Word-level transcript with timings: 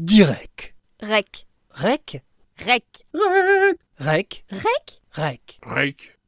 Direct. 0.00 0.74
Rec. 1.00 1.46
Rec. 1.70 2.20
Rec? 2.66 2.82
Rec. 3.14 3.84
Rec. 4.00 4.44
Rec? 5.12 5.60
Rec? 5.64 6.18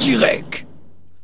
Direct. 0.00 0.66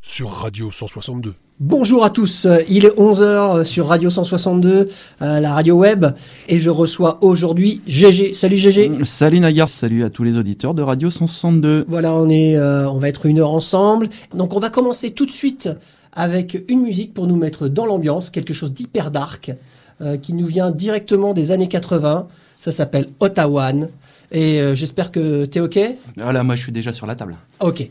Sur 0.03 0.29
Radio 0.29 0.71
162. 0.71 1.35
Bonjour 1.59 2.05
à 2.05 2.11
tous, 2.11 2.47
il 2.69 2.85
est 2.85 2.95
11h 2.99 3.65
sur 3.65 3.87
Radio 3.87 4.11
162, 4.11 4.91
euh, 5.23 5.41
la 5.41 5.55
radio 5.55 5.75
web, 5.77 6.05
et 6.49 6.61
je 6.61 6.69
reçois 6.69 7.17
aujourd'hui 7.23 7.81
GG. 7.87 8.35
Salut 8.35 8.59
GG. 8.59 9.05
Salut 9.05 9.41
Nagar, 9.41 9.71
salut 9.71 10.05
à 10.05 10.11
tous 10.11 10.23
les 10.23 10.37
auditeurs 10.37 10.75
de 10.75 10.83
Radio 10.83 11.09
162. 11.09 11.87
Voilà, 11.89 12.13
on 12.15 12.29
est, 12.29 12.59
euh, 12.59 12.87
on 12.91 12.99
va 12.99 13.09
être 13.09 13.25
une 13.25 13.39
heure 13.39 13.53
ensemble. 13.53 14.11
Donc 14.35 14.53
on 14.53 14.61
va 14.61 14.69
commencer 14.69 15.13
tout 15.13 15.25
de 15.25 15.31
suite 15.31 15.71
avec 16.13 16.63
une 16.69 16.83
musique 16.83 17.15
pour 17.15 17.27
nous 17.27 17.37
mettre 17.37 17.69
dans 17.69 17.87
l'ambiance, 17.87 18.29
quelque 18.29 18.53
chose 18.53 18.75
d'hyper 18.75 19.11
dark, 19.11 19.53
euh, 20.01 20.17
qui 20.17 20.33
nous 20.33 20.47
vient 20.47 20.71
directement 20.71 21.35
des 21.35 21.51
années 21.51 21.69
80. 21.69 22.29
Ça 22.59 22.73
s'appelle 22.73 23.09
Ottawa. 23.21 23.73
Et 24.31 24.61
euh, 24.61 24.75
j'espère 24.75 25.11
que 25.11 25.45
t'es 25.45 25.61
ok? 25.61 25.79
Ah 26.21 26.33
là, 26.33 26.43
moi 26.43 26.55
je 26.57 26.63
suis 26.63 26.73
déjà 26.73 26.93
sur 26.93 27.07
la 27.07 27.15
table. 27.15 27.37
Ok. 27.61 27.91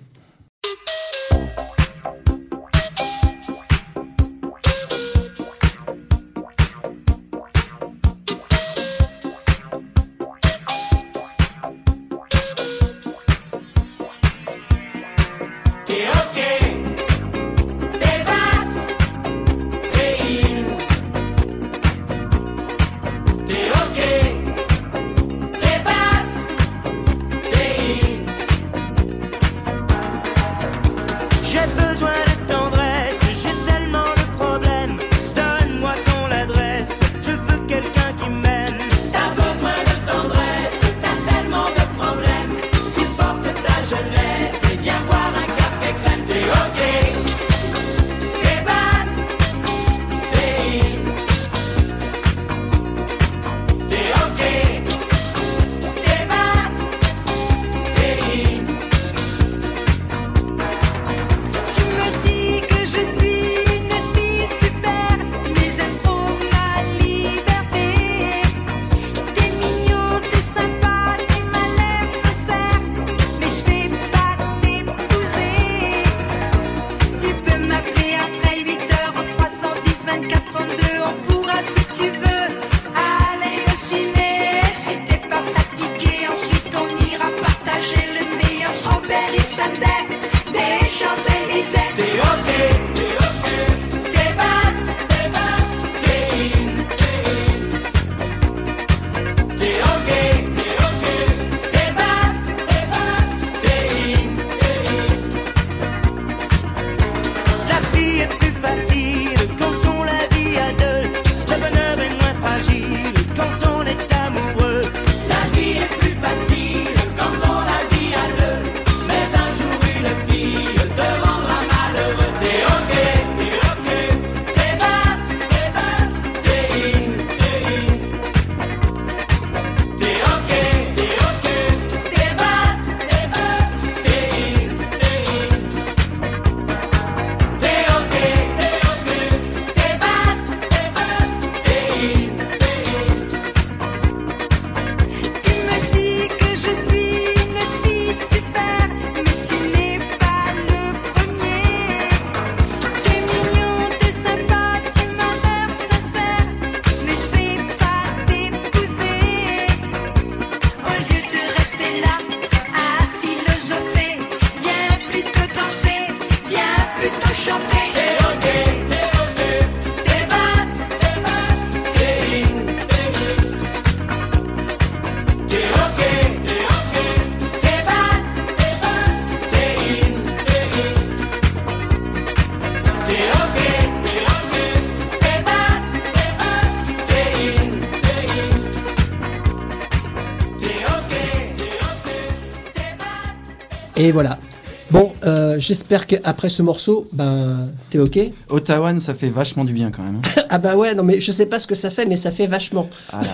J'espère 195.68 196.08
qu'après 196.08 196.50
ce 196.50 196.62
morceau, 196.62 197.08
ben, 197.14 197.70
t'es 197.90 198.00
ok 198.00 198.20
Ottawa, 198.50 198.98
ça 199.00 199.14
fait 199.14 199.30
vachement 199.30 199.66
du 199.66 199.74
bien 199.74 199.92
quand 199.92 200.04
même. 200.04 200.22
hein. 200.38 200.42
Ah 200.50 200.58
bah 200.60 200.76
ouais, 200.78 200.96
non 200.96 201.04
mais 201.04 201.20
je 201.20 201.32
sais 201.32 201.46
pas 201.46 201.60
ce 201.60 201.68
que 201.68 201.76
ça 201.76 201.90
fait, 201.90 202.06
mais 202.06 202.16
ça 202.18 202.32
fait 202.32 202.48
vachement. 202.48 202.90
Ah. 203.12 203.22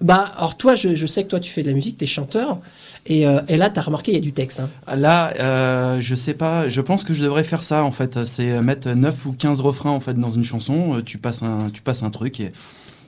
Bah, 0.00 0.26
alors 0.36 0.56
toi, 0.58 0.74
je, 0.74 0.94
je 0.94 1.06
sais 1.06 1.22
que 1.24 1.28
toi 1.28 1.40
tu 1.40 1.50
fais 1.50 1.62
de 1.62 1.68
la 1.68 1.72
musique, 1.74 1.96
t'es 1.96 2.04
chanteur, 2.04 2.58
et, 3.06 3.26
euh, 3.26 3.40
et 3.48 3.56
là 3.56 3.70
t'as 3.70 3.80
remarqué, 3.80 4.10
il 4.12 4.16
y 4.16 4.18
a 4.18 4.20
du 4.20 4.32
texte. 4.34 4.60
Hein. 4.60 4.96
Là, 4.96 5.32
euh, 5.40 5.98
je 6.00 6.14
sais 6.14 6.34
pas, 6.34 6.68
je 6.68 6.80
pense 6.82 7.04
que 7.04 7.14
je 7.14 7.22
devrais 7.24 7.44
faire 7.44 7.62
ça 7.62 7.84
en 7.84 7.92
fait. 7.92 8.22
C'est 8.24 8.60
mettre 8.60 8.90
9 8.90 9.24
ou 9.26 9.32
15 9.32 9.60
refrains 9.62 9.92
en 9.92 10.00
fait 10.00 10.12
dans 10.18 10.30
une 10.30 10.44
chanson. 10.44 10.96
Euh, 10.98 11.02
Tu 11.02 11.16
passes 11.16 11.42
un, 11.42 11.68
tu 11.72 11.80
passes 11.80 12.02
un 12.02 12.10
truc 12.10 12.38
et, 12.40 12.52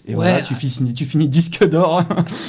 et 0.08 0.14
voilà, 0.14 0.40
tu 0.42 0.54
finis, 0.54 0.94
tu 0.94 1.04
finis 1.04 1.28
disque 1.28 1.68
d'or. 1.68 2.02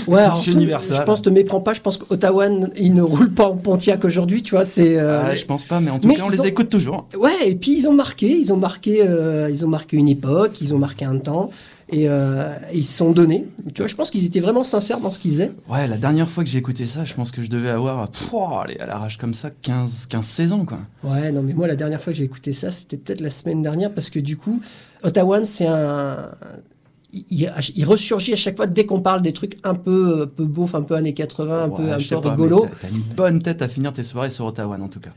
Ouais, 0.08 0.26
Chez 0.44 0.52
Universal. 0.52 0.98
je 0.98 1.02
pense, 1.04 1.22
te 1.22 1.30
méprends 1.30 1.62
pas, 1.62 1.74
je 1.74 1.82
pense 1.82 1.98
qu'Ottawa, 1.98 2.48
il 2.78 2.94
ne 2.94 3.02
roule 3.02 3.32
pas 3.32 3.48
en 3.50 3.56
Pontiac 3.58 4.06
aujourd'hui, 4.06 4.44
tu 4.44 4.56
vois, 4.56 4.66
c'est... 4.66 4.98
euh, 4.98 5.24
Ah, 5.26 5.34
je 5.36 5.46
pense 5.46 5.64
pas, 5.64 5.80
mais 5.80 5.90
en 5.92 6.00
tout 6.00 6.08
mais 6.08 6.16
cas, 6.16 6.24
on 6.26 6.30
ils 6.30 6.34
les 6.34 6.42
ont- 6.42 6.46
écoute 6.46 6.70
toujours. 6.70 7.08
Ouais, 7.20 7.32
et 7.50 7.56
puis 7.56 7.78
ils 7.78 7.88
ont 7.88 7.94
marqué, 7.94 8.30
ils 8.38 8.54
ont 8.54 8.58
marqué, 8.58 9.02
euh, 9.08 9.50
ils 9.50 9.66
ont 9.66 9.70
marqué 9.70 9.98
une 9.98 10.10
époque, 10.10 10.62
ils 10.62 10.74
ont 10.74 10.78
marqué 10.80 11.06
un 11.06 11.18
temps, 11.18 11.50
et 11.90 12.10
euh, 12.10 12.54
ils 12.74 12.84
se 12.86 12.98
sont 12.98 13.12
donnés. 13.12 13.48
Tu 13.74 13.82
vois, 13.82 13.88
je 13.88 13.96
pense 13.96 14.12
qu'ils 14.12 14.26
étaient 14.26 14.42
vraiment 14.42 14.64
sincères 14.66 15.00
dans 15.00 15.12
ce 15.12 15.20
qu'ils 15.20 15.32
faisaient. 15.32 15.52
Ouais, 15.70 15.88
la 15.88 15.98
dernière 15.98 16.28
fois 16.30 16.44
que 16.44 16.50
j'ai 16.50 16.58
écouté 16.60 16.86
ça, 16.86 17.06
je 17.06 17.14
pense 17.14 17.32
que 17.32 17.42
je 17.42 17.50
devais 17.50 17.70
avoir, 17.70 18.10
pouah, 18.10 18.64
allez, 18.66 18.78
à 18.78 18.86
l'arrache 18.86 19.18
comme 19.18 19.34
ça, 19.34 19.50
15, 19.62 20.06
15, 20.08 20.26
16 20.26 20.52
ans 20.54 20.66
quoi. 20.66 20.80
Ouais, 21.04 21.32
non, 21.32 21.42
mais 21.42 21.54
moi, 21.54 21.66
la 21.66 21.76
dernière 21.78 22.02
fois 22.02 22.12
que 22.14 22.18
j'ai 22.20 22.26
écouté 22.26 22.52
ça, 22.54 22.72
c'était 22.72 22.98
peut-être 22.98 23.22
la 23.22 23.30
semaine 23.30 23.62
dernière, 23.62 23.92
parce 23.94 24.10
que 24.10 24.20
du 24.20 24.36
coup, 24.38 24.60
Ottawa, 25.04 25.44
c'est 25.46 25.66
un. 25.68 26.30
Il, 27.30 27.52
il- 27.76 27.86
ressurgit 27.86 28.34
à 28.34 28.36
chaque 28.36 28.58
fois 28.58 28.68
dès 28.68 28.86
qu'on 28.86 29.00
parle 29.02 29.22
des 29.22 29.34
trucs 29.34 29.58
un 29.64 29.76
peu, 29.76 30.24
un 30.24 30.28
peu 30.28 30.46
beauf, 30.46 30.76
un 30.76 30.82
peu 30.82 30.96
années 30.96 31.14
80, 31.14 31.64
un 31.64 31.70
peu, 31.70 31.92
un 31.92 31.98
peu 31.98 32.22
pas, 32.22 32.30
rigolo. 32.32 32.68
t'as 32.82 32.90
une 32.90 33.02
bonne 33.16 33.42
tête 33.42 33.62
à 33.62 33.68
finir 33.68 33.94
tes 33.94 34.04
soirées 34.04 34.30
sur 34.30 34.46
Ottawa 34.46 34.78
en 34.82 34.88
tout 34.88 35.00
cas. 35.00 35.12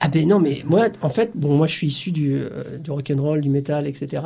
Ah 0.00 0.08
ben 0.08 0.26
non, 0.26 0.40
mais 0.40 0.62
moi, 0.66 0.86
en 1.00 1.10
fait, 1.10 1.30
bon, 1.36 1.56
moi, 1.56 1.68
je 1.68 1.72
suis 1.74 1.86
issu 1.86 2.10
du, 2.10 2.34
euh, 2.34 2.78
du 2.78 2.90
rock'n'roll, 2.90 3.40
du 3.40 3.48
métal, 3.50 3.86
etc. 3.86 4.20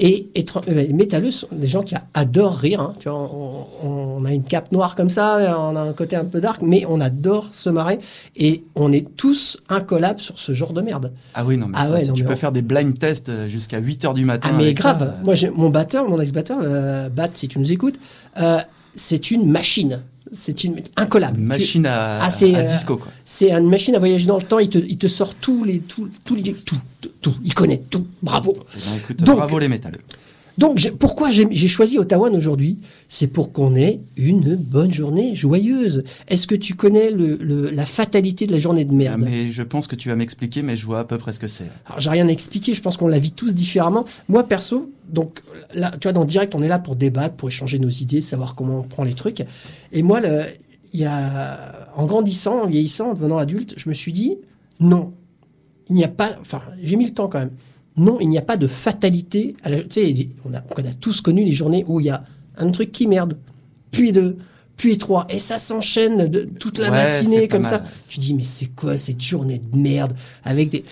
Et, 0.00 0.28
étran- 0.36 0.60
euh, 0.68 0.74
les 0.74 0.92
métalleux 0.92 1.32
sont 1.32 1.48
des 1.50 1.66
gens 1.66 1.82
qui 1.82 1.94
adorent 2.14 2.56
rire. 2.56 2.80
hein. 2.80 2.94
Tu 3.00 3.08
vois, 3.08 3.18
on, 3.18 3.66
on- 3.82 3.88
on 4.20 4.24
a 4.24 4.32
une 4.32 4.44
cape 4.44 4.70
noire 4.70 4.94
comme 4.94 5.10
ça, 5.10 5.56
on 5.58 5.74
a 5.74 5.80
un 5.80 5.92
côté 5.92 6.14
un 6.14 6.24
peu 6.24 6.40
dark, 6.40 6.62
mais 6.62 6.84
on 6.88 7.00
adore 7.00 7.48
se 7.52 7.68
marrer. 7.68 7.98
Et 8.36 8.62
on 8.76 8.92
est 8.92 9.16
tous 9.16 9.58
incollables 9.68 10.20
sur 10.20 10.38
ce 10.38 10.52
genre 10.52 10.72
de 10.72 10.82
merde. 10.82 11.12
Ah 11.34 11.44
oui, 11.44 11.56
non, 11.56 11.66
mais 11.66 11.74
Ah 11.76 11.86
ça, 11.86 11.94
ouais, 11.94 12.04
non, 12.06 12.12
tu 12.12 12.22
mais 12.22 12.28
peux 12.28 12.34
on- 12.34 12.36
faire 12.36 12.52
des 12.52 12.62
blind 12.62 12.96
tests 12.98 13.28
euh, 13.28 13.48
jusqu'à 13.48 13.80
8h 13.80 14.14
du 14.14 14.24
matin. 14.24 14.50
Ah 14.52 14.56
mais 14.56 14.64
avec 14.64 14.78
ça, 14.80 14.94
grave. 14.94 15.14
euh, 15.20 15.24
Moi, 15.24 15.34
j'ai 15.34 15.50
mon 15.50 15.68
batteur, 15.70 16.08
mon 16.08 16.20
ex-batteur, 16.20 16.58
euh, 16.62 17.08
Bat, 17.08 17.30
si 17.34 17.48
tu 17.48 17.58
nous 17.58 17.72
écoutes, 17.72 17.96
euh, 18.40 18.58
c'est 18.94 19.30
une 19.32 19.50
machine. 19.50 20.00
C'est 20.32 20.64
une 20.64 20.76
incollable. 20.96 21.36
Une 21.38 21.42
Tu- 21.44 21.48
machine 21.48 21.86
à, 21.86 22.18
Ah, 22.22 22.28
à 22.28 22.42
euh, 22.44 22.62
disco. 22.62 23.00
C'est 23.24 23.50
une 23.52 23.68
machine 23.68 23.94
à 23.94 23.98
voyager 23.98 24.26
dans 24.26 24.36
le 24.38 24.42
temps. 24.42 24.58
Il 24.58 24.68
te, 24.68 24.78
il 24.78 24.96
te 24.98 25.06
sort 25.06 25.34
tous 25.34 25.64
les, 25.64 25.80
tous, 25.80 26.08
tous 26.24 26.34
les, 26.34 26.52
tout, 26.54 26.76
tout, 27.00 27.10
tout. 27.20 27.34
Il 27.44 27.54
connaît 27.54 27.78
tout. 27.78 28.06
Bravo. 28.22 28.54
Eh 28.56 28.78
ben, 28.78 28.96
écoute, 28.98 29.22
Donc- 29.22 29.36
bravo 29.36 29.58
les 29.58 29.68
métalleux. 29.68 30.00
Donc, 30.58 30.92
pourquoi 30.98 31.30
j'ai 31.30 31.68
choisi 31.68 31.98
Ottawa 31.98 32.30
aujourd'hui? 32.30 32.78
C'est 33.08 33.28
pour 33.28 33.52
qu'on 33.52 33.76
ait 33.76 34.00
une 34.16 34.56
bonne 34.56 34.92
journée 34.92 35.34
joyeuse. 35.36 36.02
Est-ce 36.26 36.48
que 36.48 36.56
tu 36.56 36.74
connais 36.74 37.10
le, 37.10 37.36
le- 37.36 37.70
la 37.70 37.86
fatalité 37.86 38.46
de 38.48 38.52
la 38.52 38.58
journée 38.58 38.84
de 38.84 38.92
merde? 38.92 39.22
Mais 39.24 39.52
je 39.52 39.62
pense 39.62 39.86
que 39.86 39.94
tu 39.94 40.08
vas 40.08 40.16
m'expliquer, 40.16 40.62
mais 40.62 40.76
je 40.76 40.84
vois 40.84 40.98
à 40.98 41.04
peu 41.04 41.16
près 41.16 41.32
ce 41.32 41.38
que 41.38 41.46
c'est. 41.46 41.70
Alors, 41.86 42.00
j'ai 42.00 42.10
rien 42.10 42.26
à 42.26 42.32
expliquer, 42.32 42.74
je 42.74 42.82
pense 42.82 42.96
qu'on 42.96 43.06
la 43.06 43.20
vit 43.20 43.30
tous 43.30 43.54
différemment. 43.54 44.04
Moi, 44.28 44.42
perso, 44.42 44.90
donc, 45.08 45.42
là, 45.74 45.92
tu 45.92 46.00
vois, 46.02 46.12
dans 46.12 46.24
Direct, 46.24 46.54
on 46.56 46.62
est 46.62 46.68
là 46.68 46.80
pour 46.80 46.96
débattre, 46.96 47.36
pour 47.36 47.48
échanger 47.48 47.78
nos 47.78 47.88
idées, 47.88 48.20
savoir 48.20 48.56
comment 48.56 48.80
on 48.80 48.82
prend 48.82 49.04
les 49.04 49.14
trucs. 49.14 49.44
Et 49.92 50.02
moi, 50.02 50.20
il 50.92 51.00
y 51.00 51.04
a, 51.04 51.88
en 51.94 52.06
grandissant, 52.06 52.62
en 52.62 52.66
vieillissant, 52.66 53.10
en 53.10 53.14
devenant 53.14 53.38
adulte, 53.38 53.74
je 53.76 53.88
me 53.88 53.94
suis 53.94 54.10
dit, 54.10 54.38
non, 54.80 55.12
il 55.88 55.94
n'y 55.94 56.04
a 56.04 56.08
pas, 56.08 56.30
enfin, 56.40 56.62
j'ai 56.82 56.96
mis 56.96 57.06
le 57.06 57.14
temps 57.14 57.28
quand 57.28 57.38
même. 57.38 57.52
Non, 57.98 58.18
il 58.20 58.28
n'y 58.28 58.38
a 58.38 58.42
pas 58.42 58.56
de 58.56 58.66
fatalité. 58.66 59.54
à 59.62 59.68
la- 59.70 59.82
Tu 59.82 59.86
sais, 59.90 60.28
on 60.44 60.54
a, 60.54 60.62
on 60.76 60.80
a 60.88 60.94
tous 60.94 61.20
connu 61.20 61.44
les 61.44 61.52
journées 61.52 61.84
où 61.86 62.00
il 62.00 62.06
y 62.06 62.10
a 62.10 62.24
un 62.56 62.70
truc 62.70 62.92
qui 62.92 63.06
merde, 63.06 63.36
puis 63.90 64.12
deux, 64.12 64.36
puis 64.76 64.96
trois, 64.98 65.26
et 65.28 65.38
ça 65.38 65.58
s'enchaîne 65.58 66.30
toute 66.58 66.78
la 66.78 66.90
Ouais, 66.90 67.04
matinée 67.04 67.48
comme 67.48 67.64
ça. 67.64 67.82
Tu 68.08 68.18
dis, 68.20 68.34
mais 68.34 68.42
c'est 68.42 68.66
quoi 68.74 68.96
cette 68.96 69.20
journée 69.20 69.58
de 69.58 69.76
merde 69.76 70.12
avec 70.44 70.70
des. 70.70 70.84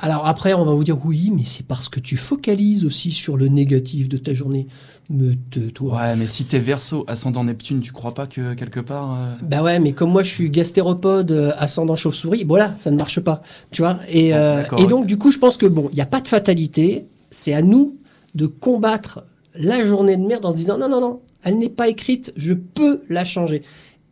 Alors 0.00 0.26
après, 0.26 0.54
on 0.54 0.64
va 0.64 0.72
vous 0.72 0.84
dire, 0.84 0.96
oui, 1.04 1.32
mais 1.34 1.42
c'est 1.44 1.66
parce 1.66 1.88
que 1.88 1.98
tu 1.98 2.16
focalises 2.16 2.84
aussi 2.84 3.10
sur 3.10 3.36
le 3.36 3.48
négatif 3.48 4.08
de 4.08 4.16
ta 4.16 4.32
journée. 4.32 4.68
Me 5.10 5.34
tais-toi. 5.34 5.96
Ouais, 5.96 6.16
mais 6.16 6.26
si 6.26 6.44
t'es 6.44 6.58
verso, 6.60 7.04
ascendant 7.08 7.42
Neptune, 7.42 7.80
tu 7.80 7.92
crois 7.92 8.14
pas 8.14 8.26
que 8.26 8.54
quelque 8.54 8.78
part. 8.80 9.14
euh, 9.14 9.32
Bah 9.42 9.62
ouais, 9.62 9.80
mais 9.80 9.92
comme 9.92 10.10
moi 10.12 10.22
je 10.22 10.30
suis 10.30 10.50
gastéropode 10.50 11.32
euh, 11.32 11.50
ascendant 11.58 11.96
chauve-souris, 11.96 12.44
voilà, 12.46 12.74
ça 12.76 12.90
ne 12.90 12.96
marche 12.96 13.18
pas, 13.20 13.42
tu 13.70 13.82
vois. 13.82 13.98
Et, 14.08 14.30
Bon, 14.30 14.36
euh, 14.36 14.62
et 14.78 14.86
donc 14.86 15.06
du 15.06 15.18
coup, 15.18 15.30
je 15.32 15.38
pense 15.38 15.56
que 15.56 15.66
bon, 15.66 15.88
il 15.90 15.94
n'y 15.96 16.00
a 16.02 16.06
pas 16.06 16.20
de 16.20 16.28
fatalité. 16.28 17.06
C'est 17.30 17.54
à 17.54 17.62
nous 17.62 17.96
de 18.34 18.46
combattre 18.46 19.24
la 19.54 19.84
journée 19.84 20.16
de 20.16 20.22
merde 20.22 20.44
en 20.46 20.52
se 20.52 20.56
disant 20.56 20.78
non, 20.78 20.88
non, 20.88 21.00
non, 21.00 21.20
elle 21.42 21.58
n'est 21.58 21.68
pas 21.70 21.88
écrite, 21.88 22.32
je 22.36 22.52
peux 22.52 23.02
la 23.08 23.24
changer. 23.24 23.62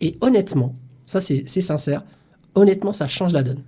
Et 0.00 0.16
honnêtement, 0.20 0.74
ça 1.06 1.20
c'est 1.20 1.46
sincère, 1.46 2.02
honnêtement, 2.54 2.92
ça 2.92 3.06
change 3.06 3.32
la 3.32 3.42
donne. 3.42 3.60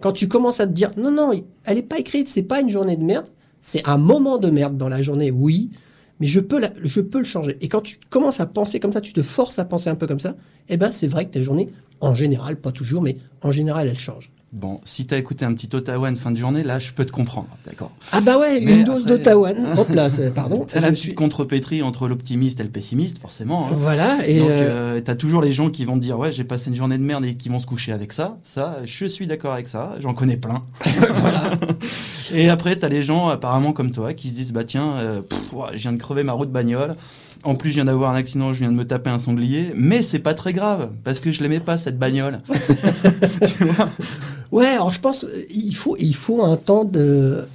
Quand 0.00 0.12
tu 0.12 0.28
commences 0.28 0.60
à 0.60 0.66
te 0.66 0.72
dire 0.72 0.90
non, 0.96 1.10
non, 1.10 1.32
elle 1.64 1.76
n'est 1.76 1.82
pas 1.82 1.98
écrite, 1.98 2.28
c'est 2.28 2.42
pas 2.42 2.60
une 2.60 2.70
journée 2.70 2.96
de 2.96 3.04
merde, 3.04 3.28
c'est 3.60 3.86
un 3.88 3.98
moment 3.98 4.38
de 4.38 4.50
merde 4.50 4.76
dans 4.76 4.88
la 4.88 5.02
journée, 5.02 5.30
oui, 5.30 5.70
mais 6.20 6.26
je 6.26 6.40
peux, 6.40 6.60
le 6.60 7.24
changer. 7.24 7.56
Et 7.60 7.68
quand 7.68 7.80
tu 7.80 7.98
commences 8.10 8.40
à 8.40 8.46
penser 8.46 8.80
comme 8.80 8.92
ça, 8.92 9.00
tu 9.00 9.12
te 9.12 9.22
forces 9.22 9.58
à 9.58 9.64
penser 9.64 9.90
un 9.90 9.96
peu 9.96 10.06
comme 10.06 10.20
ça, 10.20 10.36
eh 10.68 10.76
ben 10.76 10.90
c'est 10.90 11.08
vrai 11.08 11.26
que 11.26 11.30
ta 11.30 11.42
journée, 11.42 11.68
en 12.00 12.14
général, 12.14 12.60
pas 12.60 12.72
toujours, 12.72 13.02
mais 13.02 13.16
en 13.42 13.52
général, 13.52 13.88
elle 13.88 13.98
change. 13.98 14.30
Bon, 14.52 14.80
si 14.84 15.04
t'as 15.06 15.18
écouté 15.18 15.44
un 15.44 15.52
petit 15.52 15.68
Ottawa 15.74 16.14
fin 16.14 16.30
de 16.30 16.36
journée, 16.36 16.62
là, 16.62 16.78
je 16.78 16.92
peux 16.92 17.04
te 17.04 17.10
comprendre, 17.10 17.48
d'accord. 17.66 17.90
Ah 18.12 18.20
bah 18.20 18.38
ouais, 18.38 18.60
Mais 18.62 18.72
une 18.72 18.84
dose 18.84 19.02
après- 19.02 19.18
d'Ottawa. 19.18 19.50
Hop 19.76 19.88
là, 19.90 20.08
pardon. 20.34 20.64
T'as 20.66 20.80
la 20.80 20.88
petite 20.90 21.02
suis- 21.02 21.14
contrepétrie 21.14 21.82
entre 21.82 22.06
l'optimiste 22.08 22.60
et 22.60 22.62
le 22.62 22.70
pessimiste, 22.70 23.18
forcément. 23.18 23.66
hein. 23.66 23.70
Voilà, 23.74 24.26
et 24.26 24.38
Donc, 24.38 24.48
euh, 24.48 24.96
euh, 24.96 25.00
t'as 25.00 25.16
toujours 25.16 25.42
les 25.42 25.52
gens 25.52 25.68
qui 25.68 25.84
vont 25.84 25.94
te 25.94 25.98
dire 26.00 26.18
ouais 26.18 26.30
j'ai 26.32 26.44
passé 26.44 26.70
une 26.70 26.76
journée 26.76 26.96
de 26.96 27.02
merde 27.02 27.24
et 27.24 27.34
qui 27.34 27.48
vont 27.48 27.58
se 27.58 27.66
coucher 27.66 27.92
avec 27.92 28.12
ça. 28.12 28.38
Ça, 28.44 28.78
je 28.84 29.04
suis 29.04 29.26
d'accord 29.26 29.52
avec 29.52 29.68
ça. 29.68 29.94
J'en 30.00 30.14
connais 30.14 30.36
plein. 30.38 30.62
et 32.32 32.48
après 32.48 32.76
t'as 32.76 32.88
les 32.88 33.02
gens 33.02 33.28
apparemment 33.28 33.72
comme 33.72 33.90
toi 33.90 34.14
qui 34.14 34.28
se 34.30 34.34
disent 34.36 34.52
bah 34.52 34.64
tiens, 34.64 34.92
euh, 34.96 35.22
pff, 35.22 35.52
ouah, 35.52 35.70
je 35.74 35.78
viens 35.78 35.92
de 35.92 35.98
crever 35.98 36.22
ma 36.22 36.32
roue 36.32 36.46
de 36.46 36.52
bagnole. 36.52 36.94
En 37.44 37.54
plus, 37.54 37.70
je 37.70 37.74
viens 37.76 37.84
d'avoir 37.84 38.10
un 38.12 38.16
accident, 38.16 38.52
je 38.52 38.60
viens 38.60 38.72
de 38.72 38.76
me 38.76 38.84
taper 38.86 39.10
un 39.10 39.18
sanglier, 39.20 39.72
mais 39.76 40.02
c'est 40.02 40.18
pas 40.18 40.34
très 40.34 40.52
grave 40.52 40.90
parce 41.04 41.20
que 41.20 41.30
je 41.30 41.42
l'aimais 41.42 41.60
pas 41.60 41.78
cette 41.78 41.98
bagnole. 41.98 42.40
tu 43.46 43.64
vois? 43.66 43.88
Ouais, 44.52 44.66
alors 44.66 44.92
je 44.92 45.00
pense 45.00 45.26
il 45.50 45.74
faut 45.74 45.96
il 45.98 46.14
faut 46.14 46.42
un 46.42 46.56
temps 46.56 46.84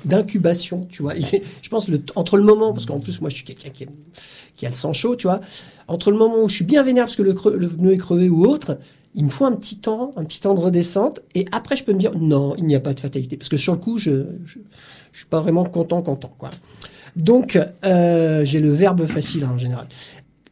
d'incubation, 0.06 0.88
tu 0.90 1.02
vois. 1.02 1.14
Je 1.16 1.70
pense 1.70 1.88
entre 2.16 2.38
le 2.38 2.44
moment 2.44 2.74
parce 2.74 2.86
qu'en 2.86 3.00
plus 3.00 3.22
moi 3.22 3.30
je 3.30 3.36
suis 3.36 3.44
quelqu'un 3.46 3.70
qui, 3.70 4.66
a 4.66 4.70
le 4.70 4.76
sang 4.76 4.94
chaud, 4.94 5.16
tu 5.16 5.28
vois. 5.28 5.42
Entre 5.88 6.12
le 6.12 6.18
moment 6.18 6.44
où 6.44 6.50
je 6.50 6.56
suis 6.56 6.66
bien 6.66 6.84
vénère 6.84 7.06
parce 7.06 7.16
que 7.16 7.24
le, 7.24 7.34
creux- 7.34 7.58
pneu 7.58 7.94
est 7.94 7.98
crevé 7.98 8.30
ou 8.30 8.46
autre, 8.46 8.78
il 9.16 9.26
me 9.26 9.30
faut 9.30 9.46
un 9.46 9.54
petit 9.54 9.78
temps, 9.78 10.14
un 10.16 10.24
petit 10.24 10.40
temps 10.40 10.54
de 10.54 10.60
redescente 10.60 11.22
et 11.36 11.46
après 11.52 11.76
je 11.76 11.84
peux 11.84 11.94
me 11.94 12.00
dire 12.00 12.12
non, 12.18 12.56
il 12.58 12.66
n'y 12.66 12.76
a 12.76 12.80
pas 12.80 12.94
de 12.94 13.00
fatalité 13.00 13.38
parce 13.38 13.50
que 13.50 13.58
sur 13.58 13.74
le 13.74 13.80
coup 13.80 13.98
je 13.98 14.26
je 14.46 14.60
suis 15.14 15.28
pas 15.30 15.42
vraiment 15.42 15.66
content 15.66 16.02
content 16.02 16.34
quoi. 16.38 16.50
Donc 17.16 17.60
euh, 17.86 18.46
j'ai 18.46 18.60
le 18.60 18.72
verbe 18.72 19.06
facile 19.06 19.44
hein, 19.44 19.52
en 19.54 19.58
général. 19.58 19.88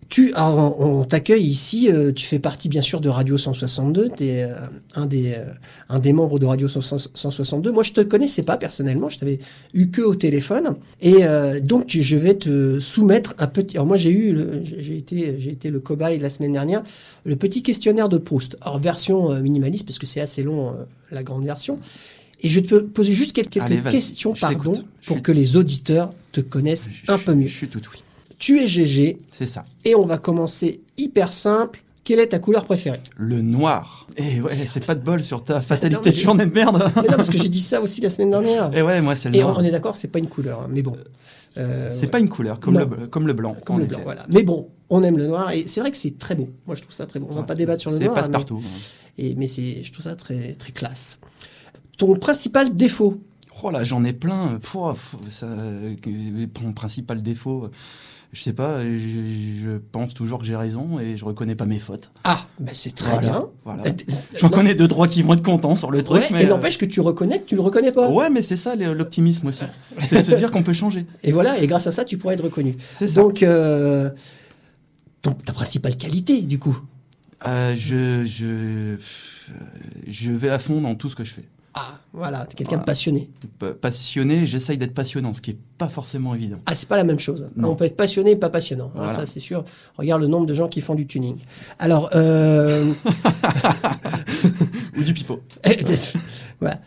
Tu, 0.09 0.33
alors, 0.33 0.79
on, 0.81 1.01
on 1.01 1.03
t'accueille 1.05 1.45
ici. 1.45 1.89
euh, 1.91 2.11
tu 2.11 2.25
fais 2.25 2.39
partie 2.39 2.67
bien 2.67 2.81
sûr 2.81 2.99
de 2.99 3.09
Radio 3.09 3.37
162. 3.37 4.09
Tu 4.17 4.23
es 4.25 4.47
un 4.95 5.05
des 5.05 5.33
euh, 5.37 5.45
un 5.87 5.99
des 5.99 6.13
membres 6.13 6.39
de 6.39 6.47
Radio 6.47 6.67
162. 6.67 7.71
Moi, 7.71 7.83
je 7.83 7.91
te 7.93 8.01
connaissais 8.01 8.41
pas 8.41 8.57
personnellement. 8.57 9.09
Je 9.09 9.19
t'avais 9.19 9.37
eu 9.75 9.87
que 9.91 10.01
au 10.01 10.15
téléphone. 10.15 10.75
Et 10.99 11.17
euh, 11.25 11.59
donc, 11.59 11.85
tu- 11.85 12.01
je 12.01 12.15
vais 12.17 12.33
te 12.33 12.79
soumettre 12.79 13.35
un 13.37 13.45
petit. 13.45 13.77
Alors 13.77 13.85
moi, 13.85 13.97
j'ai 13.97 14.09
eu, 14.09 14.31
le- 14.33 14.61
j'ai 14.63 14.97
été 14.97 15.35
j'ai 15.37 15.51
été 15.51 15.69
le 15.69 15.79
cobaye 15.79 16.17
la 16.17 16.31
semaine 16.31 16.53
dernière. 16.53 16.81
Le 17.23 17.35
petit 17.35 17.61
questionnaire 17.61 18.09
de 18.09 18.17
Proust. 18.17 18.57
Alors 18.61 18.79
version 18.79 19.31
euh, 19.31 19.41
minimaliste 19.41 19.85
parce 19.85 19.99
que 19.99 20.07
c'est 20.07 20.21
assez 20.21 20.41
long 20.41 20.69
euh, 20.69 20.73
la 21.11 21.21
grande 21.21 21.45
version. 21.45 21.77
Et 22.41 22.49
je 22.49 22.59
vais 22.61 22.65
te 22.65 22.75
poser 22.75 23.13
juste 23.13 23.33
quelques, 23.33 23.57
Allez, 23.57 23.79
questions, 23.91 24.33
pardon, 24.33 24.71
pour 25.05 25.17
suis- 25.17 25.21
que 25.21 25.31
les 25.33 25.55
auditeurs 25.55 26.11
te 26.31 26.39
connaissent 26.41 26.89
Je- 27.05 27.11
un 27.11 27.17
peu 27.19 27.33
mieux. 27.35 27.47
Je 27.47 27.55
suis 27.55 27.67
tout 27.67 27.81
oui. 27.93 27.99
Tu 28.39 28.59
es 28.59 28.67
GG, 28.67 29.17
C'est 29.31 29.45
ça. 29.45 29.65
et 29.85 29.93
on 29.95 30.05
va 30.05 30.17
commencer 30.17 30.81
hyper 30.97 31.31
simple. 31.31 31.83
Quelle 32.05 32.19
est 32.19 32.27
ta 32.27 32.39
couleur 32.39 32.65
préférée? 32.65 33.01
Le 33.17 33.41
noir. 33.41 34.07
Et 34.17 34.41
ouais, 34.41 34.65
c'est 34.65 34.83
pas 34.85 34.95
de 34.95 35.01
bol 35.03 35.21
sur 35.21 35.43
ta 35.43 35.61
fatalité 35.61 36.09
Non, 36.09 36.15
de 36.15 36.17
journée 36.17 36.45
de 36.47 36.53
merde. 36.53 36.91
Mais 36.95 37.01
non, 37.09 37.15
parce 37.17 37.29
que 37.29 37.37
j'ai 37.37 37.49
dit 37.49 37.59
ça 37.61 37.81
aussi 37.81 38.01
la 38.01 38.09
semaine 38.09 38.31
dernière. 38.31 38.75
Et 38.75 38.81
ouais, 38.81 38.99
moi 39.01 39.15
c'est 39.15 39.29
le 39.29 39.35
Et 39.35 39.43
on, 39.43 39.47
noir. 39.49 39.59
on 39.59 39.63
est 39.63 39.69
d'accord, 39.71 39.95
c'est 39.97 40.07
pas 40.07 40.17
une 40.19 40.27
couleur, 40.29 40.61
hein, 40.61 40.67
mais 40.71 40.81
bon. 40.81 40.95
Euh, 41.57 41.89
C'est 41.91 42.05
ouais, 42.05 42.11
pas 42.11 42.19
une 42.19 42.29
couleur 42.29 42.59
comme, 42.59 42.75
Non. 42.75 42.89
le, 42.89 43.07
comme 43.07 43.27
le 43.27 43.33
blanc. 43.33 43.55
comme 43.65 43.79
le 43.79 43.85
blanc, 43.85 43.99
voilà. 44.03 44.25
Mais 44.31 44.41
bon, 44.43 44.69
on 44.89 45.03
aime 45.03 45.17
le 45.17 45.27
noir 45.27 45.51
et 45.51 45.67
c'est 45.67 45.81
vrai 45.81 45.91
que 45.91 45.97
c'est 45.97 46.17
très 46.17 46.33
beau. 46.35 46.49
Moi, 46.65 46.75
je 46.75 46.81
trouve 46.81 46.93
ça 46.95 47.05
très 47.05 47.19
beau. 47.19 47.27
On 47.29 47.35
va 47.35 47.43
pas 47.43 47.55
débattre 47.55 47.81
sur 47.81 47.91
le 47.91 47.97
C'est 47.97 48.05
noir. 48.05 48.17
hein, 48.17 48.21
passe-partout. 48.21 48.63
Mais, 49.17 49.25
et, 49.25 49.35
mais 49.35 49.47
c'est, 49.47 49.83
je 49.83 49.91
trouve 49.91 50.05
ça 50.05 50.15
très, 50.15 50.53
très 50.53 50.71
classe. 50.71 51.19
Ton 51.97 52.15
principal 52.15 52.75
défaut? 52.75 53.19
Oh 53.61 53.69
là, 53.71 53.83
j'en 53.83 54.03
ai 54.05 54.13
plein. 54.13 54.57
Pouah, 54.63 54.95
ça, 55.27 55.45
euh, 55.47 55.95
mon 56.63 56.71
principal 56.73 57.21
défaut, 57.21 57.65
euh, 57.65 57.71
je 58.31 58.41
sais 58.43 58.53
pas, 58.53 58.83
je, 58.83 58.97
je 58.97 59.77
pense 59.91 60.13
toujours 60.13 60.37
que 60.39 60.45
j'ai 60.45 60.55
raison 60.55 60.99
et 60.99 61.17
je 61.17 61.25
reconnais 61.25 61.55
pas 61.55 61.65
mes 61.65 61.79
fautes. 61.79 62.11
Ah, 62.23 62.45
ben 62.59 62.73
c'est 62.75 62.93
très 62.93 63.13
Voilà, 63.13 63.27
bien. 63.29 63.45
voilà. 63.65 63.83
J'en 64.37 64.49
connais 64.49 64.75
deux, 64.75 64.87
trois 64.87 65.07
qui 65.07 65.23
vont 65.23 65.33
être 65.33 65.41
contents 65.43 65.75
sur 65.75 65.89
le 65.89 66.03
truc, 66.03 66.21
ouais, 66.21 66.27
mais. 66.31 66.43
et 66.43 66.45
euh, 66.45 66.49
n'empêche 66.49 66.77
que 66.77 66.85
tu 66.85 67.01
reconnais 67.01 67.39
que 67.39 67.45
tu 67.45 67.55
le 67.55 67.61
reconnais 67.61 67.91
pas. 67.91 68.07
Ouais, 68.09 68.29
mais 68.29 68.41
c'est 68.43 68.57
ça 68.57 68.75
l'optimisme 68.75 69.47
aussi. 69.47 69.63
c'est 70.01 70.21
se 70.21 70.31
dire 70.35 70.51
qu'on 70.51 70.61
peut 70.63 70.73
changer. 70.73 71.05
Et 71.23 71.31
voilà, 71.31 71.57
et 71.59 71.65
grâce 71.67 71.87
à 71.87 71.91
ça, 71.91 72.05
tu 72.05 72.17
pourrais 72.19 72.35
être 72.35 72.43
reconnu. 72.43 72.75
C'est 72.89 73.07
ça. 73.07 73.21
Donc, 73.21 73.41
euh, 73.43 74.09
ton- 75.21 75.31
ta 75.33 75.53
principale 75.53 75.97
qualité, 75.97 76.41
du 76.41 76.59
coup? 76.59 76.79
Euh, 77.47 77.73
je, 77.75 78.25
je, 78.25 78.97
je 80.07 80.31
vais 80.31 80.49
à 80.49 80.59
fond 80.59 80.81
dans 80.81 80.93
tout 80.95 81.09
ce 81.09 81.15
que 81.15 81.23
je 81.23 81.33
fais. 81.33 81.45
Ah, 81.75 81.93
voilà, 82.13 82.45
quelqu'un 82.47 82.71
Voilà. 82.71 82.81
de 82.81 82.85
passionné. 82.85 83.29
Pa- 83.59 83.73
Passionné, 83.73 84.45
j'essaye 84.47 84.77
d'être 84.77 84.93
passionnant, 84.95 85.33
ce 85.35 85.41
qui 85.41 85.51
est 85.51 85.57
pas 85.77 85.87
forcément 85.87 86.33
évident. 86.33 86.57
Ah, 86.65 86.73
c'est 86.75 86.87
pas 86.89 86.97
la 86.97 87.03
même 87.03 87.19
chose. 87.19 87.49
Non. 87.55 87.69
On 87.71 87.75
peut 87.75 87.85
être 87.85 87.95
passionné 87.95 88.31
et 88.31 88.35
pas 88.35 88.49
passionnant. 88.49 88.87
hein, 88.87 88.91
Voilà. 88.95 89.13
ça, 89.13 89.25
c'est 89.27 89.39
sûr. 89.39 89.63
Regarde 89.97 90.21
le 90.21 90.27
nombre 90.27 90.47
de 90.47 90.53
gens 90.53 90.67
qui 90.67 90.81
font 90.81 90.95
du 90.95 91.05
tuning. 91.05 91.37
Alors, 91.77 92.09
euh, 92.15 92.91
Ou 94.97 95.03
du 95.03 95.13
pipeau. 95.13 95.41
voilà. 96.59 96.79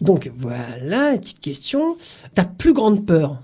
Donc, 0.00 0.30
voilà, 0.36 1.12
une 1.14 1.20
petite 1.20 1.40
question. 1.40 1.96
Ta 2.34 2.44
plus 2.44 2.72
grande 2.72 3.06
peur? 3.06 3.40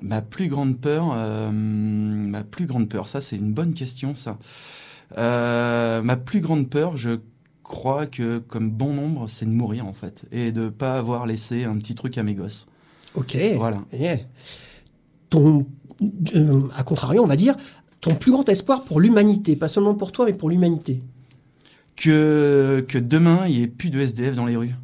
Ma 0.00 0.22
plus 0.22 0.48
grande 0.48 0.78
peur, 0.78 1.12
euh, 1.16 1.50
ma 1.50 2.44
plus 2.44 2.66
grande 2.66 2.88
peur, 2.88 3.08
ça 3.08 3.20
c'est 3.20 3.34
une 3.36 3.52
bonne 3.52 3.74
question 3.74 4.14
ça. 4.14 4.38
Euh, 5.16 6.02
ma 6.02 6.16
plus 6.16 6.40
grande 6.40 6.70
peur, 6.70 6.96
je 6.96 7.18
crois 7.68 8.06
que 8.06 8.38
comme 8.38 8.70
bon 8.70 8.94
nombre, 8.94 9.28
c'est 9.28 9.44
de 9.44 9.50
mourir 9.50 9.86
en 9.86 9.92
fait 9.92 10.24
et 10.32 10.50
de 10.50 10.68
pas 10.68 10.98
avoir 10.98 11.26
laissé 11.26 11.64
un 11.64 11.76
petit 11.76 11.94
truc 11.94 12.18
à 12.18 12.24
mes 12.24 12.34
gosses. 12.34 12.66
Ok. 13.14 13.36
Voilà. 13.56 13.84
Yeah. 13.92 14.18
Ton, 15.30 15.66
euh, 16.34 16.62
à 16.76 16.82
contrario, 16.82 17.22
on 17.22 17.26
va 17.26 17.36
dire, 17.36 17.54
ton 18.00 18.14
plus 18.14 18.32
grand 18.32 18.48
espoir 18.48 18.84
pour 18.84 19.00
l'humanité, 19.00 19.54
pas 19.54 19.68
seulement 19.68 19.94
pour 19.94 20.12
toi, 20.12 20.24
mais 20.24 20.32
pour 20.32 20.50
l'humanité. 20.50 21.02
Que 21.94 22.84
que 22.88 22.98
demain 22.98 23.46
il 23.48 23.58
y 23.58 23.62
ait 23.62 23.68
plus 23.68 23.90
de 23.90 24.00
SDF 24.00 24.34
dans 24.34 24.46
les 24.46 24.56
rues. 24.56 24.74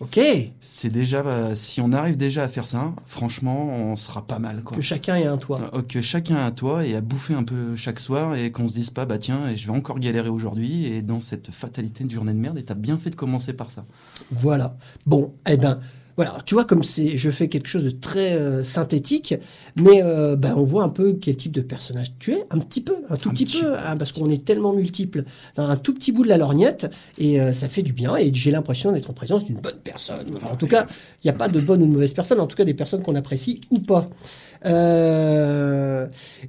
Ok. 0.00 0.18
C'est 0.62 0.88
déjà, 0.88 1.20
euh, 1.20 1.54
si 1.54 1.82
on 1.82 1.92
arrive 1.92 2.16
déjà 2.16 2.42
à 2.42 2.48
faire 2.48 2.64
ça, 2.64 2.94
franchement, 3.04 3.66
on 3.68 3.96
sera 3.96 4.26
pas 4.26 4.38
mal. 4.38 4.62
Quoi. 4.64 4.74
Que 4.74 4.82
chacun 4.82 5.16
ait 5.16 5.26
un 5.26 5.36
toit. 5.36 5.60
Euh, 5.74 5.82
Que 5.82 6.00
chacun 6.00 6.36
a 6.36 6.50
toi 6.50 6.86
et 6.86 6.96
à 6.96 7.02
bouffer 7.02 7.34
un 7.34 7.44
peu 7.44 7.76
chaque 7.76 8.00
soir 8.00 8.34
et 8.34 8.50
qu'on 8.50 8.66
se 8.66 8.72
dise 8.72 8.88
pas, 8.88 9.04
bah 9.04 9.18
tiens, 9.18 9.54
je 9.54 9.66
vais 9.66 9.76
encore 9.76 9.98
galérer 9.98 10.30
aujourd'hui 10.30 10.86
et 10.86 11.02
dans 11.02 11.20
cette 11.20 11.50
fatalité 11.50 12.04
de 12.04 12.10
journée 12.10 12.32
de 12.32 12.38
merde, 12.38 12.58
et 12.58 12.62
t'as 12.64 12.74
bien 12.74 12.96
fait 12.96 13.10
de 13.10 13.14
commencer 13.14 13.52
par 13.52 13.70
ça. 13.70 13.84
Voilà. 14.30 14.74
Bon, 15.04 15.34
eh 15.46 15.58
ben, 15.58 15.80
voilà. 16.22 16.36
Tu 16.44 16.54
vois, 16.54 16.66
comme 16.66 16.84
c'est, 16.84 17.16
je 17.16 17.30
fais 17.30 17.48
quelque 17.48 17.66
chose 17.66 17.82
de 17.84 17.88
très 17.88 18.34
euh, 18.34 18.62
synthétique, 18.62 19.34
mais 19.80 20.02
euh, 20.02 20.36
ben, 20.36 20.52
on 20.54 20.64
voit 20.64 20.82
un 20.82 20.90
peu 20.90 21.14
quel 21.14 21.34
type 21.34 21.52
de 21.52 21.62
personnage 21.62 22.08
tu 22.18 22.32
es, 22.34 22.44
un 22.50 22.58
petit 22.58 22.82
peu, 22.82 22.96
un 23.08 23.16
tout 23.16 23.30
Un 23.30 23.32
petit, 23.32 23.46
petit 23.46 23.62
peu, 23.62 23.74
hein, 23.74 23.96
parce 23.96 24.12
qu'on 24.12 24.28
est 24.28 24.44
tellement 24.44 24.74
multiples 24.74 25.24
dans 25.54 25.66
un 25.66 25.76
tout 25.76 25.94
petit 25.94 26.12
bout 26.12 26.22
de 26.24 26.28
la 26.28 26.36
lorgnette, 26.36 26.92
et 27.16 27.40
euh, 27.40 27.54
ça 27.54 27.68
fait 27.68 27.80
du 27.80 27.94
bien, 27.94 28.16
et 28.16 28.30
j'ai 28.34 28.50
l'impression 28.50 28.92
d'être 28.92 29.08
en 29.08 29.14
présence 29.14 29.46
d'une 29.46 29.56
bonne 29.60 29.78
personne. 29.82 30.26
Enfin, 30.36 30.48
en 30.52 30.56
tout 30.56 30.66
cas, 30.66 30.84
il 31.24 31.26
n'y 31.26 31.30
a 31.30 31.34
pas 31.34 31.48
de 31.48 31.58
bonne 31.58 31.82
ou 31.82 31.86
de 31.86 31.92
mauvaise 31.92 32.12
personne, 32.12 32.38
en 32.38 32.46
tout 32.46 32.56
cas 32.56 32.64
des 32.66 32.74
personnes 32.74 33.02
qu'on 33.02 33.14
apprécie 33.14 33.62
ou 33.70 33.78
pas. 33.78 34.04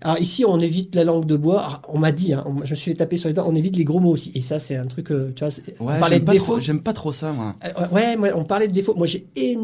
Alors 0.02 0.20
ici, 0.20 0.44
on 0.46 0.60
évite 0.60 0.96
la 0.96 1.06
langue 1.06 1.26
de 1.26 1.38
bois. 1.38 1.62
Alors, 1.62 1.82
on 1.88 1.98
m'a 2.00 2.12
dit, 2.12 2.34
hein, 2.34 2.44
on- 2.46 2.66
je 2.66 2.72
me 2.72 2.76
suis 2.76 2.92
fait 2.92 2.98
taper 2.98 3.16
sur 3.16 3.30
les 3.30 3.34
doigts, 3.34 3.46
on 3.48 3.56
évite 3.56 3.78
les 3.78 3.86
gros 3.86 4.02
mots 4.02 4.12
aussi. 4.12 4.32
Et 4.36 4.42
ça, 4.42 4.60
c'est 4.60 4.76
un 4.76 4.86
truc, 4.86 5.08
tu 5.08 5.46
vois, 5.46 5.54
on 5.80 5.86
parlait 5.86 6.20
de 6.20 6.30
défauts. 6.30 6.60
j'aime 6.60 6.82
pas 6.82 6.92
trop 6.94 7.14
ça, 7.14 7.32
moi. 7.32 7.56
Ouais, 7.92 8.18
moi, 8.18 8.30
on 8.36 8.44
parlait 8.44 8.68
de 8.68 8.74
défauts. 8.74 8.96
Moi, 8.96 9.08
j'ai 9.08 9.26
énormément 9.36 9.61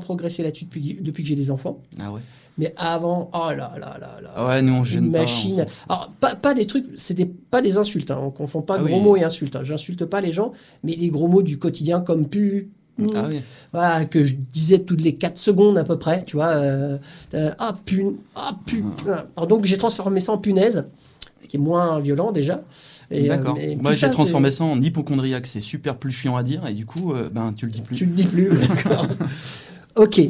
progressé 0.00 0.42
là-dessus 0.42 0.64
depuis, 0.64 0.98
depuis 1.00 1.22
que 1.22 1.28
j'ai 1.28 1.34
des 1.34 1.50
enfants. 1.50 1.80
Ah 2.00 2.12
ouais. 2.12 2.20
Mais 2.56 2.72
avant, 2.76 3.30
oh 3.34 3.48
là 3.50 3.72
là 3.78 3.96
là 4.00 4.20
là. 4.22 4.30
Ah 4.36 4.46
ouais, 4.46 4.62
nous 4.62 4.74
on 4.74 4.84
gêne 4.84 5.06
une 5.06 5.10
machine. 5.10 5.66
Alors, 5.88 6.12
pas, 6.20 6.36
pas 6.36 6.54
des 6.54 6.66
trucs, 6.68 6.86
c'était 6.96 7.26
pas 7.26 7.60
des 7.60 7.78
insultes. 7.78 8.12
Hein. 8.12 8.20
On 8.22 8.30
confond 8.30 8.62
pas 8.62 8.76
Ah 8.78 8.82
gros 8.82 8.96
oui. 8.98 9.02
mots 9.02 9.16
et 9.16 9.24
insultes. 9.24 9.56
hein. 9.56 9.64
J'insulte 9.64 10.04
pas 10.04 10.20
les 10.20 10.32
gens, 10.32 10.52
mais 10.84 10.94
des 10.94 11.08
gros 11.08 11.26
mots 11.26 11.42
du 11.42 11.58
quotidien 11.58 12.00
comme 12.00 12.28
pu. 12.28 12.70
Ah 13.12 13.24
oui. 13.28 13.40
Voilà, 13.72 14.04
que 14.04 14.24
je 14.24 14.36
disais 14.36 14.78
toutes 14.78 15.00
les 15.00 15.16
4 15.16 15.36
secondes 15.36 15.76
à 15.78 15.82
peu 15.82 15.98
près, 15.98 16.22
tu 16.24 16.36
vois. 16.36 16.50
euh, 16.50 16.96
euh, 17.34 17.50
ah, 17.58 17.74
pun, 17.84 18.12
ah, 18.36 18.56
pu. 18.66 18.84
Alors, 19.36 19.48
donc, 19.48 19.64
j'ai 19.64 19.76
transformé 19.76 20.20
ça 20.20 20.30
en 20.30 20.38
punaise, 20.38 20.84
qui 21.48 21.56
est 21.56 21.60
moins 21.60 21.98
violent 21.98 22.30
déjà. 22.30 22.62
Et, 23.10 23.30
euh, 23.30 23.36
D'accord. 23.36 23.58
Moi 23.80 23.92
j'ai 23.92 24.00
ça, 24.00 24.08
transformé 24.08 24.50
c'est- 24.50 24.58
ça 24.58 24.64
en 24.64 24.80
hypochondriaque, 24.80 25.46
c'est 25.46 25.60
super 25.60 25.96
plus 25.96 26.10
chiant 26.10 26.36
à 26.36 26.42
dire 26.42 26.66
et 26.66 26.72
du 26.72 26.86
coup, 26.86 27.12
euh, 27.12 27.28
ben 27.32 27.52
tu 27.52 27.66
le 27.66 27.72
dis 27.72 27.82
plus. 27.82 27.96
Tu 27.96 28.06
le 28.06 28.12
dis 28.12 28.24
plus, 28.24 28.48
d'accord. 28.68 29.06
ok. 29.96 30.20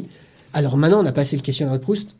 Alors 0.53 0.77
maintenant, 0.77 1.01
on 1.01 1.05
a 1.05 1.11
passé 1.11 1.35
le 1.35 1.41
questionnaire 1.41 1.73
de 1.73 1.79
Proust. 1.79 2.15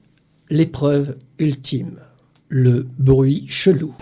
L'épreuve 0.49 1.17
ultime. 1.39 1.99
Le 2.47 2.85
bruit 2.99 3.45
chelou. 3.49 3.93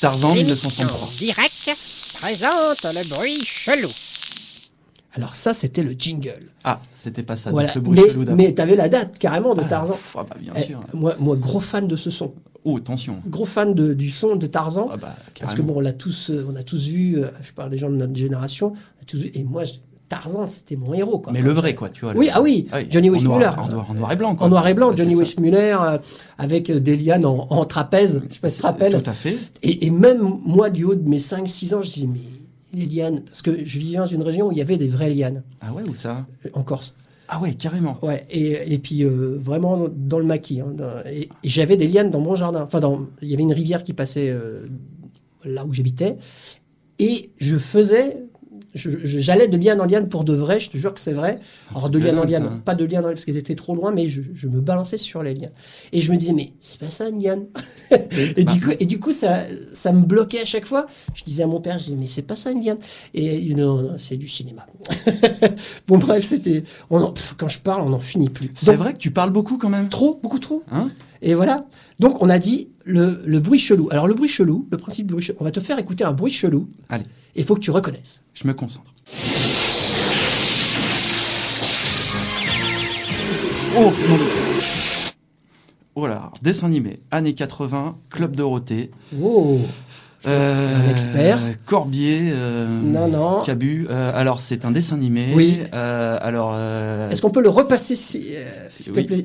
Tarzan 0.00 0.34
L'émission 0.34 0.68
1963. 0.68 1.10
Direct 1.18 1.76
présente 2.14 2.84
le 2.84 3.08
bruit 3.08 3.44
chelou. 3.44 3.88
Alors 5.14 5.36
ça, 5.36 5.52
c'était 5.54 5.82
le 5.82 5.92
jingle. 5.92 6.40
Ah, 6.64 6.80
c'était 6.94 7.22
pas 7.22 7.36
ça. 7.36 7.50
voilà. 7.50 7.70
le 7.74 7.80
bruit 7.80 8.00
Mais, 8.02 8.10
chelou 8.10 8.24
mais 8.34 8.52
t'avais 8.54 8.76
la 8.76 8.88
date 8.88 9.18
carrément 9.18 9.54
de 9.54 9.60
Ah, 9.62 9.68
Tarzan. 9.68 9.92
pff, 9.92 10.16
ah 10.18 10.24
bah, 10.28 10.36
bien 10.40 10.52
Eh, 10.56 10.62
sûr. 10.62 10.80
moi, 10.94 11.14
moi, 11.18 11.36
gros 11.36 11.60
fan 11.60 11.86
de 11.86 11.96
ce 11.96 12.10
son. 12.10 12.32
Oh, 12.64 12.76
attention. 12.78 13.16
Gros 13.26 13.44
fan 13.44 13.74
de- 13.74 13.92
du 13.92 14.10
son 14.10 14.36
de 14.36 14.46
Tarzan. 14.46 14.88
Ah 14.92 14.96
bah, 14.96 15.14
Parce 15.40 15.54
que 15.54 15.62
bon, 15.62 15.74
on 15.76 15.80
l'a 15.80 15.92
tous, 15.92 16.30
euh, 16.30 16.46
on 16.50 16.56
a 16.56 16.62
tous 16.62 16.86
vu. 16.88 17.18
euh, 17.18 17.26
je 17.42 17.52
parle 17.52 17.70
des 17.70 17.76
gens 17.76 17.90
de 17.90 17.96
notre 17.96 18.14
génération. 18.14 18.72
on 18.98 19.02
a 19.02 19.04
tous 19.06 19.18
vu- 19.18 19.30
et 19.34 19.42
moi, 19.44 19.64
je- 19.64 19.72
Tarzan, 20.08 20.44
c'était 20.46 20.76
mon 20.76 20.92
héros. 20.94 21.18
Quoi. 21.18 21.32
Mais 21.32 21.40
le 21.40 21.52
vrai, 21.52 21.74
quoi, 21.74 21.88
tu 21.88 22.04
vois. 22.04 22.12
Oui, 22.14 22.26
le- 22.26 22.32
ah 22.34 22.42
oui, 22.42 22.68
oui, 22.72 22.86
Johnny 22.90 23.08
Weissmuller. 23.10 23.46
En, 23.46 23.66
noir, 23.68 23.90
en 23.90 23.94
noir 23.94 24.12
et 24.12 24.16
blanc, 24.16 24.36
quoi. 24.36 24.46
En 24.46 24.50
noir 24.50 24.68
et 24.68 24.74
blanc, 24.74 24.94
Johnny. 24.96 25.14
Weissmuller 25.14 25.74
euh, 25.80 25.96
avec 26.38 26.70
des 26.70 26.96
lianes 26.96 27.24
en, 27.24 27.46
en 27.50 27.64
trapèze. 27.64 28.20
Je 28.28 28.34
sais 28.34 28.40
pas 28.40 28.48
si 28.50 28.56
tu 28.56 28.62
te 28.62 28.66
rappelles. 28.66 29.02
Tout 29.02 29.10
à 29.10 29.14
fait. 29.14 29.36
Et, 29.62 29.86
et 29.86 29.90
même 29.90 30.20
moi, 30.44 30.68
du 30.70 30.84
haut 30.84 30.94
de 30.94 31.08
mes 31.08 31.18
5-6 31.18 31.74
ans, 31.74 31.82
je 31.82 31.90
disais, 31.90 32.06
mais 32.06 32.20
les 32.72 32.86
lianes. 32.86 33.20
Parce 33.24 33.42
que 33.42 33.64
je 33.64 33.78
vivais 33.78 33.98
dans 33.98 34.06
une 34.06 34.22
région 34.22 34.48
où 34.48 34.52
il 34.52 34.58
y 34.58 34.62
avait 34.62 34.78
des 34.78 34.88
vraies 34.88 35.10
lianes, 35.10 35.42
Ah 35.60 35.72
ouais, 35.72 35.82
ou 35.88 35.94
ça? 35.94 36.26
Euh, 36.46 36.50
en 36.54 36.62
Corse. 36.62 36.96
Ah 37.28 37.40
ouais, 37.40 37.54
carrément. 37.54 37.96
Ouais, 38.02 38.24
et, 38.30 38.72
et 38.74 38.78
puis 38.78 39.04
euh, 39.04 39.38
vraiment 39.40 39.88
dans 39.94 40.18
le 40.18 40.24
maquis. 40.24 40.60
hein, 40.60 40.72
dans- 40.76 41.02
et 41.10 41.22
et 41.22 41.48
j'avais 41.48 41.76
des 41.76 41.86
lianes 41.88 42.10
dans 42.10 42.20
mon 42.20 42.34
jardin. 42.34 42.62
Enfin, 42.62 42.80
dans, 42.80 43.06
il 43.22 43.28
y 43.28 43.34
avait 43.34 43.42
une 43.42 43.52
rivière 43.54 43.82
qui 43.82 43.92
passait 43.94 44.28
euh, 44.28 44.66
là 45.44 45.64
où 45.64 45.72
j'habitais. 45.72 46.16
Et 46.98 47.30
je 47.38 47.56
faisais. 47.56 48.24
J'allais 48.74 49.48
de 49.48 49.56
liane 49.58 49.80
en 49.80 49.84
liane 49.86 50.08
pour 50.08 50.24
de 50.24 50.32
vrai, 50.32 50.58
je 50.58 50.70
te 50.70 50.76
jure 50.78 50.94
que 50.94 51.00
c'est 51.00 51.12
vrai. 51.12 51.38
Alors 51.70 51.90
de 51.90 51.98
c'est 51.98 52.06
liane 52.06 52.18
en 52.18 52.24
liane, 52.24 52.44
ça. 52.44 52.60
pas 52.64 52.74
de 52.74 52.84
liane 52.84 53.04
en 53.04 53.08
liane 53.08 53.14
parce 53.14 53.24
qu'elles 53.26 53.36
étaient 53.36 53.54
trop 53.54 53.74
loin, 53.74 53.92
mais 53.92 54.08
je, 54.08 54.22
je 54.34 54.48
me 54.48 54.60
balançais 54.60 54.96
sur 54.98 55.22
les 55.22 55.34
lianes. 55.34 55.52
Et 55.92 56.00
je 56.00 56.10
me 56.10 56.16
disais, 56.16 56.32
mais 56.32 56.52
c'est 56.60 56.78
pas 56.78 56.88
ça 56.90 57.08
une 57.08 57.22
liane. 57.22 57.44
et, 57.90 58.44
Bah. 58.44 58.52
du 58.54 58.60
coup, 58.60 58.70
et 58.80 58.86
du 58.86 58.98
coup, 58.98 59.12
ça, 59.12 59.42
ça 59.72 59.92
me 59.92 60.00
bloquait 60.04 60.40
à 60.40 60.44
chaque 60.46 60.64
fois. 60.64 60.86
Je 61.14 61.22
disais 61.24 61.42
à 61.42 61.46
mon 61.46 61.60
père, 61.60 61.78
je 61.78 61.84
disais, 61.84 61.96
mais 61.98 62.06
c'est 62.06 62.22
pas 62.22 62.36
ça 62.36 62.50
une 62.50 62.64
liane. 62.64 62.78
Et 63.14 63.36
il 63.36 63.48
dit, 63.48 63.54
non, 63.54 63.82
non, 63.82 63.94
c'est 63.98 64.16
du 64.16 64.28
cinéma. 64.28 64.66
bon, 65.86 65.98
bref, 65.98 66.24
c'était. 66.24 66.64
Quand 66.88 67.48
je 67.48 67.58
parle, 67.58 67.82
on 67.82 67.90
n'en 67.90 67.98
finit 67.98 68.30
plus. 68.30 68.50
C'est 68.54 68.76
vrai 68.76 68.92
que 68.94 68.98
tu 68.98 69.10
parles 69.10 69.30
beaucoup 69.32 69.58
quand 69.58 69.68
même. 69.68 69.88
Trop, 69.88 70.18
beaucoup 70.22 70.38
trop. 70.38 70.62
Hein? 70.70 70.90
Et 71.20 71.34
voilà. 71.34 71.66
Donc, 72.00 72.22
on 72.22 72.28
a 72.28 72.38
dit 72.38 72.68
le, 72.84 73.22
le 73.26 73.40
bruit 73.40 73.58
chelou. 73.58 73.88
Alors, 73.90 74.08
le 74.08 74.14
bruit 74.14 74.28
chelou, 74.28 74.66
le 74.70 74.78
principe 74.78 75.06
du 75.06 75.12
bruit 75.12 75.22
chelou, 75.24 75.38
on 75.40 75.44
va 75.44 75.50
te 75.50 75.60
faire 75.60 75.78
écouter 75.78 76.04
un 76.04 76.12
bruit 76.12 76.32
chelou. 76.32 76.68
Allez, 76.88 77.04
il 77.34 77.44
faut 77.44 77.54
que 77.54 77.60
tu 77.60 77.70
reconnaisses. 77.70 78.22
je 78.34 78.46
me 78.46 78.54
concentre. 78.54 78.90
Oh, 83.76 83.90
mon 84.08 84.16
Dieu. 84.16 84.26
Oh 85.94 86.06
là, 86.06 86.30
dessin 86.42 86.66
animé, 86.66 87.00
années 87.10 87.34
80, 87.34 87.96
Club 88.10 88.36
Dorothée. 88.36 88.90
Oh, 89.22 89.60
Euh, 90.24 90.76
Un 90.76 90.90
expert. 90.90 91.38
Corbier. 91.66 92.30
euh, 92.32 92.68
Non, 92.80 93.08
non. 93.08 93.42
Cabu. 93.42 93.88
Euh, 93.90 94.12
alors, 94.14 94.38
c'est 94.38 94.64
un 94.64 94.70
dessin 94.70 94.94
animé. 94.94 95.32
Oui. 95.34 95.60
Euh, 95.74 96.16
alors. 96.22 96.54
est-ce 97.10 97.20
qu'on 97.20 97.30
peut 97.30 97.42
le 97.42 97.48
repasser, 97.48 97.96
si- 97.96 98.28
euh, 98.36 98.44
si- 98.68 98.84
s'il 98.84 98.92
te 98.92 98.98
oui. 99.00 99.04
plaît? 99.06 99.22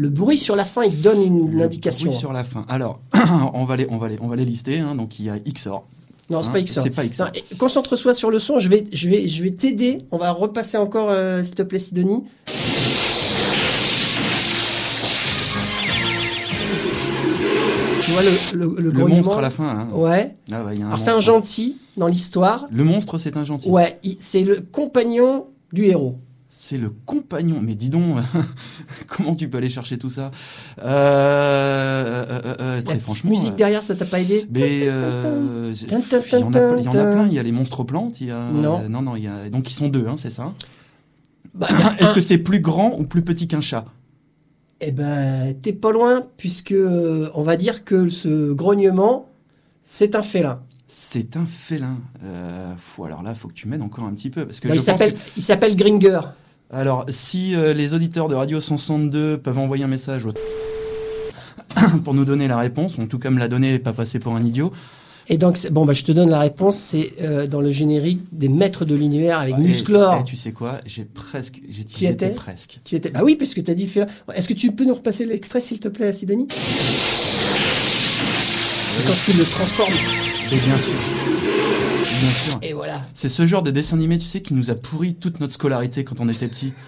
Le 0.00 0.08
bruit 0.08 0.38
sur 0.38 0.56
la 0.56 0.64
fin, 0.64 0.82
il 0.82 1.02
donne 1.02 1.22
une 1.22 1.50
Le 1.50 1.62
indication. 1.64 2.06
bruit 2.06 2.16
sur 2.18 2.32
la 2.32 2.42
fin. 2.42 2.64
Alors, 2.70 3.00
on 3.52 3.66
va 3.66 3.76
les, 3.76 3.86
on 3.90 3.98
va 3.98 4.08
les, 4.08 4.16
on 4.22 4.28
va 4.28 4.36
les 4.36 4.46
lister. 4.46 4.78
hein. 4.78 4.94
Donc, 4.94 5.18
il 5.18 5.26
y 5.26 5.28
a 5.28 5.38
XOR. 5.38 5.84
Non, 6.30 6.42
c'est 6.42 6.48
Hein, 6.48 6.52
pas 6.52 6.62
XOR. 6.62 6.82
c'est 6.84 6.88
pas 6.90 7.04
XOR. 7.06 7.26
Non, 7.26 7.32
et 7.34 7.56
Concentre-toi 7.56 8.14
sur 8.14 8.30
le 8.30 8.38
son. 8.38 8.58
Je 8.60 8.70
vais, 8.70 8.86
je 8.94 9.10
vais, 9.10 9.28
je 9.28 9.42
vais 9.42 9.50
t'aider. 9.50 9.98
On 10.10 10.16
va 10.16 10.30
repasser 10.30 10.78
encore, 10.78 11.08
euh, 11.10 11.42
s'il 11.42 11.54
te 11.54 11.60
plaît, 11.62 11.78
Sidonie. 11.78 12.22
Tu 18.02 18.10
vois 18.12 18.22
le, 18.22 18.30
le, 18.56 18.82
le, 18.82 18.90
Le 18.90 19.06
monstre 19.06 19.38
à 19.38 19.42
la 19.42 19.50
fin. 19.50 19.68
hein. 19.68 19.88
Ouais. 19.92 20.34
Ah 20.50 20.62
bah, 20.62 20.70
il 20.72 20.80
y 20.80 20.82
a 20.82 20.86
un 20.86 20.88
Alors 20.88 21.00
c'est 21.00 21.10
un 21.10 21.20
gentil 21.20 21.76
dans 21.96 22.06
l'histoire. 22.06 22.66
Le 22.72 22.82
monstre, 22.84 23.18
c'est 23.18 23.36
un 23.36 23.44
gentil. 23.44 23.68
Ouais, 23.68 24.00
c'est 24.18 24.42
le 24.42 24.60
compagnon 24.60 25.46
du 25.72 25.84
héros. 25.84 26.18
C'est 26.52 26.78
le 26.78 26.90
compagnon. 26.90 27.60
Mais 27.62 27.74
dis 27.76 27.90
donc, 27.90 28.18
comment 29.06 29.34
tu 29.36 29.48
peux 29.48 29.58
aller 29.58 29.68
chercher 29.68 29.98
tout 29.98 30.10
ça? 30.10 30.30
Euh, 30.80 32.26
euh, 32.28 32.54
euh, 32.60 32.76
La 32.76 32.82
Très 32.82 32.94
petite 32.94 33.02
franchement. 33.02 33.30
musique 33.30 33.54
derrière, 33.54 33.82
ça 33.82 33.94
t'a 33.94 34.04
pas 34.04 34.20
aidé? 34.20 34.46
Mais 34.50 34.78
il 34.80 34.84
y 34.86 34.90
en 34.90 34.92
a, 34.92 35.70
il 35.72 36.84
y 36.84 36.88
en 36.88 36.90
a 36.90 37.12
plein. 37.12 37.26
Il 37.26 37.32
y 37.32 37.38
a 37.38 37.42
les 37.42 37.52
monstres 37.52 37.84
plantes. 37.84 38.20
Il 38.20 38.28
y 38.28 38.30
a, 38.30 38.48
Non. 38.50 38.88
non, 38.88 39.02
non. 39.02 39.16
Il 39.16 39.24
y 39.24 39.28
a, 39.28 39.48
donc 39.48 39.70
ils 39.70 39.74
sont 39.74 39.88
deux, 39.88 40.06
hein, 40.06 40.16
c'est 40.16 40.30
ça? 40.30 40.52
Bah, 41.54 41.68
Est-ce 41.98 42.14
que 42.14 42.20
c'est 42.20 42.38
plus 42.38 42.60
grand 42.60 42.96
ou 42.98 43.04
plus 43.04 43.22
petit 43.22 43.46
qu'un 43.48 43.60
chat? 43.60 43.84
Eh 44.80 44.92
ben, 44.92 45.54
t'es 45.60 45.72
pas 45.72 45.92
loin, 45.92 46.22
puisque 46.36 46.74
on 47.34 47.42
va 47.42 47.56
dire 47.56 47.84
que 47.84 48.08
ce 48.08 48.52
grognement, 48.52 49.28
c'est 49.82 50.14
un 50.14 50.22
félin. 50.22 50.60
C'est 50.88 51.36
un 51.36 51.46
félin. 51.46 51.98
Euh, 52.24 52.72
fou, 52.78 53.04
alors 53.04 53.22
là, 53.22 53.34
faut 53.34 53.46
que 53.48 53.52
tu 53.52 53.68
m'aides 53.68 53.82
encore 53.82 54.04
un 54.04 54.12
petit 54.14 54.30
peu 54.30 54.44
parce 54.46 54.58
que 54.58 54.68
Bah, 54.68 54.74
je 54.74 54.80
il 54.80 54.84
pense 54.84 54.98
s'appelle, 54.98 55.12
que- 55.14 55.18
il 55.36 55.42
s'appelle 55.42 55.76
Gringer. 55.76 56.20
Alors, 56.72 57.04
si 57.08 57.54
euh, 57.54 57.72
les 57.72 57.94
auditeurs 57.94 58.28
de 58.28 58.34
Radio 58.34 58.60
162 58.60 59.38
peuvent 59.38 59.58
envoyer 59.58 59.82
un 59.84 59.88
message 59.88 60.24
au 60.26 60.32
pour 62.04 62.14
nous 62.14 62.24
donner 62.24 62.46
la 62.48 62.58
réponse, 62.58 62.96
ou 62.98 63.02
en 63.02 63.06
tout 63.06 63.18
cas 63.18 63.30
me 63.30 63.38
la 63.40 63.48
donner 63.48 63.74
et 63.74 63.78
pas 63.78 63.92
passer 63.92 64.18
pour 64.20 64.34
un 64.36 64.44
idiot. 64.44 64.72
Et 65.28 65.36
donc, 65.36 65.58
bon, 65.70 65.84
bah, 65.84 65.92
je 65.92 66.02
te 66.04 66.12
donne 66.12 66.30
la 66.30 66.40
réponse. 66.40 66.76
C'est 66.76 67.12
euh, 67.22 67.46
dans 67.46 67.60
le 67.60 67.70
générique 67.70 68.20
des 68.32 68.48
Maîtres 68.48 68.84
de 68.84 68.94
l'univers 68.94 69.38
avec 69.40 69.54
Et- 69.56 69.58
Musclor. 69.60 70.18
et 70.20 70.24
tu 70.24 70.36
sais 70.36 70.52
quoi 70.52 70.78
J'ai 70.86 71.04
presque. 71.04 71.60
J'y 71.68 72.06
étais 72.06 72.30
presque. 72.30 72.78
Tu 72.84 72.96
étais- 72.96 73.10
Bah 73.10 73.20
oui, 73.24 73.36
parce 73.36 73.54
que 73.54 73.60
t'as 73.60 73.74
dit 73.74 73.86
félin. 73.86 74.06
Est-ce 74.34 74.48
que 74.48 74.54
tu 74.54 74.72
peux 74.72 74.84
nous 74.84 74.94
repasser 74.94 75.26
l'extrait, 75.26 75.60
s'il 75.60 75.78
te 75.80 75.88
plaît, 75.88 76.12
Sidonie 76.12 76.46
C'est 78.88 79.04
quand 79.06 79.28
il 79.28 79.38
le 79.38 79.44
transforme. 79.44 79.92
Et 80.52 80.56
bien 80.58 80.78
sûr. 80.78 81.19
Bien 82.20 82.30
sûr. 82.30 82.58
Et 82.62 82.72
voilà. 82.72 83.00
C'est 83.14 83.28
ce 83.28 83.46
genre 83.46 83.62
de 83.62 83.70
dessin 83.70 83.96
animé, 83.96 84.18
tu 84.18 84.26
sais, 84.26 84.40
qui 84.42 84.54
nous 84.54 84.70
a 84.70 84.74
pourri 84.74 85.14
toute 85.14 85.40
notre 85.40 85.52
scolarité 85.52 86.04
quand 86.04 86.20
on 86.20 86.28
était 86.28 86.48
petit. 86.48 86.72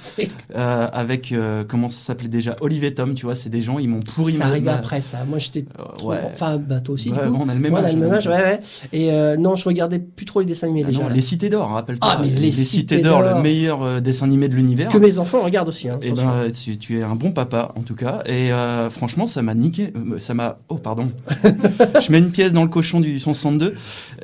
Euh, 0.55 0.87
avec, 0.93 1.33
euh, 1.33 1.65
comment 1.67 1.89
ça 1.89 1.99
s'appelait 1.99 2.29
déjà? 2.29 2.57
Olivier 2.61 2.93
Tom, 2.93 3.15
tu 3.15 3.25
vois, 3.25 3.35
c'est 3.35 3.49
des 3.49 3.63
gens, 3.63 3.79
ils 3.79 3.89
m'ont 3.89 4.01
pourri 4.01 4.35
Ça 4.35 4.41
ma- 4.41 4.45
arrivait 4.51 4.67
ma- 4.71 4.75
après 4.77 5.01
ça. 5.01 5.25
Moi, 5.27 5.39
j'étais 5.39 5.65
Euh, 5.79 5.83
trop... 5.97 6.11
ouais. 6.11 6.19
Enfin, 6.33 6.59
bah, 6.59 6.81
toi 6.81 6.95
aussi, 6.95 7.11
Ouais, 7.11 7.25
du 7.25 7.31
coup. 7.33 7.43
on 7.45 7.49
a 7.49 7.55
le 7.55 7.61
même 7.61 7.73
Ouais, 7.73 7.81
on 7.81 7.85
a 7.85 7.87
âge, 7.87 7.95
le 7.95 8.01
même 8.01 8.09
donc, 8.11 8.19
âge, 8.19 8.27
ouais, 8.27 8.35
ouais. 8.35 8.61
Et 8.93 9.13
euh, 9.13 9.37
non, 9.39 9.57
je 9.57 9.65
regardais 9.65 9.99
plus 9.99 10.27
trop 10.27 10.41
les 10.41 10.47
dessins 10.47 10.67
animés 10.67 10.83
Ah 10.85 10.91
déjà. 10.91 11.03
non, 11.03 11.09
les 11.09 11.23
Cités 11.23 11.49
d'Or, 11.49 11.71
rappelle-toi. 11.71 12.11
Ah, 12.13 12.19
mais 12.21 12.29
les 12.29 12.53
Cités 12.53 13.01
d'Or, 13.01 13.23
le 13.23 13.41
meilleur 13.41 13.83
euh, 13.83 14.01
dessin 14.01 14.27
animé 14.27 14.49
de 14.51 14.55
l'univers. 14.57 14.89
Que 14.91 14.99
mes 14.99 15.19
enfants 15.19 15.41
regardent 15.43 15.69
aussi. 15.71 15.89
Hein, 15.89 15.99
Et 16.03 16.09
attention. 16.11 16.29
ben, 16.29 16.53
tu, 16.53 16.77
tu 16.77 16.99
es 16.99 17.03
un 17.03 17.15
bon 17.15 17.33
papa, 17.33 17.73
en 17.77 17.81
tout 17.83 17.95
cas. 17.95 18.21
Et 18.27 18.53
euh, 18.53 18.91
franchement, 18.91 19.27
ça 19.27 19.41
m'a 19.43 19.55
niqué. 19.55 19.93
euh, 19.97 20.19
Ça 20.19 20.35
m'a. 20.35 20.59
Oh, 20.69 20.77
pardon. 20.77 21.11
je 22.01 22.13
mets 22.13 22.19
une 22.19 22.31
pièce 22.31 22.53
dans 22.53 22.63
le 22.63 22.69
cochon 22.69 23.01
du 23.01 23.19
162. 23.19 23.75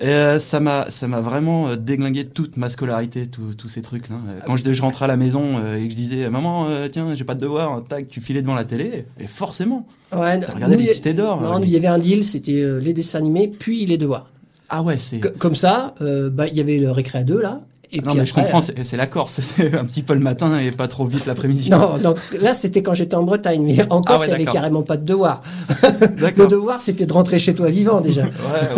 Et 0.00 0.06
euh, 0.08 0.38
ça 0.38 0.60
m'a, 0.60 0.86
ça 0.98 1.08
m'a 1.08 1.20
vraiment 1.20 1.68
euh, 1.68 1.76
déglingué 1.76 2.26
toute 2.26 2.56
ma 2.56 2.68
scolarité, 2.70 3.26
tous 3.28 3.68
ces 3.68 3.82
trucs-là. 3.82 4.16
Euh, 4.28 4.40
Quand 4.46 4.56
je, 4.56 4.72
je 4.72 4.82
rentrais 4.82 5.04
à 5.04 5.08
la 5.08 5.16
maison 5.16 5.58
euh, 5.58 5.76
et 5.76 5.84
que 5.84 5.90
je 5.90 5.96
disais, 5.96 6.28
maman, 6.28 6.66
euh, 6.68 6.88
tiens, 6.90 7.14
j'ai 7.14 7.24
pas 7.24 7.34
de 7.34 7.40
devoir, 7.40 7.82
tac, 7.84 8.08
tu 8.08 8.20
filais 8.20 8.42
devant 8.42 8.54
la 8.54 8.64
télé. 8.64 9.06
Et 9.20 9.26
forcément. 9.26 9.86
Ouais, 10.12 10.38
T'as 10.40 10.52
regardé 10.54 10.76
nous, 10.76 10.82
les 10.82 10.88
Cités 10.88 11.14
d'Or, 11.14 11.40
Non, 11.40 11.62
il 11.62 11.70
y 11.70 11.76
avait 11.76 11.86
un 11.86 11.98
deal, 11.98 12.24
c'était 12.24 12.80
les 12.80 12.92
dessins 12.92 13.18
animés, 13.18 13.48
puis 13.48 13.86
les 13.86 13.98
devoirs. 13.98 14.28
Ah 14.70 14.82
ouais, 14.82 14.98
c'est. 14.98 15.20
Co- 15.20 15.28
comme 15.38 15.54
ça, 15.54 15.94
euh, 16.02 16.28
bah, 16.30 16.46
il 16.46 16.54
y 16.54 16.60
avait 16.60 16.78
le 16.78 16.90
récré 16.90 17.18
à 17.18 17.24
deux, 17.24 17.40
là. 17.40 17.60
Et 17.90 18.00
non, 18.00 18.14
mais 18.14 18.26
je 18.26 18.34
comprends, 18.34 18.60
c'est 18.60 18.84
c'est 18.84 18.96
la 18.98 19.06
Corse. 19.06 19.40
C'est 19.42 19.74
un 19.74 19.84
petit 19.84 20.02
peu 20.02 20.12
le 20.14 20.20
matin 20.20 20.58
et 20.58 20.70
pas 20.70 20.88
trop 20.88 21.06
vite 21.06 21.24
l'après-midi. 21.26 21.70
Non, 21.70 21.96
donc 21.98 22.18
là, 22.38 22.52
c'était 22.52 22.82
quand 22.82 22.92
j'étais 22.94 23.14
en 23.16 23.22
Bretagne. 23.22 23.62
Mais 23.62 23.80
encore, 23.90 24.16
Ah 24.16 24.18
ouais, 24.20 24.26
il 24.26 24.30
y 24.30 24.34
avait 24.34 24.44
carrément 24.44 24.82
pas 24.82 24.96
de 24.98 25.04
devoir. 25.04 25.42
Le 26.00 26.46
devoir, 26.46 26.80
c'était 26.82 27.06
de 27.06 27.12
rentrer 27.12 27.38
chez 27.38 27.54
toi 27.54 27.70
vivant, 27.70 28.00
déjà. 28.00 28.22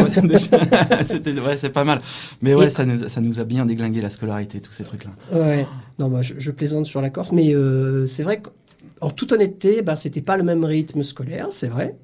Ouais, 0.01 0.05
ouais, 0.05 0.29
déjà, 0.29 1.05
c'était, 1.05 1.33
ouais, 1.33 1.57
c'est 1.57 1.71
pas 1.71 1.85
mal. 1.85 1.99
Mais 2.41 2.55
ouais, 2.55 2.67
Et- 2.67 2.71
ça 2.71 2.85
nous, 2.85 3.09
ça 3.09 3.21
nous 3.21 3.41
a 3.41 3.45
bien 3.45 3.67
déglingué 3.67 4.01
la 4.01 4.11
scolarité, 4.11 4.61
tous 4.61 4.73
ces 4.73 4.85
trucs-là. 4.85 5.11
Ouais. 5.33 5.67
Non, 5.99 6.09
moi, 6.09 6.23
je, 6.23 6.35
je 6.39 6.51
plaisante 6.51 6.87
sur 6.87 7.01
la 7.01 7.11
Corse, 7.11 7.33
mais 7.33 7.55
euh, 7.55 8.07
c'est 8.07 8.23
vrai 8.23 8.41
qu'en 8.41 9.11
toute 9.11 9.33
honnêteté, 9.33 9.83
bah, 9.83 9.97
c'était 9.97 10.23
pas 10.23 10.37
le 10.37 10.43
même 10.45 10.65
rythme 10.65 11.03
scolaire, 11.03 11.49
c'est 11.51 11.69
vrai. 11.69 11.97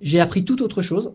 J'ai 0.00 0.20
appris 0.20 0.44
tout 0.44 0.62
autre 0.62 0.82
chose. 0.82 1.12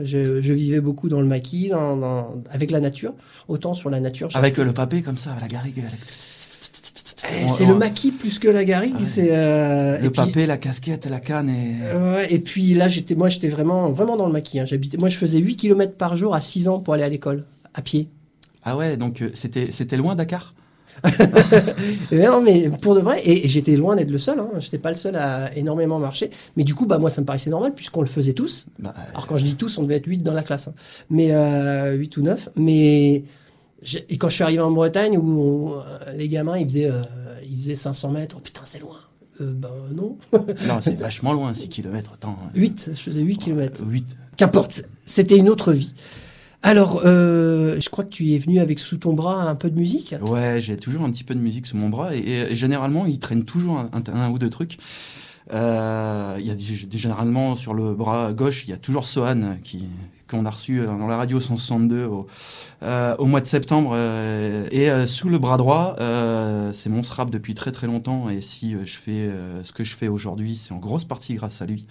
Je, 0.00 0.42
je 0.42 0.52
vivais 0.52 0.80
beaucoup 0.80 1.08
dans 1.08 1.20
le 1.20 1.26
maquis, 1.26 1.68
dans, 1.70 1.96
dans- 1.96 2.42
avec 2.50 2.70
la 2.70 2.80
nature. 2.80 3.14
Autant 3.48 3.72
sur 3.74 3.88
la 3.90 4.00
nature. 4.00 4.28
Avec 4.34 4.56
le 4.58 4.72
papé 4.72 5.02
comme 5.02 5.16
ça, 5.18 5.34
la 5.40 5.46
garrigue. 5.48 5.82
Eh, 7.28 7.48
C'est 7.48 7.66
le 7.66 7.74
maquis 7.74 8.12
plus 8.12 8.38
que 8.38 8.48
la 8.48 8.64
garrigue. 8.64 8.94
Ah 8.98 9.04
c'est 9.04 9.28
euh, 9.30 9.98
Le 9.98 10.04
et 10.04 10.10
puis- 10.10 10.16
papé, 10.16 10.46
la 10.46 10.58
casquette, 10.58 11.06
la 11.06 11.18
canne 11.20 11.48
et. 11.50 11.96
Ouais, 11.96 12.32
et 12.32 12.38
puis 12.38 12.74
là, 12.74 12.88
j'étais, 12.88 13.14
moi, 13.14 13.28
j'étais 13.28 13.48
vraiment, 13.48 13.90
vraiment 13.90 14.16
dans 14.16 14.26
le 14.26 14.32
maquis. 14.32 14.60
hein. 14.60 14.64
J'habitais, 14.66 14.98
moi, 14.98 15.08
je 15.08 15.16
faisais 15.16 15.38
8 15.38 15.56
km 15.56 15.94
par 15.94 16.14
jour 16.14 16.34
à 16.34 16.40
6 16.40 16.68
ans 16.68 16.78
pour 16.78 16.94
aller 16.94 17.02
à 17.02 17.08
l'école, 17.08 17.44
à 17.74 17.82
pied. 17.82 18.08
Ah 18.64 18.76
ouais, 18.76 18.96
donc 18.96 19.22
euh, 19.22 19.30
c'était, 19.34 19.70
c'était 19.72 19.96
loin 19.96 20.14
Dakar? 20.14 20.54
non, 22.12 22.40
mais 22.42 22.68
pour 22.80 22.94
de 22.94 23.00
vrai, 23.00 23.20
et, 23.24 23.44
et 23.44 23.48
j'étais 23.48 23.76
loin 23.76 23.96
d'être 23.96 24.10
le 24.10 24.18
seul. 24.18 24.38
Hein. 24.40 24.48
J'étais 24.58 24.78
pas 24.78 24.90
le 24.90 24.96
seul 24.96 25.16
à 25.16 25.54
énormément 25.56 25.98
marcher. 25.98 26.30
Mais 26.56 26.64
du 26.64 26.74
coup, 26.74 26.86
bah, 26.86 26.98
moi, 26.98 27.10
ça 27.10 27.20
me 27.20 27.26
paraissait 27.26 27.50
normal 27.50 27.74
puisqu'on 27.74 28.00
le 28.00 28.06
faisait 28.06 28.32
tous. 28.32 28.66
Bah, 28.78 28.94
Alors, 29.10 29.26
quand 29.26 29.36
je 29.36 29.44
dis 29.44 29.56
tous, 29.56 29.78
on 29.78 29.82
devait 29.82 29.96
être 29.96 30.06
8 30.06 30.18
dans 30.22 30.32
la 30.34 30.42
classe. 30.42 30.68
hein. 30.68 30.74
Mais 31.10 31.32
euh, 31.32 31.94
8 31.94 32.16
ou 32.16 32.22
9. 32.22 32.48
Mais 32.56 33.24
et 34.08 34.16
quand 34.16 34.28
je 34.28 34.34
suis 34.34 34.44
arrivé 34.44 34.60
en 34.60 34.70
Bretagne 34.70 35.16
où 35.18 35.40
on- 35.42 35.78
euh, 35.78 36.12
les 36.16 36.28
gamins, 36.28 36.56
ils 36.56 36.66
faisaient, 36.68 36.90
euh, 36.90 37.02
ils 37.48 37.56
faisaient 37.58 37.74
500 37.74 38.10
mètres. 38.10 38.36
Oh, 38.38 38.42
putain, 38.42 38.62
c'est 38.64 38.80
loin. 38.80 38.96
Euh, 39.42 39.52
ben 39.54 39.70
non. 39.94 40.16
Non, 40.66 40.78
c'est 40.80 40.98
vachement 40.98 41.32
loin, 41.34 41.52
6 41.54 41.68
km. 41.68 42.12
Attends. 42.14 42.36
8, 42.54 42.90
je 42.94 43.00
faisais 43.00 43.20
8 43.20 43.36
km. 43.38 43.82
8. 43.86 44.04
Qu'importe, 44.36 44.82
c'était 45.04 45.36
une 45.36 45.48
autre 45.48 45.72
vie. 45.72 45.94
Alors, 46.66 47.02
euh, 47.04 47.76
je 47.78 47.88
crois 47.90 48.02
que 48.02 48.08
tu 48.08 48.32
es 48.32 48.38
venu 48.38 48.58
avec 48.58 48.80
sous 48.80 48.96
ton 48.96 49.12
bras 49.12 49.42
un 49.42 49.54
peu 49.54 49.70
de 49.70 49.78
musique. 49.78 50.16
Ouais, 50.28 50.60
j'ai 50.60 50.76
toujours 50.76 51.04
un 51.04 51.10
petit 51.12 51.22
peu 51.22 51.36
de 51.36 51.38
musique 51.38 51.64
sous 51.64 51.76
mon 51.76 51.88
bras 51.88 52.12
et, 52.12 52.52
généralement, 52.56 53.06
il 53.06 53.20
traîne 53.20 53.44
toujours 53.44 53.78
un, 53.78 54.30
ou 54.30 54.40
deux 54.40 54.50
trucs. 54.50 54.76
Euh, 55.52 56.40
généralement 56.90 57.54
sur 57.54 57.72
le 57.72 57.94
bras 57.94 58.32
gauche, 58.32 58.64
il 58.66 58.70
y 58.70 58.72
a 58.72 58.78
toujours 58.78 59.04
Sohan 59.04 59.58
qui 59.62 59.84
qu'on 60.28 60.44
a 60.44 60.50
reçu 60.50 60.84
dans 60.84 61.06
la 61.06 61.16
radio 61.16 61.38
162 61.38 62.04
au, 62.06 62.26
euh, 62.82 63.14
au 63.20 63.26
mois 63.26 63.40
de 63.40 63.46
septembre. 63.46 63.96
et 64.72 64.90
sous 65.06 65.28
le 65.28 65.38
bras 65.38 65.58
droit, 65.58 65.94
c'est 66.72 66.90
mon 66.90 67.02
rap 67.02 67.30
depuis 67.30 67.54
très 67.54 67.70
très 67.70 67.86
longtemps. 67.86 68.28
Et 68.28 68.40
si 68.40 68.72
je 68.72 68.96
fais 68.96 69.30
ce 69.62 69.72
que 69.72 69.84
je 69.84 69.94
fais 69.94 70.08
aujourd'hui, 70.08 70.56
c'est 70.56 70.74
en 70.74 70.78
grosse 70.78 71.04
partie 71.04 71.34
grâce 71.34 71.62
à 71.62 71.66
lui 71.66 71.86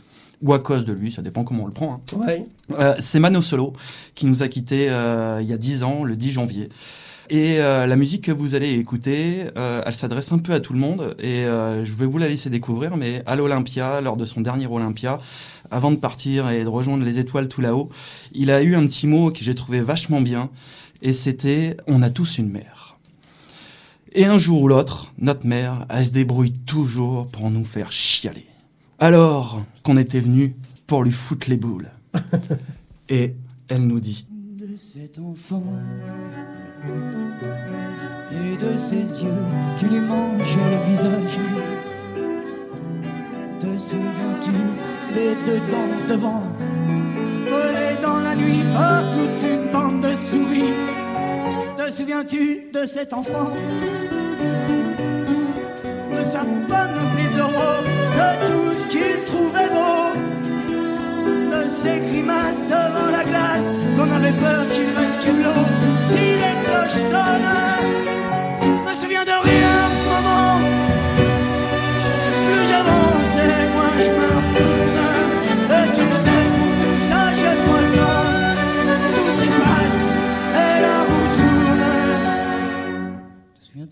ou 0.46 0.54
à 0.54 0.60
cause 0.60 0.86
de 0.86 0.94
lui, 0.94 1.12
ça 1.12 1.22
dépend 1.22 1.44
comment 1.44 1.64
on 1.64 1.68
le 1.68 1.74
prend. 1.74 1.94
hein. 1.96 2.18
Ouais. 2.18 2.46
Euh, 2.80 2.94
c'est 3.00 3.20
Mano 3.20 3.42
Solo 3.42 3.74
qui 4.14 4.28
nous 4.28 4.44
a 4.44 4.48
quittés 4.48 4.90
euh, 4.90 5.40
il 5.42 5.50
y 5.50 5.54
a 5.54 5.58
10 5.58 5.84
ans, 5.84 6.04
le 6.04 6.16
10 6.16 6.32
janvier. 6.32 6.70
Et 7.32 7.60
euh, 7.60 7.88
la 7.88 7.96
musique 7.96 8.25
que 8.25 8.32
vous 8.32 8.54
allez 8.54 8.74
écouter, 8.74 9.46
euh, 9.58 9.82
elle 9.84 9.96
s'adresse 9.96 10.32
un 10.32 10.38
peu 10.38 10.54
à 10.54 10.60
tout 10.60 10.74
le 10.74 10.80
monde 10.80 11.16
et 11.20 11.46
euh, 11.46 11.84
je 11.84 11.96
vais 11.96 12.05
vous 12.05 12.20
la 12.20 12.27
laisser 12.27 12.51
découvrir. 12.51 12.96
Mais 12.98 13.24
à 13.25 13.36
l'Olympia, 13.36 14.00
lors 14.01 14.16
de 14.16 14.25
son 14.25 14.42
dernier 14.42 14.68
Olympia, 14.68 15.20
avant 15.72 15.90
de 15.90 15.96
partir 15.96 16.51
et 16.51 16.64
de 16.64 16.70
rejoindre 16.70 17.03
les 17.03 17.18
étoiles 17.18 17.48
tout 17.48 17.62
là-haut, 17.62 17.90
il 18.34 18.51
a 18.51 18.62
eu 18.62 18.75
un 18.75 18.86
petit 18.86 19.08
mot 19.08 19.31
que 19.31 19.40
j'ai 19.40 19.55
trouvé 19.55 19.81
vachement 19.81 20.22
bien 20.22 20.51
et 21.01 21.14
c'était 21.14 21.75
«On 21.88 22.03
a 22.03 22.12
tous 22.12 22.38
une 22.38 22.51
mère». 22.51 23.00
Et 24.14 24.25
un 24.25 24.38
jour 24.38 24.62
ou 24.62 24.68
l'autre, 24.68 25.12
notre 25.18 25.48
mère, 25.48 25.88
elle 25.90 26.05
se 26.05 26.12
débrouille 26.12 26.53
toujours 26.53 27.27
pour 27.27 27.50
nous 27.50 27.66
faire 27.66 27.92
chialer. 27.92 28.46
Alors 29.00 29.62
qu'on 29.84 29.98
était 29.98 30.20
venu 30.20 30.55
pour 30.88 31.03
lui 31.03 31.12
foutre 31.12 31.50
les 31.50 31.58
boules. 31.58 31.90
Et 33.10 33.36
elle 33.68 33.88
nous 33.88 34.00
dit 34.00 34.25
de 34.58 34.75
cet 34.75 35.20
enfant 35.20 35.64
et 38.31 38.58
de 38.58 38.77
ses 38.77 39.24
yeux 39.24 39.44
qui 39.77 39.86
lui 39.86 40.00
mangeaient 40.00 40.72
le 40.72 40.92
visage. 40.92 41.40
Te 43.60 43.66
souviens-tu 43.77 44.51
des 45.14 45.36
deux 45.46 45.60
dents 45.72 46.08
devant 46.08 46.44
volées 47.50 47.98
dans 48.01 48.20
la 48.20 48.36
nuit 48.36 48.64
par 48.72 49.12
toute 49.12 49.44
une 49.44 49.72
bande 49.72 50.01
de 50.01 50.16
souris? 50.16 50.74
Te 51.77 51.92
souviens-tu 51.92 52.72
de 52.74 52.86
cet 52.86 53.14
enfant 53.14 53.51
de 56.18 56.24
sa 56.24 56.44
bonne 56.44 56.96
euros, 57.38 57.82
de 58.20 58.30
tout 58.48 58.72
ce 58.80 58.86
qu'il 58.88 59.24
trouvait 59.25 59.70
beau. 59.70 60.14
De 61.51 61.70
ses 61.70 62.00
grimaces 62.00 62.62
devant 62.75 63.10
la 63.12 63.24
glace 63.24 63.72
qu'on 63.96 64.10
avait 64.12 64.38
peur 64.46 64.66
qu'il 64.72 64.90
reste 64.96 65.28
l'eau. 65.28 65.66
Si 66.04 66.25
les 66.42 66.56
cloches 66.66 67.01
sonnent 67.12 67.56
me 68.88 68.94
souviens 68.94 69.25
de 69.25 69.38
rien 69.50 69.65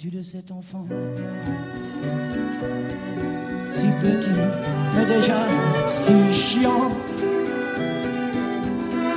de 0.09 0.21
cet 0.21 0.51
enfant. 0.51 0.85
Si 3.71 3.87
petit 4.01 4.29
mais 4.95 5.05
déjà 5.05 5.41
si 5.87 6.13
chiant. 6.31 6.89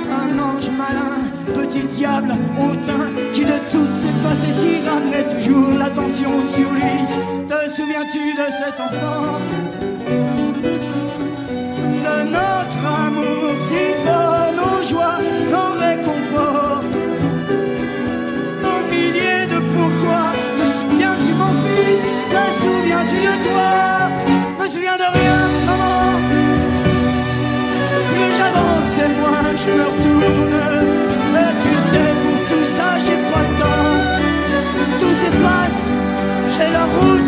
Un 0.09 0.39
ange 0.39 0.69
malin, 0.71 1.19
petit 1.53 1.83
diable 1.83 2.33
hautain, 2.57 3.11
qui 3.33 3.43
de 3.43 3.59
toutes 3.71 3.95
ses 3.95 4.13
faces 4.23 4.45
et 4.47 4.51
s'y 4.51 4.87
ramenait 4.87 5.27
toujours 5.35 5.77
l'attention 5.77 6.43
sur 6.49 6.71
lui. 6.71 6.95
Te 7.47 7.69
souviens-tu 7.69 8.33
de 8.33 8.47
cet 8.51 8.79
enfant? 8.79 9.39
De 12.05 12.17
notre 12.31 12.83
amour 13.05 13.57
si 13.57 13.83
fort, 14.05 14.51
nos 14.55 14.81
joies, 14.87 15.19
nos 15.51 15.77
souviens 24.77 24.97
de 24.97 25.09
rien, 25.19 25.39
maman 25.65 26.19
plus 28.09 28.31
j'avance 28.37 28.93
et 29.03 29.09
moins 29.19 29.49
je 29.61 29.69
me 29.77 29.85
retourne. 29.93 30.55
Et 31.41 31.53
tu 31.63 31.73
sais, 31.89 32.09
pour 32.23 32.39
tout 32.49 32.67
ça, 32.75 32.89
j'ai 33.03 33.19
pas 33.31 33.43
le 33.47 33.53
temps. 33.61 33.97
Tout 34.99 35.15
s'efface 35.21 35.91
et 36.63 36.71
la 36.71 36.85
roue 36.93 37.21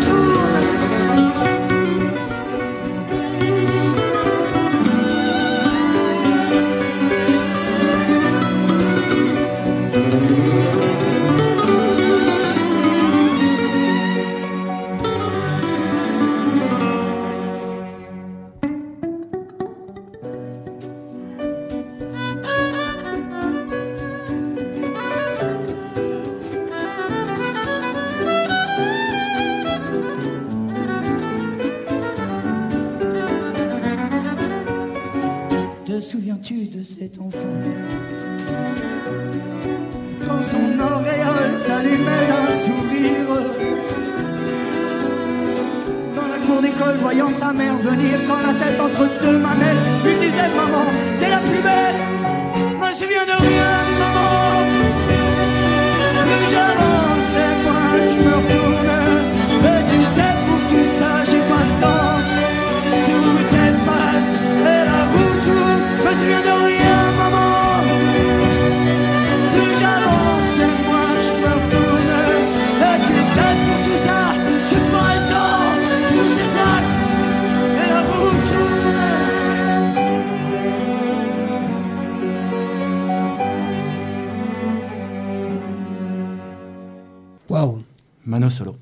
Waouh 87.50 87.82
Mano 88.26 88.48
Solo. 88.48 88.76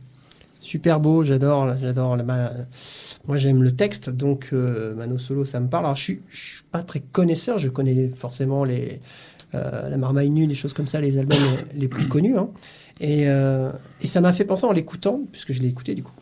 Super 0.61 1.01
beau, 1.01 1.25
j'adore, 1.25 1.75
j'adore. 1.81 2.19
Moi, 3.27 3.39
j'aime 3.39 3.63
le 3.63 3.73
texte, 3.73 4.11
donc 4.11 4.51
euh, 4.53 4.95
Mano 4.95 5.19
Solo, 5.19 5.47
ça 5.47 5.59
me 5.61 5.69
parle. 5.69 5.87
Alors, 5.87 5.97
je 5.97 6.03
suis, 6.03 6.23
je 6.29 6.37
suis 6.57 6.65
pas 6.71 6.83
très 6.83 7.01
connaisseur, 7.01 7.59
je 7.59 7.69
connais 7.71 8.11
forcément 8.11 8.65
les 8.65 9.01
euh, 9.55 9.89
la 9.89 9.97
Marmaille 9.97 10.29
nue, 10.29 10.47
des 10.47 10.55
choses 10.55 10.75
comme 10.75 10.87
ça, 10.87 11.01
les 11.01 11.17
albums 11.17 11.39
les, 11.73 11.81
les 11.81 11.89
plus 11.89 12.07
connus. 12.09 12.37
hein. 12.37 12.51
Et, 13.01 13.29
euh, 13.29 13.73
et 14.03 14.07
ça 14.07 14.21
m'a 14.21 14.35
fait 14.35 14.45
penser 14.45 14.67
en 14.67 14.73
l'écoutant, 14.73 15.21
puisque 15.33 15.55
je 15.55 15.63
l'ai 15.63 15.69
écouté 15.69 15.95
du 15.95 16.03
coup. 16.03 16.13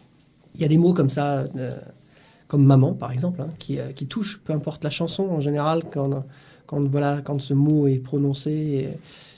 Il 0.55 0.61
y 0.61 0.65
a 0.65 0.69
des 0.69 0.79
mots 0.79 0.95
comme 0.95 1.11
ça, 1.11 1.45
comme 2.47 2.65
maman 2.65 2.93
par 2.95 3.11
exemple, 3.11 3.41
hein, 3.43 3.49
qui, 3.59 3.79
qui 3.97 4.07
touchent, 4.07 4.39
peu 4.45 4.53
importe 4.53 4.85
la 4.85 4.91
chanson 4.91 5.25
en 5.25 5.41
général, 5.41 5.83
quand, 5.93 6.25
quand, 6.67 6.81
voilà, 6.89 7.21
quand 7.25 7.41
ce 7.41 7.53
mot 7.55 7.89
est 7.89 7.99
prononcé. 7.99 8.51
et 8.53 8.89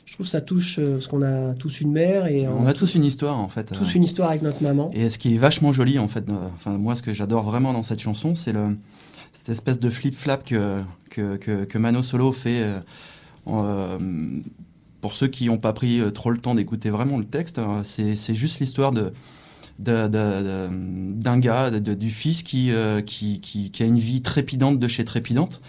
je 0.08 0.14
trouve 0.14 0.24
que 0.24 0.30
ça 0.30 0.40
touche, 0.40 0.78
euh, 0.78 0.94
parce 0.94 1.06
qu'on 1.06 1.20
a 1.20 1.52
tous 1.52 1.82
une 1.82 1.92
mère 1.92 2.26
et 2.28 2.48
On 2.48 2.66
a 2.66 2.72
tous 2.72 2.94
une 2.94 3.04
histoire 3.04 3.36
en 3.38 3.50
fait. 3.50 3.72
tous 3.74 3.84
Euh, 3.90 3.92
une 3.94 4.04
histoire 4.04 4.30
avec 4.30 4.40
notre 4.40 4.62
maman. 4.62 4.90
Et 4.94 5.10
ce 5.10 5.18
qui 5.18 5.34
est 5.34 5.38
vachement 5.38 5.70
joli, 5.70 5.98
en 5.98 6.08
fait, 6.08 6.24
enfin, 6.54 6.78
moi, 6.78 6.94
ce 6.94 7.02
que 7.02 7.12
j'adore 7.12 7.42
vraiment 7.42 7.74
dans 7.74 7.82
cette 7.82 8.00
chanson, 8.00 8.34
c'est 8.34 8.52
le, 8.52 8.78
cette 9.34 9.50
espèce 9.50 9.78
de 9.78 9.90
flip-flap 9.90 10.44
que, 10.44 10.80
que, 11.10 11.36
que, 11.36 11.64
que 11.64 11.76
Mano 11.78 12.02
Solo 12.02 12.32
fait. 12.32 12.62
euh, 13.48 14.28
pour 15.02 15.12
ceux 15.14 15.28
qui 15.28 15.46
n'ont 15.46 15.58
pas 15.58 15.72
pris 15.74 16.00
trop 16.14 16.30
le 16.30 16.38
temps 16.38 16.54
d'écouter 16.54 16.90
vraiment 16.90 17.18
le 17.18 17.24
texte, 17.24 17.58
euh, 17.58 17.82
c'est 17.84 18.34
juste 18.34 18.60
l'histoire 18.60 18.92
de 18.92 19.12
d'un 19.78 21.38
gars, 21.38 21.70
de- 21.70 21.94
du 21.94 22.10
fils 22.10 22.42
qui, 22.42 22.72
euh, 22.72 23.00
qui, 23.00 23.40
qui, 23.40 23.70
qui 23.70 23.82
a 23.84 23.86
une 23.86 23.98
vie 23.98 24.22
trépidante 24.22 24.78
de 24.80 24.88
chez 24.88 25.04
trépidante. 25.04 25.60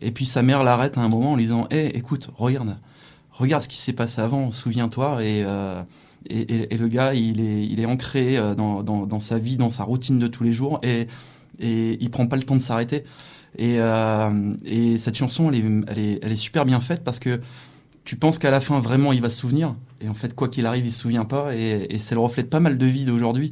Et 0.00 0.12
puis 0.12 0.26
sa 0.26 0.42
mère 0.42 0.62
l'arrête 0.62 0.96
à 0.96 1.00
un 1.00 1.08
moment 1.08 1.32
en 1.32 1.36
lui 1.36 1.42
disant 1.44 1.66
Hé, 1.72 1.96
écoute, 1.96 2.28
regarde, 2.36 2.76
regarde 3.38 3.62
ce 3.62 3.68
qui 3.68 3.78
s'est 3.78 3.92
passé 3.92 4.20
avant, 4.20 4.50
souviens-toi. 4.50 5.22
Et, 5.22 5.42
euh, 5.44 5.82
le 6.30 6.88
gars, 6.88 7.14
il 7.14 7.80
est, 7.80 7.86
ancré 7.86 8.36
euh, 8.36 8.54
dans, 8.54 8.82
dans, 8.82 9.20
sa 9.20 9.38
vie, 9.38 9.56
dans 9.56 9.70
sa 9.70 9.84
routine 9.84 10.18
de 10.18 10.26
tous 10.26 10.44
les 10.44 10.52
jours, 10.52 10.80
et, 10.82 11.06
et 11.58 11.96
il 12.00 12.10
prend 12.10 12.26
pas 12.26 12.36
le 12.36 12.42
temps 12.42 12.56
de 12.56 12.60
s'arrêter. 12.60 13.04
Et, 13.56 13.76
euh, 13.78 14.54
et 14.64 14.98
cette 14.98 15.16
chanson, 15.16 15.50
elle 15.50 15.98
est, 15.98 16.36
super 16.36 16.64
bien 16.64 16.80
faite 16.80 17.02
parce 17.02 17.18
que 17.18 17.40
tu 18.04 18.16
penses 18.16 18.38
qu'à 18.38 18.50
la 18.50 18.60
fin, 18.60 18.80
vraiment, 18.80 19.12
il 19.12 19.22
va 19.22 19.30
se 19.30 19.38
souvenir. 19.38 19.74
Et 20.00 20.08
en 20.08 20.14
fait, 20.14 20.34
quoi 20.34 20.48
qu'il 20.48 20.66
arrive, 20.66 20.86
il 20.86 20.92
se 20.92 21.00
souvient 21.00 21.24
pas. 21.24 21.54
Et, 21.54 21.94
et 21.94 21.98
c'est 21.98 22.14
le 22.14 22.20
reflet 22.20 22.42
de 22.42 22.48
pas 22.48 22.60
mal 22.60 22.78
de 22.78 22.86
vies 22.86 23.04
d'aujourd'hui 23.04 23.50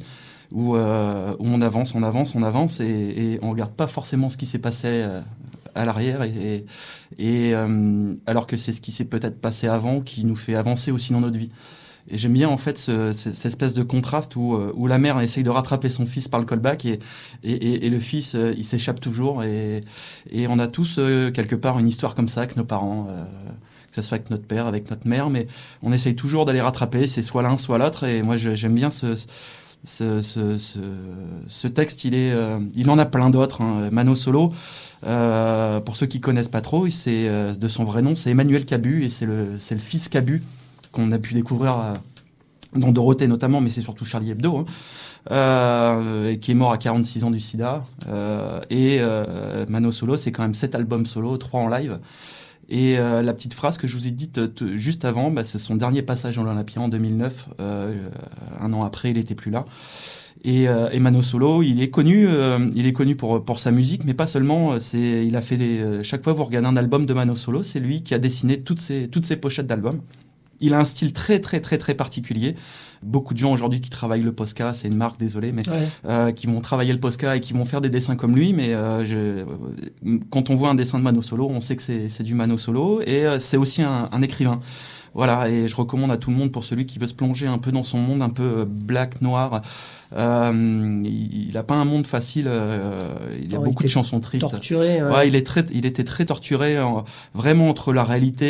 où, 0.51 0.77
on 0.77 1.61
avance, 1.61 1.93
on 1.93 2.03
avance, 2.03 2.33
on 2.33 2.41
avance 2.41 2.79
et, 2.79 2.85
et 2.85 3.39
on 3.41 3.51
regarde 3.51 3.73
pas 3.73 3.87
forcément 3.87 4.29
ce 4.29 4.37
qui 4.37 4.45
s'est 4.45 4.59
passé 4.59 5.05
à 5.77 5.85
l'arrière. 5.85 6.21
Et, 6.23 6.65
euh, 7.53 8.13
alors 8.25 8.47
que 8.47 8.57
c'est 8.57 8.71
ce 8.71 8.81
qui 8.81 8.91
s'est 8.91 9.05
peut-être 9.05 9.39
passé 9.39 9.67
avant 9.67 10.01
qui 10.01 10.25
nous 10.25 10.35
fait 10.35 10.55
avancer 10.55 10.91
aussi 10.91 11.13
dans 11.13 11.21
notre 11.21 11.37
vie. 11.37 11.49
Et 12.09 12.17
j'aime 12.17 12.33
bien 12.33 12.47
en 12.47 12.57
fait 12.57 12.77
ce- 12.77 13.11
ce- 13.11 13.31
cette 13.33 13.45
espèce 13.47 13.73
de 13.73 13.83
contraste 13.83 14.37
où, 14.37 14.53
euh, 14.55 14.71
où 14.75 14.87
la 14.87 14.97
mère 14.97 15.19
essaye 15.19 15.43
de 15.43 15.49
rattraper 15.49 15.89
son 15.89 16.05
fils 16.05 16.29
par 16.29 16.39
le 16.39 16.45
callback 16.45 16.85
et, 16.85 16.99
et, 17.43 17.89
le 17.89 17.99
fils 17.99 18.33
euh, 18.35 18.53
il 18.57 18.63
s'échappe 18.63 19.01
toujours 19.01 19.43
et, 19.43 19.81
on 20.47 20.57
a 20.59 20.67
tous 20.67 20.99
quelque 21.33 21.55
part 21.55 21.79
une 21.79 21.87
histoire 21.89 22.15
comme 22.15 22.29
ça 22.29 22.41
avec 22.41 22.55
nos 22.55 22.63
parents, 22.63 23.07
que 23.89 23.95
ce 23.95 24.01
soit 24.01 24.15
avec 24.17 24.29
notre 24.29 24.45
père, 24.45 24.67
avec 24.67 24.89
notre 24.89 25.05
mère, 25.05 25.29
mais 25.29 25.47
on 25.83 25.91
essaye 25.91 26.15
toujours 26.15 26.45
d'aller 26.45 26.61
rattraper, 26.61 27.07
c'est 27.07 27.23
soit 27.23 27.41
l'un 27.43 27.57
soit 27.57 27.77
l'autre 27.77 28.05
et 28.05 28.21
moi 28.21 28.37
j'aime 28.37 28.75
bien 28.75 28.89
ce, 28.89 29.07
ce, 29.87 31.67
texte, 31.67 32.05
euh, 32.05 32.59
il 32.75 32.89
en 32.89 32.97
a 32.97 33.05
plein 33.05 33.29
d'autres. 33.29 33.61
hein. 33.61 33.89
Mano 33.91 34.15
Solo, 34.15 34.53
euh, 35.05 35.79
pour 35.79 35.95
ceux 35.95 36.05
qui 36.05 36.19
connaissent 36.19 36.49
pas 36.49 36.61
trop, 36.61 36.87
c'est 36.89 37.27
euh, 37.27 37.53
de 37.53 37.67
son 37.67 37.83
vrai 37.83 38.01
nom, 38.01 38.15
c'est 38.15 38.31
Emmanuel 38.31 38.65
Cabu 38.65 39.03
et 39.03 39.09
c'est 39.09 39.25
le, 39.25 39.57
fils 39.77 40.09
Cabu 40.09 40.43
qu'on 40.91 41.11
a 41.11 41.19
pu 41.19 41.33
découvrir 41.33 41.95
dans 42.75 42.91
Dorothée 42.91 43.27
notamment, 43.27 43.61
mais 43.61 43.69
c'est 43.69 43.81
surtout 43.81 44.05
Charlie 44.05 44.31
Hebdo, 44.31 44.65
hein, 45.29 46.35
qui 46.41 46.51
est 46.51 46.55
mort 46.55 46.71
à 46.71 46.77
46 46.77 47.23
ans 47.23 47.31
du 47.31 47.39
sida. 47.39 47.83
Et 48.69 48.99
Mano 49.67 49.91
Solo, 49.91 50.17
c'est 50.17 50.31
quand 50.31 50.43
même 50.43 50.53
7 50.53 50.75
albums 50.75 51.05
solo, 51.05 51.37
3 51.37 51.61
en 51.61 51.67
live. 51.67 51.99
Et 52.69 52.97
euh, 52.99 53.21
la 53.21 53.33
petite 53.33 53.53
phrase 53.53 53.77
que 53.77 53.87
je 53.87 53.95
vous 53.95 54.07
ai 54.07 54.11
dite 54.11 54.39
euh, 54.39 54.77
juste 54.77 55.05
avant, 55.05 55.31
bah, 55.31 55.43
c'est 55.45 55.59
son 55.59 55.75
dernier 55.75 56.01
passage 56.01 56.35
dans 56.35 56.43
l'Olympia 56.43 56.81
en 56.81 56.89
2009. 56.89 57.49
Euh, 57.61 58.09
un 58.59 58.73
an 58.73 58.83
après, 58.83 59.11
il 59.11 59.17
était 59.17 59.35
plus 59.35 59.51
là. 59.51 59.65
Et, 60.43 60.67
euh, 60.67 60.89
Mano 60.99 61.21
Solo, 61.21 61.63
il 61.63 61.81
est 61.81 61.89
connu, 61.89 62.27
euh, 62.27 62.69
il 62.75 62.85
est 62.85 62.93
connu 62.93 63.15
pour 63.15 63.43
pour 63.43 63.59
sa 63.59 63.71
musique, 63.71 64.03
mais 64.05 64.13
pas 64.13 64.27
seulement. 64.27 64.73
euh, 64.73 64.79
C'est, 64.79 65.25
il 65.25 65.35
a 65.35 65.41
fait 65.41 65.57
des, 65.57 65.79
euh, 65.79 66.03
chaque 66.03 66.23
fois 66.23 66.33
vous 66.33 66.43
regardez 66.43 66.67
un 66.67 66.77
album 66.77 67.05
de 67.05 67.13
Mano 67.13 67.35
Solo, 67.35 67.63
c'est 67.63 67.79
lui 67.79 68.03
qui 68.03 68.13
a 68.13 68.19
dessiné 68.19 68.61
toutes 68.61 68.79
ses 68.79 69.07
toutes 69.09 69.25
ses 69.25 69.37
pochettes 69.37 69.67
d'albums. 69.67 70.01
Il 70.59 70.73
a 70.73 70.79
un 70.79 70.85
style 70.85 71.13
très 71.13 71.39
très 71.39 71.59
très 71.59 71.77
très 71.77 71.93
particulier. 71.93 72.55
Beaucoup 73.03 73.35
de 73.35 73.39
gens 73.39 73.53
aujourd'hui 73.53 73.79
qui 73.79 73.91
travaillent 73.91 74.23
le 74.23 74.31
Posca, 74.31 74.73
c'est 74.73 74.87
une 74.87 74.95
marque, 74.97 75.19
désolé, 75.19 75.51
mais 75.51 75.67
Ouais. 75.69 75.87
euh, 76.07 76.31
qui 76.31 76.47
vont 76.47 76.59
travailler 76.61 76.91
le 76.93 76.99
Posca 76.99 77.35
et 77.35 77.39
qui 77.39 77.53
vont 77.53 77.63
faire 77.65 77.79
des 77.79 77.89
dessins 77.89 78.15
comme 78.15 78.35
lui. 78.35 78.53
Mais 78.53 78.73
euh, 78.73 79.05
je, 79.05 79.15
euh, 79.17 80.17
quand 80.31 80.49
on 80.49 80.55
voit 80.55 80.69
un 80.69 80.75
dessin 80.75 80.97
de 80.97 81.03
Mano 81.03 81.21
Solo, 81.21 81.47
on 81.47 81.61
sait 81.61 81.75
que 81.75 81.83
c'est 81.83 82.09
c'est 82.09 82.23
du 82.23 82.33
Mano 82.33 82.57
Solo 82.57 83.01
et 83.05 83.25
euh, 83.27 83.37
c'est 83.39 83.57
aussi 83.57 83.83
un, 83.83 84.09
un 84.11 84.21
écrivain. 84.23 84.59
Voilà, 85.13 85.49
et 85.49 85.67
je 85.67 85.75
recommande 85.75 86.11
à 86.11 86.17
tout 86.17 86.29
le 86.29 86.35
monde 86.37 86.51
pour 86.51 86.63
celui 86.63 86.85
qui 86.85 86.99
veut 86.99 87.07
se 87.07 87.13
plonger 87.13 87.47
un 87.47 87.57
peu 87.57 87.71
dans 87.71 87.83
son 87.83 87.97
monde 87.97 88.21
un 88.21 88.29
peu 88.29 88.43
euh, 88.59 88.65
black, 88.67 89.21
noir. 89.21 89.61
Euh, 90.15 91.01
il 91.03 91.51
n'a 91.53 91.63
pas 91.63 91.75
un 91.75 91.85
monde 91.85 92.07
facile. 92.07 92.45
euh, 92.47 92.99
il 93.41 93.51
y 93.51 93.55
a 93.55 93.59
il 93.59 93.63
beaucoup 93.63 93.83
de 93.83 93.87
chansons 93.89 94.19
tristes. 94.19 94.41
Torturé. 94.49 95.03
ouais. 95.03 95.09
Ouais, 95.11 95.27
il 95.27 95.35
est 95.35 95.45
très, 95.45 95.65
il 95.73 95.85
était 95.85 96.03
très 96.03 96.25
torturé, 96.25 96.77
euh, 96.77 96.85
vraiment 97.33 97.69
entre 97.69 97.93
la 97.93 98.03
réalité 98.03 98.45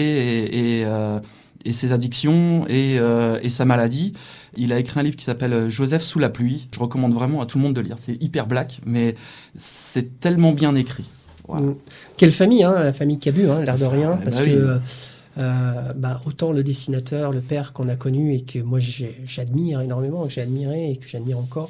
et, 0.45 0.79
et, 0.79 0.85
euh, 0.85 1.19
et 1.67 1.73
ses 1.73 1.91
addictions 1.91 2.65
et, 2.69 2.97
euh, 2.97 3.39
et 3.43 3.49
sa 3.49 3.65
maladie. 3.65 4.13
Il 4.55 4.71
a 4.71 4.79
écrit 4.79 4.99
un 4.99 5.03
livre 5.03 5.17
qui 5.17 5.25
s'appelle 5.25 5.53
euh, 5.53 5.69
Joseph 5.69 6.01
sous 6.01 6.17
la 6.17 6.29
pluie. 6.29 6.67
Je 6.73 6.79
recommande 6.79 7.13
vraiment 7.13 7.41
à 7.41 7.45
tout 7.45 7.57
le 7.57 7.63
monde 7.63 7.73
de 7.73 7.81
lire. 7.81 7.95
C'est 7.97 8.21
hyper 8.23 8.47
black, 8.47 8.79
mais 8.85 9.15
c'est 9.55 10.19
tellement 10.19 10.53
bien 10.53 10.73
écrit. 10.75 11.03
Mm. 11.49 11.73
Quelle 12.15 12.31
famille, 12.31 12.63
hein, 12.63 12.79
la 12.79 12.93
famille 12.93 13.19
Cabu, 13.19 13.49
hein, 13.49 13.61
l'air 13.61 13.77
de 13.77 13.85
rien, 13.85 14.17
Ah, 14.19 14.21
parce 14.23 14.37
bah 14.37 14.45
que 14.45 14.49
oui. 14.49 14.79
euh, 15.39 15.93
bah, 15.95 16.21
autant 16.25 16.51
le 16.51 16.63
dessinateur, 16.63 17.31
le 17.31 17.41
père 17.41 17.73
qu'on 17.73 17.89
a 17.89 17.95
connu 17.95 18.33
et 18.33 18.41
que 18.41 18.59
moi 18.59 18.79
j'admire 18.79 19.81
énormément, 19.81 20.25
que 20.25 20.31
j'ai 20.31 20.41
admiré 20.41 20.91
et 20.91 20.97
que 20.97 21.07
j'admire 21.07 21.37
encore 21.37 21.69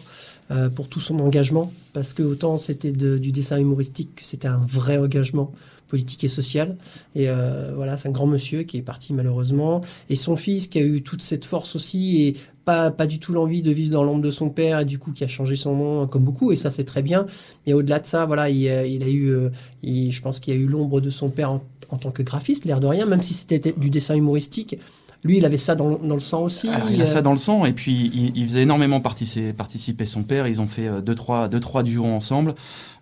euh, 0.52 0.70
pour 0.70 0.88
tout 0.88 1.00
son 1.02 1.20
engagement, 1.20 1.72
parce 1.94 2.14
que 2.14 2.24
autant 2.24 2.58
c'était 2.58 2.92
du 2.92 3.32
dessin 3.32 3.58
humoristique 3.58 4.16
que 4.16 4.26
c'était 4.26 4.48
un 4.48 4.62
vrai 4.66 4.98
engagement 4.98 5.52
politique 5.88 6.24
et 6.24 6.28
social. 6.28 6.78
Et 7.16 7.30
euh, 7.30 7.74
voilà, 7.76 7.98
c'est 7.98 8.08
un 8.08 8.12
grand 8.12 8.28
monsieur 8.28 8.64
qui 8.64 8.78
est 8.78 8.82
parti 8.82 9.14
malheureusement, 9.14 9.82
et 10.10 10.16
son 10.16 10.36
fils 10.36 10.68
qui 10.68 10.80
a 10.80 10.84
eu 10.84 11.02
toute 11.02 11.22
cette 11.22 11.46
force 11.46 11.76
aussi 11.76 12.24
et 12.24 12.36
pas, 12.66 12.92
pas 12.92 13.08
du 13.08 13.18
tout 13.20 13.32
l'envie 13.32 13.64
de 13.64 13.72
vivre 13.72 13.92
dans 13.92 14.04
l'ombre 14.04 14.22
de 14.22 14.32
son 14.32 14.50
père 14.50 14.82
et 14.82 14.86
du 14.86 15.00
coup 15.00 15.14
qui 15.14 15.24
a 15.24 15.28
changé 15.28 15.56
son 15.56 15.76
nom 15.76 16.08
comme 16.08 16.24
beaucoup 16.24 16.52
et 16.52 16.58
ça 16.58 16.70
c'est 16.70 16.84
très 16.84 17.02
bien. 17.02 17.26
Mais 17.66 17.74
au-delà 17.74 18.00
de 18.00 18.06
ça 18.06 18.26
voilà 18.26 18.50
il, 18.50 18.64
il 18.64 19.04
a 19.04 19.08
eu 19.08 19.30
euh, 19.30 19.50
je 19.84 20.22
pense 20.22 20.40
qu'il 20.42 20.54
a 20.54 20.58
eu 20.58 20.66
l'ombre 20.66 21.00
de 21.00 21.10
son 21.10 21.30
père 21.30 21.52
en, 21.52 21.64
en 21.90 21.98
tant 21.98 22.12
que 22.12 22.24
graphiste 22.24 22.66
l'air 22.66 22.82
de 22.82 22.88
rien 22.88 23.06
même 23.06 23.22
si 23.22 23.34
c'était 23.34 23.74
du 23.78 23.90
dessin 23.90 24.16
humoristique 24.16 24.78
lui 25.24 25.38
il 25.38 25.46
avait 25.46 25.58
ça 25.58 25.76
dans, 25.76 25.90
le- 25.90 25.98
dans 26.08 26.16
le 26.16 26.22
sang 26.22 26.44
aussi 26.44 26.70
Alors, 26.70 26.90
il 26.92 27.02
a 27.02 27.04
euh, 27.04 27.08
ça 27.08 27.22
dans 27.22 27.32
le 27.32 27.38
sang 27.40 27.66
et 27.66 27.74
puis 27.74 28.12
il, 28.14 28.32
il 28.38 28.44
faisait 28.48 28.62
énormément 28.64 29.00
participer, 29.02 29.52
participer 29.54 30.06
son 30.06 30.24
père. 30.24 30.48
Ils 30.48 30.62
ont 30.62 30.68
fait 30.68 30.88
euh, 30.88 31.02
deux 31.02 31.16
trois 31.16 31.48
deux 31.48 31.60
trois 31.60 31.84
duos 31.84 32.06
ensemble. 32.06 32.54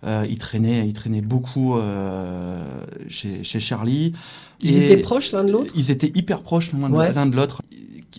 Euh, 0.06 0.26
il 0.30 0.38
traînait 0.38 0.88
il 0.88 0.94
traînait 0.94 1.22
beaucoup 1.22 1.78
euh, 1.78 2.64
chez, 3.08 3.44
chez 3.44 3.60
Charlie. 3.60 4.14
ils 4.62 4.78
Et 4.78 4.86
étaient 4.86 4.98
proches 5.02 5.32
l'un 5.34 5.44
de 5.44 5.52
l'autre? 5.52 5.74
Ils 5.76 5.92
étaient 5.92 6.12
hyper 6.16 6.42
proches 6.42 6.72
l'un 6.74 6.90
de- 6.90 6.96
Ouais. 6.96 7.14
l'un 7.14 7.26
de 7.26 7.36
l'autre. 7.36 7.62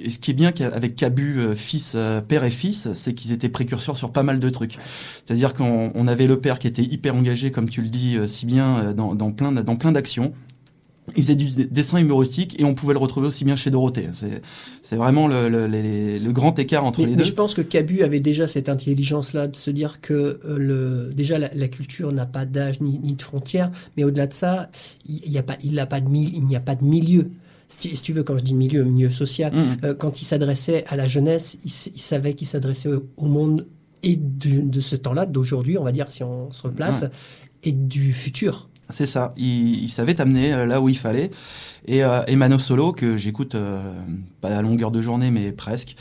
Et 0.04 0.10
ce 0.10 0.18
qui 0.18 0.30
est 0.32 0.34
bien 0.34 0.52
qu'avec 0.52 0.94
Cabu, 0.94 1.38
euh, 1.38 1.54
fils, 1.54 1.96
père 2.28 2.44
et 2.44 2.50
fils, 2.50 2.92
c'est 2.92 3.14
qu'ils 3.14 3.32
étaient 3.32 3.48
précurseurs 3.48 3.96
sur 3.96 4.10
pas 4.10 4.22
mal 4.22 4.38
de 4.40 4.50
trucs. 4.50 4.76
C'est-à-dire 5.24 5.54
qu'on 5.54 5.90
on 5.94 6.06
avait 6.06 6.26
le 6.26 6.38
père 6.38 6.58
qui 6.58 6.66
était 6.66 6.82
hyper 6.82 7.16
engagé, 7.16 7.50
comme 7.50 7.70
tu 7.70 7.80
le 7.80 7.88
dis 7.88 8.18
si 8.26 8.44
bien, 8.44 8.92
dans, 8.94 9.14
dans 9.14 9.30
plein, 9.32 9.52
dans 9.52 9.76
plein 9.76 9.92
d'actions. 9.92 10.34
Il 11.16 11.22
faisait 11.22 11.36
du 11.36 11.66
dessin 11.66 11.98
humoristique 11.98 12.60
et 12.60 12.64
on 12.64 12.74
pouvait 12.74 12.92
le 12.94 12.98
retrouver 12.98 13.28
aussi 13.28 13.44
bien 13.44 13.54
chez 13.54 13.70
Dorothée. 13.70 14.08
C'est, 14.82 14.96
vraiment 14.96 15.28
le, 15.28 15.48
le- 15.48 15.66
les- 15.68 16.18
le 16.18 16.32
grand 16.32 16.58
écart 16.58 16.84
entre 16.84 17.00
Mais, 17.00 17.06
les 17.06 17.10
mais 17.12 17.18
deux. 17.18 17.24
je 17.24 17.32
pense 17.32 17.54
que 17.54 17.62
Cabu 17.62 18.02
avait 18.02 18.18
déjà 18.20 18.48
cette 18.48 18.68
intelligence-là 18.68 19.46
de 19.46 19.54
se 19.56 19.70
dire 19.70 20.00
que 20.00 20.40
euh, 20.44 20.58
le, 20.58 21.12
déjà 21.14 21.38
la, 21.38 21.48
la 21.54 21.68
culture 21.68 22.10
n'a 22.12 22.26
pas 22.26 22.44
d'âge 22.44 22.80
ni, 22.80 22.98
ni 22.98 23.14
de 23.14 23.22
frontières, 23.22 23.70
mais 23.96 24.02
au-delà 24.04 24.26
de 24.26 24.32
ça, 24.34 24.68
il 25.08 25.30
n'y 25.30 25.38
a 25.38 25.42
pas, 25.44 25.56
il 25.62 25.78
a 25.78 25.86
pas 25.86 26.00
de 26.00 26.08
mil- 26.08 26.34
il 26.34 26.44
n'y 26.44 26.56
a 26.56 26.60
pas 26.60 26.74
de 26.74 26.84
milieu. 26.84 27.30
Si 27.68 28.00
tu, 28.00 28.12
veux, 28.12 28.22
quand 28.22 28.38
je 28.38 28.44
dis 28.44 28.54
milieu, 28.54 28.84
milieu 28.84 29.10
social, 29.10 29.52
Mhm. 29.54 29.76
euh, 29.84 29.94
quand 29.94 30.20
il 30.20 30.24
s'adressait 30.24 30.84
à 30.88 30.96
la 30.96 31.06
jeunesse, 31.08 31.56
il, 31.64 31.70
savait 32.00 32.34
qu'il 32.34 32.46
s'adressait 32.46 32.88
au, 32.92 33.06
au 33.16 33.26
monde 33.26 33.66
et 34.02 34.16
de 34.16 34.80
ce 34.80 34.94
temps-là, 34.94 35.26
d'aujourd'hui, 35.26 35.76
on 35.78 35.82
va 35.84 35.90
dire, 35.90 36.10
si 36.10 36.22
on 36.22 36.50
se 36.52 36.62
replace, 36.62 37.04
et 37.64 37.72
du 37.72 38.12
futur. 38.12 38.68
C'est 38.88 39.06
ça. 39.06 39.34
Il, 39.36 39.82
il 39.82 39.88
savait 39.88 40.14
t'amener 40.14 40.52
euh, 40.52 40.64
là 40.66 40.80
où 40.80 40.88
il 40.88 40.96
fallait. 40.96 41.30
Et, 41.86 42.04
euh, 42.04 42.22
et 42.28 42.36
Mano 42.36 42.58
Solo, 42.58 42.92
que 42.92 43.16
j'écoute 43.16 43.54
euh, 43.56 43.92
pas 44.40 44.48
à 44.56 44.62
longueur 44.62 44.90
de 44.92 45.02
journée, 45.02 45.30
mais 45.32 45.50
presque, 45.50 45.96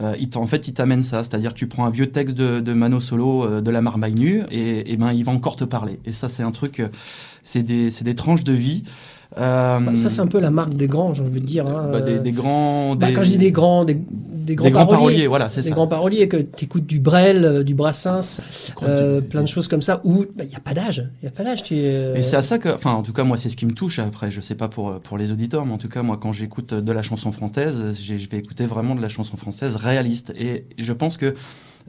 euh, 0.00 0.14
il 0.20 0.28
t'en- 0.28 0.42
en 0.42 0.46
fait, 0.46 0.68
il 0.68 0.72
t'amène 0.72 1.02
ça. 1.02 1.24
C'est-à-dire 1.24 1.52
tu 1.52 1.66
prends 1.66 1.84
un 1.84 1.90
vieux 1.90 2.10
texte 2.12 2.36
de, 2.36 2.60
de 2.60 2.72
Mano 2.74 3.00
Solo 3.00 3.44
euh, 3.44 3.60
de 3.60 3.70
la 3.72 3.80
marmaille 3.82 4.14
nue 4.14 4.42
et, 4.52 4.92
et 4.92 4.96
ben, 4.96 5.12
il 5.12 5.24
va 5.24 5.32
encore 5.32 5.56
te 5.56 5.64
parler. 5.64 5.98
Et 6.04 6.12
ça, 6.12 6.28
c'est 6.28 6.44
un 6.44 6.52
truc, 6.52 6.78
euh, 6.78 6.88
c'est 7.42 7.62
des, 7.64 7.90
c'est 7.90 8.04
des 8.04 8.14
tranches 8.14 8.44
de 8.44 8.52
vie. 8.52 8.84
Euh, 9.36 9.80
Bah, 9.80 9.94
ça, 9.94 10.08
c'est 10.10 10.20
un 10.20 10.26
peu 10.26 10.40
la 10.40 10.50
marque 10.50 10.74
des 10.74 10.88
grands, 10.88 11.12
j'ai 11.14 11.22
envie 11.22 11.40
de 11.40 11.44
dire. 11.46 11.66
hein, 11.66 11.88
bah, 11.92 12.00
des, 12.00 12.18
des 12.18 12.32
grands. 12.32 12.96
bah, 12.96 13.08
des- 13.08 13.12
quand 13.12 13.22
je 13.22 13.30
dis 13.30 13.38
des 13.38 13.52
grands, 13.52 13.84
des, 13.84 13.94
des 13.94 14.54
grands 14.54 14.64
des 14.66 14.70
grands 14.72 14.86
paroliers, 14.86 14.96
paroliers, 14.98 15.26
voilà, 15.26 15.50
c'est 15.50 15.60
des 15.62 15.68
ça. 15.68 15.74
grands 15.74 15.86
paroliers, 15.86 16.28
que 16.28 16.38
tu 16.38 16.64
écoutes 16.64 16.86
du 16.86 16.98
Brel, 16.98 17.44
euh, 17.44 17.62
du 17.62 17.74
Brassens, 17.74 18.40
euh, 18.82 19.20
des- 19.20 19.26
plein 19.28 19.42
de 19.42 19.46
choses 19.48 19.68
comme 19.68 19.82
ça, 19.82 20.00
où 20.04 20.24
il 20.40 20.46
n'y 20.48 20.54
a 20.56 20.60
pas 20.60 20.72
d'âge. 20.72 21.06
Il 21.22 21.28
a 21.28 21.30
pas 21.30 21.44
d'âge. 21.44 21.62
Tu, 21.62 21.74
Et 21.74 22.22
c'est 22.22 22.36
à 22.36 22.42
ça 22.42 22.58
que, 22.58 22.70
enfin, 22.70 22.92
en 22.92 23.02
tout 23.02 23.12
cas, 23.12 23.24
moi, 23.24 23.36
c'est 23.36 23.50
ce 23.50 23.56
qui 23.56 23.66
me 23.66 23.72
touche. 23.72 23.98
Après, 23.98 24.30
je 24.30 24.40
sais 24.40 24.54
pas 24.54 24.68
pour, 24.68 24.98
pour 25.00 25.18
les 25.18 25.30
auditeurs, 25.30 25.66
mais 25.66 25.74
en 25.74 25.78
tout 25.78 25.88
cas, 25.90 26.02
moi, 26.02 26.16
quand 26.20 26.32
j'écoute 26.32 26.72
de 26.72 26.92
la 26.92 27.02
chanson 27.02 27.30
française, 27.30 28.00
je 28.02 28.28
vais 28.30 28.38
écouter 28.38 28.64
vraiment 28.64 28.94
de 28.94 29.02
la 29.02 29.10
chanson 29.10 29.36
française 29.36 29.76
réaliste. 29.76 30.32
Et 30.40 30.64
je 30.78 30.92
pense 30.94 31.18
que 31.18 31.34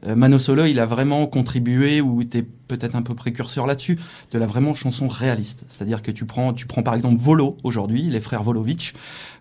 Mano 0.06 0.38
Solo, 0.38 0.64
il 0.64 0.80
a 0.80 0.86
vraiment 0.86 1.26
contribué, 1.26 2.00
ou 2.00 2.22
était 2.22 2.46
peut-être 2.68 2.94
un 2.94 3.02
peu 3.02 3.14
précurseur 3.14 3.66
là-dessus, 3.66 3.98
de 4.30 4.38
la 4.38 4.46
vraiment 4.46 4.74
chanson 4.74 5.08
réaliste. 5.08 5.64
C'est-à-dire 5.68 6.02
que 6.02 6.10
tu 6.10 6.24
prends, 6.24 6.52
tu 6.52 6.66
prends 6.66 6.82
par 6.82 6.94
exemple 6.94 7.20
Volo 7.20 7.56
aujourd'hui, 7.64 8.02
les 8.02 8.20
frères 8.20 8.42
Volovitch. 8.42 8.94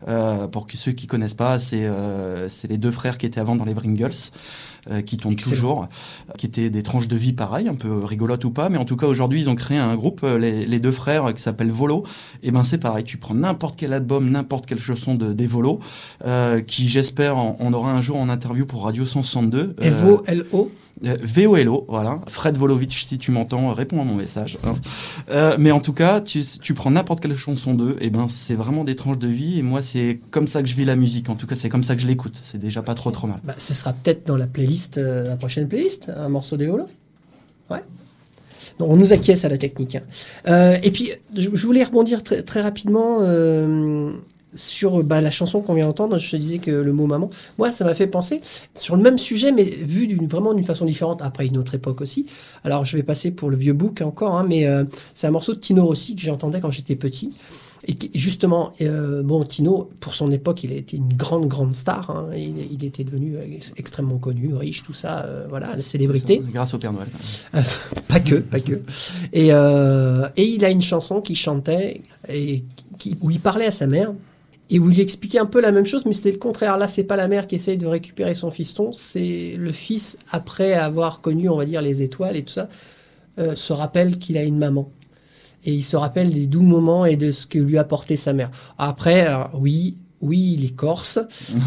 Euh, 0.07 0.47
pour 0.47 0.67
ceux 0.73 0.91
qui 0.91 1.07
connaissent 1.07 1.33
pas, 1.35 1.59
c'est 1.59 1.85
euh, 1.85 2.47
les 2.67 2.77
deux 2.77 2.91
frères 2.91 3.17
qui 3.17 3.25
étaient 3.25 3.39
avant 3.39 3.55
dans 3.55 3.65
les 3.65 3.73
Bringles, 3.73 4.11
euh, 4.89 5.01
qui 5.01 5.15
Excellent. 5.15 5.37
toujours, 5.55 5.87
qui 6.37 6.45
étaient 6.45 6.69
des 6.69 6.83
tranches 6.83 7.07
de 7.07 7.15
vie 7.15 7.33
pareilles, 7.33 7.67
un 7.67 7.75
peu 7.75 8.03
rigolotes 8.03 8.45
ou 8.45 8.51
pas, 8.51 8.69
mais 8.69 8.77
en 8.77 8.85
tout 8.85 8.95
cas 8.95 9.07
aujourd'hui 9.07 9.41
ils 9.41 9.49
ont 9.49 9.55
créé 9.55 9.77
un 9.77 9.95
groupe, 9.95 10.21
euh, 10.23 10.37
les, 10.37 10.65
les 10.65 10.79
deux 10.79 10.91
frères, 10.91 11.25
euh, 11.29 11.31
qui 11.33 11.41
s'appelle 11.41 11.71
Volo. 11.71 12.03
Et 12.43 12.51
ben 12.51 12.63
c'est 12.63 12.77
pareil, 12.77 13.03
tu 13.03 13.17
prends 13.17 13.33
n'importe 13.33 13.75
quel 13.77 13.93
album, 13.93 14.29
n'importe 14.29 14.65
quelle 14.65 14.79
chanson 14.79 15.15
de 15.15 15.33
des 15.33 15.47
Volo, 15.47 15.79
euh, 16.25 16.61
qui 16.61 16.87
j'espère 16.87 17.37
on, 17.37 17.73
aura 17.73 17.91
un 17.91 18.01
jour 18.01 18.17
en 18.17 18.29
interview 18.29 18.65
pour 18.65 18.83
Radio 18.85 19.05
162. 19.05 19.75
euh, 19.83 19.91
F-O-L-O. 19.91 20.71
Euh, 21.05 21.15
VOLO, 21.23 21.85
voilà. 21.87 22.21
Fred 22.27 22.57
Volovitch, 22.57 23.05
si 23.05 23.17
tu 23.17 23.31
m'entends, 23.31 23.73
réponds 23.73 24.01
à 24.01 24.03
mon 24.03 24.15
message. 24.15 24.57
hein. 24.65 24.75
Euh, 25.29 25.55
mais 25.59 25.71
en 25.71 25.79
tout 25.79 25.93
cas, 25.93 26.21
tu, 26.21 26.43
prends 26.73 26.91
n'importe 26.91 27.21
quelle 27.21 27.35
chanson 27.35 27.73
d'eux, 27.73 27.95
et 28.01 28.09
ben 28.09 28.27
c'est 28.27 28.55
vraiment 28.55 28.83
des 28.83 28.95
tranches 28.95 29.17
de 29.19 29.27
vie. 29.27 29.59
Et 29.59 29.61
moi, 29.61 29.81
c'est 29.81 30.19
comme 30.31 30.47
ça 30.47 30.61
que 30.61 30.67
je 30.67 30.75
vis 30.75 30.85
la 30.85 30.95
musique. 30.95 31.29
En 31.29 31.35
tout 31.35 31.47
cas, 31.47 31.55
c'est 31.55 31.69
comme 31.69 31.83
ça 31.83 31.95
que 31.95 32.01
je 32.01 32.07
l'écoute. 32.07 32.39
C'est 32.43 32.57
déjà 32.57 32.81
pas 32.81 32.95
trop 32.95 33.11
trop 33.11 33.27
mal. 33.27 33.39
Bah, 33.43 33.53
ce 33.57 33.73
sera 33.73 33.93
peut-être 33.93 34.27
dans 34.27 34.37
la 34.37 34.47
playlist, 34.47 34.97
euh, 34.97 35.27
la 35.27 35.35
prochaine 35.35 35.67
playlist, 35.67 36.11
un 36.15 36.29
morceau 36.29 36.57
des 36.57 36.67
Holo. 36.67 36.85
Ouais. 37.69 37.81
On 38.79 38.95
nous 38.95 39.13
acquiesce 39.13 39.45
à 39.45 39.49
la 39.49 39.57
technique. 39.57 39.95
hein. 40.45 40.73
Et 40.83 40.91
puis, 40.91 41.11
je, 41.35 41.49
je 41.53 41.65
voulais 41.67 41.83
rebondir 41.83 42.23
très, 42.23 42.43
très 42.43 42.61
rapidement 42.61 43.19
sur 44.55 45.03
bah, 45.03 45.21
la 45.21 45.31
chanson 45.31 45.61
qu'on 45.61 45.73
vient 45.73 45.87
d'entendre. 45.87 46.17
Je 46.17 46.29
te 46.31 46.35
disais 46.35 46.57
que 46.59 46.71
le 46.71 46.91
mot 46.93 47.05
maman, 47.07 47.29
moi, 47.57 47.71
ça 47.71 47.85
m'a 47.85 47.93
fait 47.93 48.07
penser 48.07 48.41
sur 48.75 48.95
le 48.95 49.01
même 49.03 49.17
sujet, 49.17 49.51
mais 49.51 49.63
vu 49.63 50.07
d'une 50.07 50.27
vraiment 50.27 50.53
d'une 50.53 50.63
façon 50.63 50.85
différente, 50.85 51.21
après 51.21 51.45
une 51.47 51.57
autre 51.57 51.75
époque 51.75 52.01
aussi. 52.01 52.25
Alors, 52.63 52.85
je 52.85 52.97
vais 52.97 53.03
passer 53.03 53.31
pour 53.31 53.49
le 53.49 53.57
vieux 53.57 53.73
bouc 53.73 54.01
encore, 54.01 54.37
hein, 54.37 54.45
mais 54.47 54.65
euh, 54.65 54.83
c'est 55.13 55.27
un 55.27 55.31
morceau 55.31 55.53
de 55.53 55.59
Tino 55.59 55.85
Rossi 55.85 56.15
que 56.15 56.21
j'entendais 56.21 56.59
quand 56.59 56.71
j'étais 56.71 56.95
petit. 56.95 57.31
Et 57.87 57.93
qui- 57.93 58.11
justement, 58.13 58.73
euh, 58.81 59.23
bon, 59.23 59.43
Tino, 59.45 59.89
pour 60.01 60.13
son 60.13 60.29
époque, 60.31 60.63
il 60.65 60.73
a 60.73 60.75
été 60.75 60.97
une 60.97 61.13
grande, 61.13 61.47
grande 61.47 61.73
star. 61.73 62.09
hein. 62.09 62.27
il, 62.35 62.53
il 62.73 62.83
était 62.83 63.05
devenu 63.05 63.37
ex- 63.37 63.71
extrêmement 63.77 64.17
connu, 64.17 64.53
riche, 64.53 64.83
tout 64.83 64.93
ça, 64.93 65.23
euh, 65.25 65.45
voilà, 65.47 65.75
la 65.77 65.81
célébrité. 65.81 66.41
Grâce 66.53 66.73
au 66.73 66.77
Père 66.77 66.91
Noël. 66.91 67.07
Pas 68.09 68.19
que, 68.19 68.35
pas 68.35 68.59
que. 68.59 68.81
Et, 69.31 69.53
euh, 69.53 70.27
et 70.35 70.43
il 70.45 70.65
a 70.65 70.71
une 70.71 70.81
chanson 70.81 71.21
qu'il 71.21 71.37
chantait 71.37 72.01
et 72.27 72.65
qui, 72.97 73.15
où 73.21 73.31
il 73.31 73.39
parlait 73.39 73.67
à 73.67 73.71
sa 73.71 73.87
mère 73.87 74.11
et 74.69 74.79
où 74.79 74.89
il 74.91 74.99
expliquait 74.99 75.39
un 75.39 75.45
peu 75.45 75.61
la 75.61 75.71
même 75.71 75.85
chose, 75.85 76.05
mais 76.05 76.13
c'était 76.13 76.31
le 76.31 76.37
contraire. 76.37 76.77
Là, 76.77 76.87
c'est 76.87 77.03
pas 77.03 77.15
la 77.15 77.27
mère 77.27 77.47
qui 77.47 77.55
essaye 77.55 77.77
de 77.77 77.87
récupérer 77.87 78.35
son 78.35 78.51
fiston, 78.51 78.91
c'est 78.91 79.55
le 79.57 79.71
fils 79.71 80.17
après 80.31 80.73
avoir 80.73 81.21
connu, 81.21 81.49
on 81.49 81.57
va 81.57 81.65
dire, 81.65 81.81
les 81.81 82.03
étoiles 82.03 82.35
et 82.35 82.43
tout 82.43 82.53
ça, 82.53 82.69
euh, 83.39 83.55
se 83.55 83.73
rappelle 83.73 84.19
qu'il 84.19 84.37
a 84.37 84.43
une 84.43 84.57
maman. 84.57 84.91
Et 85.65 85.73
il 85.73 85.83
se 85.83 85.97
rappelle 85.97 86.31
des 86.31 86.47
doux 86.47 86.61
moments 86.61 87.05
et 87.05 87.17
de 87.17 87.31
ce 87.31 87.47
que 87.47 87.59
lui 87.59 87.77
a 87.77 87.81
apporté 87.81 88.15
sa 88.15 88.33
mère. 88.33 88.51
Après, 88.77 89.27
euh, 89.27 89.43
oui, 89.55 89.97
oui, 90.21 90.55
il 90.57 90.65
est 90.65 90.75
corse. 90.75 91.19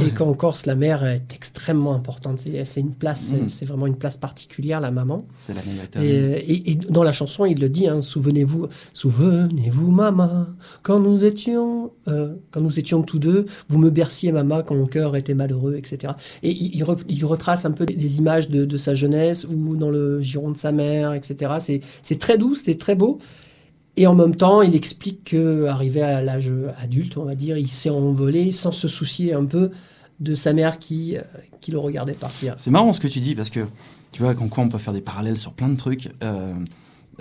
et 0.05 0.11
qu'en 0.11 0.35
Corse, 0.35 0.67
la 0.67 0.75
mère 0.75 1.05
est 1.05 1.33
extrêmement 1.35 1.95
importante. 1.95 2.41
C'est 2.65 2.81
une 2.81 2.95
place, 2.95 3.33
Mhm. 3.33 3.49
c'est 3.49 3.65
vraiment 3.65 3.87
une 3.87 3.97
place 3.97 4.17
particulière, 4.17 4.81
la 4.81 4.91
maman. 4.91 5.19
C'est 5.47 5.55
la 5.55 5.63
meilleure 5.63 5.87
Et, 6.03 6.53
et- 6.53 6.71
et 6.73 6.75
dans 6.75 7.03
la 7.03 7.13
chanson, 7.13 7.45
il 7.47 7.59
le 7.61 7.69
dit, 7.69 7.87
hein, 7.89 8.03
souvenez-vous, 8.03 8.69
souvenez-vous, 8.93 9.91
maman, 9.91 10.47
quand 10.83 10.99
nous 11.01 11.25
étions, 11.25 11.93
euh, 12.09 12.35
quand 12.51 12.61
nous 12.61 12.79
étions 12.79 13.03
tous 13.03 13.19
deux, 13.19 13.47
vous 13.69 13.79
me 13.79 13.91
berciez, 13.91 14.33
maman, 14.33 14.63
quand 14.63 14.75
mon 14.75 14.87
cœur 14.87 15.17
était 15.17 15.35
malheureux, 15.35 15.75
etc. 15.77 16.13
Et 16.43 16.51
il, 16.51 16.77
il 16.77 16.85
re- 16.85 16.99
il 17.09 17.25
retrace 17.25 17.65
un 17.65 17.71
peu 17.73 17.87
des, 17.87 17.95
des 17.95 18.19
images 18.19 18.49
de, 18.51 18.65
de 18.65 18.77
sa 18.77 18.95
jeunesse 18.95 19.45
ou 19.45 19.77
dans 19.77 19.91
le 19.91 20.21
giron 20.23 20.51
de 20.51 20.57
sa 20.57 20.73
mère, 20.73 21.13
etc. 21.15 21.81
C'est 22.03 22.19
très 22.19 22.39
doux, 22.39 22.55
c'est 22.55 22.79
très 22.79 22.95
beau. 22.95 23.19
Et 23.97 24.07
en 24.07 24.15
même 24.15 24.35
temps, 24.35 24.63
il 24.63 24.75
explique 24.75 25.25
que, 25.25 25.67
arrivé 25.67 26.03
à 26.03 26.23
l'âge 26.23 26.53
adulte, 26.79 27.19
on 27.19 27.25
va 27.25 27.35
dire, 27.35 27.59
il 27.59 27.69
s'est 27.69 27.91
envolé 27.91 28.51
sans 28.51 28.73
se 28.73 28.89
soucier 28.89 29.35
un 29.35 29.45
peu 29.45 29.71
de 30.23 30.35
sa 30.35 30.53
mère 30.53 30.79
qui, 30.79 31.17
euh, 31.17 31.23
qui 31.61 31.73
le 31.73 31.79
regardait 31.79 32.15
partir. 32.15 32.55
C'est 32.57 32.71
marrant 32.71 32.93
ce 32.93 33.01
que 33.01 33.09
tu 33.09 33.21
dis 33.21 33.35
parce 33.35 33.51
que 33.51 33.67
tu 34.13 34.23
vois, 34.23 34.35
qu'en 34.35 34.49
quoi 34.49 34.65
on 34.65 34.69
peut 34.69 34.79
faire 34.79 34.93
des 34.93 35.01
parallèles 35.01 35.39
sur 35.39 35.53
plein 35.53 35.69
de 35.69 35.77
trucs. 35.77 36.11
Euh, 36.23 36.55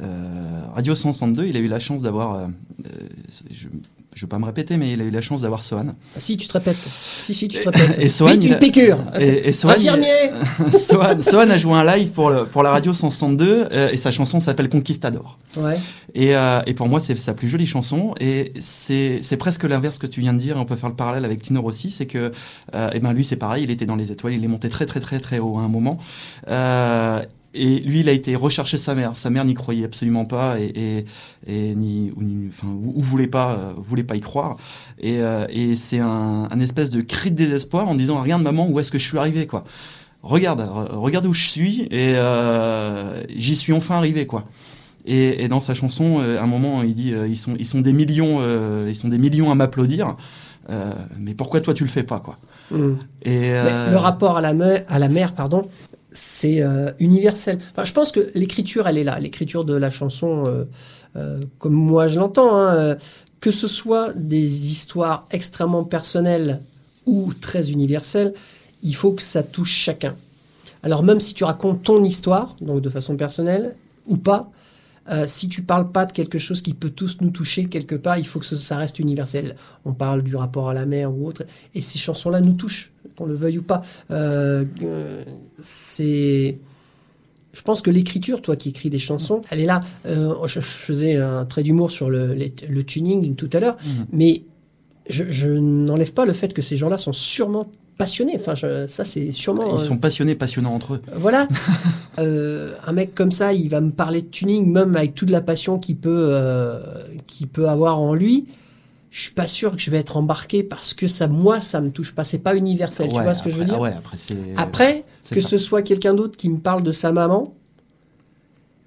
euh, 0.01 0.62
Radio 0.73 0.93
162, 0.93 1.47
il 1.47 1.57
a 1.57 1.60
eu 1.60 1.67
la 1.67 1.79
chance 1.79 2.01
d'avoir. 2.01 2.49
Je 4.13 4.19
ne 4.19 4.26
veux 4.26 4.30
pas 4.30 4.39
me 4.39 4.45
répéter, 4.45 4.76
mais 4.78 4.91
il 4.91 5.00
a 5.02 5.06
eu 5.06 5.10
la 5.10 5.21
chance 5.21 5.41
d'avoir 5.41 5.63
Sohan. 5.63 5.86
Ah, 5.89 6.19
Si, 6.19 6.36
tu 6.36 6.45
te 6.47 6.54
répètes. 6.54 6.76
Si, 6.78 7.34
si, 7.34 7.47
tu 7.47 7.60
te 7.60 7.69
répètes. 7.69 7.97
et 8.00 8.10
Sohan, 8.10 8.32
Vite, 8.32 8.43
il 8.43 8.52
une 8.52 8.60
piqûre. 8.60 8.97
et- 9.19 9.47
et 9.50 9.54
Sohan, 9.54 9.74
il-. 9.80 10.74
Sohan, 10.78 11.21
Sohan 11.21 11.50
a 11.50 11.58
joué 11.58 11.74
un 11.74 11.86
live 11.95 12.10
pour, 12.10 12.30
le- 12.30 12.45
pour 12.45 12.62
la 12.63 12.71
radio 12.71 12.91
162 12.93 13.67
euh, 13.71 13.89
et 13.91 13.95
sa 13.97 14.12
chanson 14.12 14.39
s'appelle 14.41 14.67
Conquistador. 14.69 15.38
Ouais. 15.58 15.78
Et, 16.13 16.36
euh, 16.36 16.62
et 16.65 16.74
pour 16.74 16.89
moi, 16.89 17.00
c'est 17.00 17.17
sa 17.17 17.34
plus 17.34 17.47
jolie 17.47 17.65
chanson. 17.65 18.13
Et 18.19 18.52
c'est 18.60 19.19
c'est 19.21 19.38
presque 19.38 19.63
l'inverse 19.63 19.97
que 19.97 20.08
tu 20.08 20.19
viens 20.19 20.34
de 20.34 20.39
dire. 20.39 20.58
On 20.58 20.65
peut 20.65 20.76
faire 20.76 20.89
le 20.89 20.95
parallèle 20.95 21.24
avec 21.24 21.41
Tino 21.41 21.62
Rossi. 21.62 21.89
C'est 21.89 22.06
que, 22.06 22.32
euh, 22.76 22.89
et 22.93 23.00
ben 23.00 23.13
lui, 23.13 23.24
c'est 23.24 23.38
pareil. 23.38 23.63
Il 23.63 23.71
était 23.71 23.86
dans 23.86 23.95
les 23.95 24.12
étoiles. 24.12 24.34
Il 24.34 24.43
est 24.43 24.47
monté 24.50 24.67
très, 24.67 24.86
très, 24.86 25.00
très, 25.00 25.19
très 25.19 25.39
haut 25.39 25.58
à 25.58 25.62
un 25.62 25.69
moment. 25.69 25.97
Et 27.53 27.79
lui, 27.81 27.99
il 27.99 28.07
a 28.09 28.13
été 28.13 28.35
rechercher 28.35 28.77
sa 28.77 28.95
mère. 28.95 29.17
Sa 29.17 29.29
mère 29.29 29.43
n'y 29.43 29.53
croyait 29.53 29.83
absolument 29.85 30.23
pas 30.25 30.57
et, 30.59 30.71
et, 30.73 31.05
et 31.47 31.75
ni, 31.75 32.11
ou, 32.15 32.23
ni- 32.23 32.47
enfin, 32.47 32.67
ou, 32.67 32.93
ou 32.95 33.01
voulait 33.01 33.27
pas, 33.27 33.51
euh, 33.51 33.73
voulait 33.77 34.03
pas 34.05 34.15
y 34.15 34.21
croire. 34.21 34.55
Et, 34.99 35.17
euh, 35.19 35.45
et 35.49 35.75
c'est 35.75 35.99
un, 35.99 36.47
un 36.49 36.59
espèce 36.61 36.91
de 36.91 37.01
cri 37.01 37.29
de 37.31 37.35
désespoir 37.35 37.89
en 37.89 37.95
disant 37.95 38.21
regarde 38.21 38.41
maman, 38.41 38.67
où 38.69 38.79
est-ce 38.79 38.89
que 38.91 38.97
je 38.99 39.05
suis 39.05 39.17
arrivé 39.17 39.47
quoi. 39.47 39.65
Regarde, 40.23 40.61
re- 40.61 40.95
regarde 40.95 41.25
où 41.25 41.33
je 41.33 41.45
suis 41.45 41.81
et 41.91 42.15
euh, 42.15 43.21
j'y 43.35 43.55
suis 43.55 43.73
enfin 43.73 43.95
arrivé 43.97 44.25
quoi. 44.27 44.45
Et, 45.05 45.43
et 45.43 45.47
dans 45.47 45.59
sa 45.59 45.73
chanson, 45.73 46.19
euh, 46.21 46.37
à 46.39 46.43
un 46.43 46.47
moment, 46.47 46.83
il 46.83 46.93
dit 46.93 47.11
euh, 47.13 47.27
ils 47.27 47.35
sont 47.37 47.55
ils 47.59 47.65
sont 47.65 47.81
des 47.81 47.91
millions, 47.91 48.37
euh, 48.39 48.85
ils 48.87 48.95
sont 48.95 49.07
des 49.09 49.17
millions 49.17 49.51
à 49.51 49.55
m'applaudir. 49.55 50.15
Euh, 50.69 50.93
mais 51.19 51.33
pourquoi 51.33 51.59
toi 51.59 51.73
tu 51.73 51.83
le 51.83 51.89
fais 51.89 52.03
pas 52.03 52.19
quoi 52.19 52.37
Mm. 52.69 52.91
Et 53.23 53.51
euh, 53.51 53.91
le 53.91 53.97
rapport 53.97 54.37
à 54.37 54.41
la, 54.41 54.53
mer, 54.53 54.83
à 54.87 54.97
la 54.97 55.09
mer, 55.09 55.33
pardon, 55.33 55.67
c'est 56.12 56.62
euh, 56.62 56.91
universel. 57.00 57.58
Enfin, 57.71 57.86
je 57.86 57.93
pense 57.93 58.12
que 58.12 58.32
l'écriture, 58.36 58.88
elle 58.88 58.97
est 58.97 59.04
là. 59.04 59.19
L'écriture 59.19 59.63
de 59.63 59.74
la 59.74 59.89
chanson, 59.89 60.43
euh, 60.45 60.65
euh, 61.15 61.39
comme 61.58 61.74
moi 61.74 62.08
je 62.08 62.19
l'entends, 62.19 62.56
hein, 62.56 62.76
euh, 62.76 62.95
que 63.39 63.52
ce 63.52 63.67
soit 63.67 64.13
des 64.15 64.71
histoires 64.71 65.28
extrêmement 65.32 65.84
personnelles 65.84 66.62
ou 67.06 67.34
très 67.34 67.71
universelles, 67.71 68.34
il 68.84 68.95
faut 68.95 69.12
que 69.12 69.21
ça 69.21 69.41
touche 69.41 69.71
chacun. 69.71 70.15
Alors 70.84 71.04
même 71.04 71.19
si 71.19 71.34
tu 71.34 71.43
racontes 71.43 71.84
ton 71.84 72.04
histoire, 72.04 72.56
donc 72.62 72.82
de 72.82 72.89
façon 72.89 73.15
personnelle 73.15 73.76
ou 74.08 74.17
pas, 74.17 74.52
euh, 75.12 75.26
si 75.28 75.50
tu 75.50 75.63
parles 75.63 75.91
pas 75.91 76.06
de 76.06 76.12
quelque 76.12 76.39
chose 76.39 76.62
qui 76.62 76.74
peut 76.74 76.89
tous 76.89 77.17
nous 77.21 77.32
toucher 77.32 77.65
quelque 77.65 77.95
part, 77.95 78.17
il 78.17 78.26
faut 78.26 78.39
que 78.39 78.45
ça 78.45 78.78
reste 78.78 79.00
universel. 79.00 79.56
On 79.86 79.93
parle 79.93 80.24
du 80.24 80.36
rapport 80.36 80.69
à 80.69 80.74
la 80.74 80.86
mer 80.86 81.13
ou 81.13 81.28
autre, 81.28 81.43
et 81.76 81.82
ces 81.82 82.00
chansons-là 82.00 82.41
nous 82.41 82.54
touchent, 82.54 82.91
qu'on 83.17 83.26
le 83.26 83.34
veuille 83.34 83.60
ou 83.60 83.63
pas. 83.63 83.82
Euh, 84.12 84.65
euh, 84.84 85.24
c'est 85.60 86.58
je 87.54 87.62
pense 87.63 87.82
que 87.82 87.91
l'écriture, 87.91 88.41
toi 88.41 88.56
qui 88.56 88.69
écris 88.69 88.89
des 88.89 89.00
chansons, 89.00 89.41
elle 89.50 89.60
est 89.60 89.65
là. 89.65 89.82
Euh, 90.06 90.47
je, 90.47 90.62
faisais 90.62 91.17
un 91.17 91.45
trait 91.45 91.63
d'humour 91.63 91.91
sur 91.91 92.10
le, 92.10 92.82
tuning 92.84 93.36
tout 93.36 93.50
à 93.54 93.60
l'heure, 93.60 93.78
Mhm. 93.84 94.06
mais 94.13 94.43
je, 95.10 95.26
je 95.30 95.50
n'enlève 95.50 96.13
pas 96.13 96.26
le 96.26 96.34
fait 96.34 96.54
que 96.54 96.62
ces 96.62 96.78
gens-là 96.78 96.97
sont 96.97 97.12
sûrement 97.12 97.69
passionnés. 98.01 98.35
Enfin, 98.35 98.55
je- 98.55 98.87
ça, 98.87 99.03
c'est 99.03 99.31
sûrement. 99.31 99.65
Ils 99.67 99.75
euh, 99.75 99.77
sont 99.77 99.97
passionnés, 99.97 100.35
passionnants 100.35 100.73
entre 100.73 100.95
eux. 100.95 101.01
Voilà. 101.15 101.47
Euh, 102.19 102.73
un 102.85 102.91
mec 102.91 103.15
comme 103.15 103.31
ça, 103.31 103.53
il 103.53 103.69
va 103.69 103.79
me 103.79 103.91
parler 103.91 104.21
de 104.21 104.27
tuning, 104.27 104.69
même 104.69 104.97
avec 104.97 105.15
toute 105.15 105.29
la 105.29 105.39
passion 105.39 105.79
qu'il 105.79 105.95
peut, 105.95 106.27
euh, 106.29 106.77
qu'il 107.25 107.47
peut 107.47 107.69
avoir 107.69 108.01
en 108.01 108.13
lui. 108.13 108.47
Je 109.09 109.21
suis 109.21 109.31
pas 109.31 109.47
sûr 109.47 109.71
que 109.77 109.81
je 109.81 109.89
vais 109.89 109.97
être 109.97 110.17
embarqué 110.17 110.61
parce 110.61 110.93
que 110.93 111.07
ça, 111.07 111.27
moi, 111.27 111.61
ça 111.61 111.79
me 111.79 111.89
touche 111.89 112.13
pas. 112.13 112.25
C'est 112.25 112.39
pas 112.39 112.55
universel. 112.55 113.07
tu 113.07 113.13
vois 113.13 113.33
ce 113.33 113.41
que 113.41 113.49
je 113.49 113.55
veux 113.55 113.63
dire? 113.65 113.79
après, 114.57 115.05
que 115.29 115.39
ça. 115.39 115.47
ce 115.47 115.57
soit 115.57 115.83
quelqu'un 115.83 116.13
d'autre 116.13 116.35
qui 116.37 116.49
me 116.49 116.59
parle 116.59 116.83
de 116.83 116.91
sa 116.91 117.13
maman, 117.13 117.53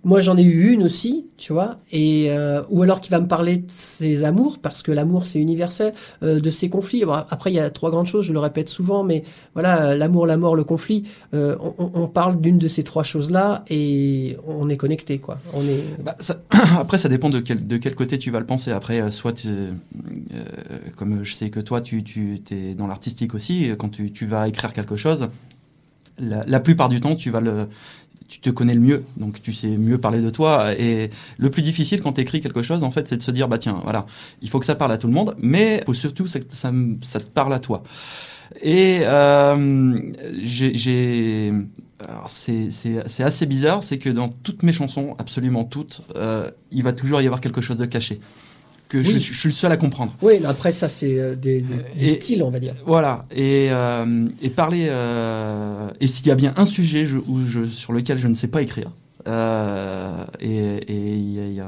moi 0.04 0.20
j'en 0.20 0.36
ai 0.36 0.42
eu 0.42 0.72
une 0.72 0.82
aussi, 0.82 1.26
tu 1.36 1.52
vois, 1.52 1.76
et 1.90 2.26
euh, 2.28 2.62
ou 2.68 2.82
alors 2.82 3.00
qui 3.00 3.10
va 3.10 3.20
me 3.20 3.26
parler 3.26 3.56
de 3.56 3.64
ses 3.68 4.24
amours 4.24 4.58
parce 4.58 4.82
que 4.82 4.92
l'amour 4.92 5.26
c'est 5.26 5.40
universel, 5.40 5.94
euh, 6.22 6.40
de 6.40 6.50
ses 6.50 6.68
conflits. 6.68 7.04
Bon, 7.04 7.12
après 7.12 7.50
il 7.50 7.54
y 7.54 7.58
a 7.58 7.70
trois 7.70 7.90
grandes 7.90 8.06
choses, 8.06 8.26
je 8.26 8.32
le 8.32 8.38
répète 8.38 8.68
souvent, 8.68 9.02
mais 9.02 9.24
voilà, 9.54 9.96
l'amour, 9.96 10.26
la 10.26 10.36
mort, 10.36 10.56
le 10.56 10.64
conflit, 10.64 11.04
euh, 11.32 11.56
on, 11.78 12.06
parle 12.06 12.40
d'une 12.40 12.58
de 12.58 12.68
ces 12.68 12.82
trois 12.82 13.02
choses 13.02 13.30
là 13.30 13.64
et 13.70 14.36
on 14.46 14.68
est 14.68 14.76
connecté 14.76 15.18
quoi. 15.18 15.38
On 15.54 15.62
est 15.62 15.82
Bah, 16.02 16.16
après, 16.78 16.98
ça 16.98 17.08
dépend 17.08 17.30
de 17.30 17.40
quel, 17.40 17.66
de 17.66 17.76
quel 17.78 17.94
côté 17.94 18.18
tu 18.18 18.30
vas 18.30 18.40
le 18.40 18.46
penser. 18.46 18.70
Après, 18.70 19.10
soit, 19.10 19.46
comme 20.96 21.24
je 21.24 21.34
sais 21.34 21.50
que 21.50 21.60
toi, 21.60 21.80
tu, 21.80 22.04
tu 22.04 22.38
es 22.50 22.74
dans 22.74 22.86
l'artistique 22.86 23.34
aussi, 23.34 23.70
quand 23.78 23.88
tu, 23.88 24.12
tu 24.12 24.26
vas 24.26 24.48
écrire 24.48 24.72
quelque 24.74 24.96
chose, 24.96 25.28
la 26.18 26.60
plupart 26.60 26.88
du 26.88 27.00
temps, 27.00 27.16
tu 27.16 27.30
vas 27.30 27.40
le, 27.40 27.68
tu 28.34 28.40
te 28.40 28.50
connais 28.50 28.74
le 28.74 28.80
mieux, 28.80 29.04
donc 29.16 29.40
tu 29.40 29.52
sais 29.52 29.68
mieux 29.68 29.98
parler 29.98 30.20
de 30.20 30.28
toi. 30.28 30.72
Et 30.76 31.10
le 31.38 31.50
plus 31.50 31.62
difficile 31.62 32.02
quand 32.02 32.14
tu 32.14 32.20
écris 32.20 32.40
quelque 32.40 32.62
chose, 32.62 32.82
en 32.82 32.90
fait, 32.90 33.06
c'est 33.06 33.16
de 33.16 33.22
se 33.22 33.30
dire, 33.30 33.46
bah 33.46 33.58
tiens, 33.58 33.80
voilà, 33.84 34.06
il 34.42 34.50
faut 34.50 34.58
que 34.58 34.66
ça 34.66 34.74
parle 34.74 34.90
à 34.92 34.98
tout 34.98 35.06
le 35.06 35.12
monde, 35.12 35.36
mais 35.38 35.84
surtout 35.92 36.24
que 36.24 36.30
ça, 36.30 36.40
te 36.40 37.24
parle 37.32 37.54
à 37.54 37.60
toi. 37.60 37.84
Et 38.62 39.00
euh, 39.02 39.98
j'ai- 40.42 41.52
c'est 42.26 43.22
assez 43.22 43.46
bizarre, 43.46 43.82
c'est 43.84 43.98
que 43.98 44.10
dans 44.10 44.28
toutes 44.28 44.64
mes 44.64 44.72
chansons, 44.72 45.14
absolument 45.18 45.64
toutes, 45.64 46.02
euh, 46.16 46.50
il 46.72 46.82
va 46.82 46.92
toujours 46.92 47.20
y 47.20 47.26
avoir 47.26 47.40
quelque 47.40 47.60
chose 47.60 47.76
de 47.76 47.86
caché 47.86 48.20
que 49.02 49.08
Oui. 49.08 49.18
je 49.20 49.32
suis 49.32 49.48
le 49.48 49.54
seul 49.54 49.72
à 49.72 49.76
comprendre. 49.76 50.14
oui. 50.22 50.34
Après 50.44 50.72
ça 50.72 50.88
c'est 50.88 51.18
euh, 51.18 51.34
des, 51.34 51.60
des- 51.60 51.74
des 51.98 52.12
Et- 52.12 52.20
styles 52.20 52.42
on 52.42 52.50
va 52.50 52.58
dire. 52.60 52.74
Voilà, 52.86 53.24
et, 53.34 53.68
euh, 53.70 54.28
et 54.42 54.50
parler. 54.50 54.86
euh, 54.88 55.88
et 56.00 56.06
s'il 56.06 56.26
y 56.26 56.30
a 56.30 56.34
bien 56.34 56.52
un 56.56 56.64
sujet 56.64 57.06
je- 57.06 57.18
où 57.18 57.40
je, 57.46 57.64
sur 57.64 57.92
lequel 57.92 58.18
je 58.18 58.28
ne 58.28 58.34
sais 58.34 58.48
pas 58.48 58.62
écrire, 58.62 58.90
euh, 59.26 60.24
et, 60.40 60.46
et 60.56 61.14
il 61.16 61.32
y 61.34 61.40
a- 61.40 61.44
il 61.46 61.54
y 61.54 61.60
a, 61.60 61.66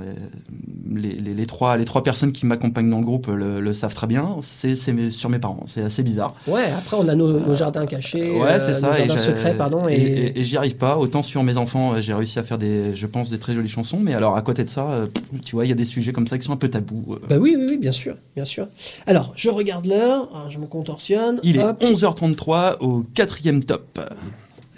les, 0.94 1.12
les- 1.12 1.34
les 1.34 1.46
trois, 1.46 1.76
les 1.76 1.84
trois 1.84 2.02
personnes 2.02 2.32
qui 2.32 2.46
m'accompagnent 2.46 2.88
dans 2.90 2.98
le 3.00 3.04
groupe 3.04 3.26
le, 3.28 3.60
le 3.60 3.74
savent 3.74 3.94
très 3.94 4.06
bien, 4.06 4.36
c'est 4.40 4.74
sur 5.10 5.30
mes 5.30 5.38
parents. 5.38 5.64
C'est 5.66 5.82
assez 5.82 6.02
bizarre. 6.02 6.34
Ouais. 6.46 6.70
Après 6.76 6.96
on 6.96 7.06
a 7.08 7.14
nos, 7.14 7.38
nos 7.40 7.54
jardins 7.54 7.86
cachés, 7.86 8.30
ouais, 8.30 8.46
euh, 8.52 8.60
c'est 8.60 8.74
ça. 8.74 8.88
nos 8.88 8.92
et 8.94 8.98
jardins 8.98 9.16
j'ai- 9.16 9.22
secrets, 9.22 9.54
pardon. 9.56 9.88
Et, 9.88 9.94
Et, 9.94 9.96
et- 10.26 10.40
et 10.40 10.44
j'y 10.44 10.56
arrive 10.56 10.76
pas. 10.76 10.96
Autant 10.98 11.22
sur 11.22 11.42
mes 11.42 11.56
enfants, 11.56 11.94
euh, 11.94 12.00
j'ai 12.00 12.14
réussi 12.14 12.38
à 12.38 12.42
faire 12.42 12.58
des, 12.58 12.94
je 12.96 13.06
pense, 13.06 13.30
des 13.30 13.38
très 13.38 13.54
jolies 13.54 13.68
chansons, 13.68 13.98
mais 14.00 14.14
alors 14.14 14.36
à 14.36 14.42
côté 14.42 14.64
de 14.64 14.70
ça, 14.70 14.90
euh, 14.90 15.06
tu 15.44 15.56
vois, 15.56 15.64
il 15.66 15.68
y 15.68 15.72
a 15.72 15.76
des 15.76 15.84
sujets 15.84 16.12
comme 16.12 16.26
ça 16.26 16.38
qui 16.38 16.44
sont 16.46 16.52
un 16.52 16.56
peu 16.56 16.68
tabous. 16.68 17.04
euh. 17.10 17.18
Bah 17.28 17.36
oui, 17.38 17.54
oui, 17.58 17.66
oui, 17.70 17.78
bien 17.78 17.92
sûr, 17.92 18.14
bien 18.34 18.44
sûr. 18.44 18.66
Alors, 19.06 19.32
je 19.34 19.50
regarde 19.50 19.86
l'heure, 19.86 20.28
alors, 20.34 20.48
je 20.48 20.58
me 20.58 20.66
contorsionne. 20.66 21.40
Il 21.42 21.56
est 21.56 21.64
hop. 21.64 21.82
11h33 21.82 22.76
au 22.80 23.02
quatrième 23.14 23.62
top. 23.64 23.98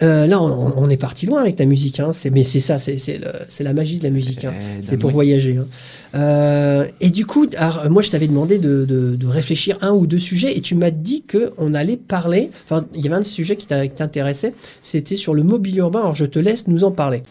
Euh, 0.02 0.26
là, 0.26 0.40
on, 0.40 0.88
est 0.90 0.96
parti 0.96 1.26
loin 1.26 1.40
avec 1.40 1.58
la 1.58 1.64
musique, 1.66 1.98
hein. 1.98 2.12
Mais 2.32 2.44
c'est 2.44 2.61
ça, 2.61 2.78
c'est, 2.78 3.20
la 3.61 3.72
magie 3.72 3.98
de 3.98 4.04
la 4.04 4.11
musique. 4.11 4.44
hein. 4.44 4.52
Eh, 4.78 4.82
C'est 4.82 4.96
pour 4.96 5.11
voyager. 5.11 5.56
hein. 5.58 5.66
Euh, 6.14 6.84
et 7.00 7.11
du 7.11 7.26
coup, 7.26 7.46
alors, 7.56 7.90
moi, 7.90 8.00
je 8.02 8.11
t'avais 8.11 8.28
demandé 8.28 8.58
de, 8.58 8.84
de- 8.84 9.16
de 9.16 9.26
réfléchir 9.26 9.76
un 9.80 9.90
ou 9.90 10.06
deux 10.06 10.18
sujets, 10.20 10.56
et 10.56 10.61
tu 10.61 10.74
m'as 10.76 10.90
dit 10.92 11.24
que 11.26 11.52
on 11.58 11.74
allait 11.74 11.96
parler. 11.96 12.50
Enfin, 12.64 12.84
il 12.94 13.00
y 13.00 13.06
avait 13.08 13.16
un 13.16 13.22
sujet 13.24 13.56
qui 13.56 13.66
t'intéressait. 13.66 14.54
C'était 14.82 15.16
sur 15.16 15.34
le 15.34 15.42
mobilier 15.42 15.78
urbain. 15.78 16.00
Alors, 16.00 16.14
je 16.14 16.24
te 16.26 16.38
laisse 16.38 16.68
nous 16.68 16.84
en 16.84 16.92
parler. 16.92 17.22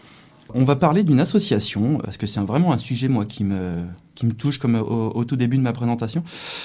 On 0.54 0.64
va 0.64 0.76
parler 0.76 1.04
d'une 1.04 1.20
association, 1.20 1.98
parce 2.04 2.16
que 2.16 2.26
c'est 2.26 2.40
vraiment 2.40 2.72
un 2.72 2.78
sujet, 2.78 3.08
moi, 3.08 3.24
qui 3.26 3.44
me, 3.44 3.72
qui 4.18 4.26
me 4.26 4.32
touche 4.32 4.58
comme 4.58 4.74
au, 4.74 5.12
au 5.14 5.24
tout 5.24 5.36
début 5.36 5.56
de 5.56 5.62
ma 5.62 5.72
présentation, 5.72 6.24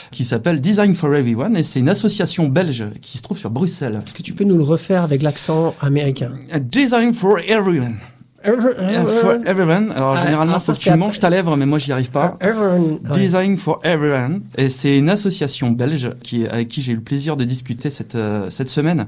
qui 0.10 0.26
s'appelle 0.26 0.60
Design 0.60 0.96
for 0.96 1.14
Everyone, 1.14 1.56
et 1.56 1.62
c'est 1.64 1.80
une 1.82 1.90
association 1.90 2.48
belge 2.48 2.86
qui 3.00 3.20
se 3.20 3.22
trouve 3.22 3.38
sur 3.38 3.52
Bruxelles. 3.52 4.00
Est-ce 4.04 4.16
que 4.16 4.24
tu 4.24 4.34
peux 4.34 4.44
nous 4.44 4.58
le 4.58 4.64
refaire 4.64 5.04
avec 5.04 5.22
l'accent 5.22 5.76
américain? 5.80 6.32
Design 6.60 7.14
for 7.14 7.38
Everyone. 7.48 7.98
Euh, 8.46 9.22
for 9.22 9.34
everyone. 9.46 9.92
Alors, 9.96 10.16
Ah, 10.18 10.26
généralement, 10.26 10.54
ah, 10.58 10.60
ça, 10.60 10.74
tu 10.74 10.94
manges 10.98 11.20
ta 11.20 11.30
lèvre, 11.30 11.56
mais 11.56 11.66
moi, 11.66 11.80
j'y 11.80 11.92
arrive 11.92 12.10
pas. 12.12 12.38
Everyone. 12.42 13.00
Design 13.14 13.58
for 13.58 13.80
Everyone. 13.84 14.42
Et 14.58 14.70
c'est 14.70 14.98
une 14.98 15.10
association 15.10 15.72
belge 15.72 16.12
qui, 16.24 16.46
avec 16.48 16.68
qui 16.68 16.82
j'ai 16.82 16.92
eu 16.92 16.96
le 16.96 17.02
plaisir 17.02 17.38
de 17.38 17.44
discuter 17.44 17.90
cette, 17.90 18.16
euh, 18.16 18.50
cette 18.50 18.70
semaine. 18.70 19.06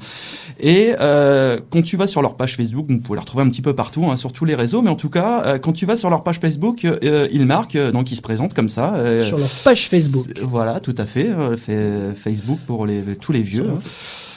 Et 0.60 0.94
euh, 1.00 1.60
quand 1.70 1.82
tu 1.82 1.98
vas 1.98 2.08
sur 2.08 2.22
leur 2.22 2.36
page 2.36 2.56
Facebook, 2.56 2.86
vous 2.90 3.00
pouvez 3.00 3.16
la 3.18 3.22
retrouver 3.22 3.44
un 3.44 3.50
petit 3.50 3.62
peu 3.62 3.74
partout, 3.76 4.06
hein, 4.10 4.18
sur 4.18 4.32
tous 4.32 4.46
les 4.46 4.56
réseaux, 4.56 4.82
mais 4.82 4.90
en 4.90 4.96
tout 4.96 5.10
cas, 5.10 5.44
euh, 5.46 5.58
quand 5.60 5.74
tu 5.74 5.86
vas 5.86 5.98
sur 5.98 6.10
leur 6.10 6.24
page 6.24 6.40
Facebook, 6.40 6.86
euh, 6.86 7.28
ils 7.32 7.46
marquent, 7.46 7.76
euh, 7.76 7.92
donc 7.92 8.12
ils 8.12 8.16
se 8.16 8.22
présentent 8.22 8.54
comme 8.54 8.70
ça. 8.70 8.96
euh, 8.96 9.22
Sur 9.22 9.38
leur 9.38 9.50
page 9.64 9.88
Facebook. 9.90 10.28
Voilà, 10.44 10.80
tout 10.80 10.96
à 10.98 11.06
fait. 11.06 11.28
euh, 11.30 11.56
fait 11.58 12.14
Facebook 12.16 12.60
pour 12.66 12.86
les, 12.86 13.02
tous 13.20 13.32
les 13.32 13.42
vieux. 13.42 13.66
hein. 13.70 13.80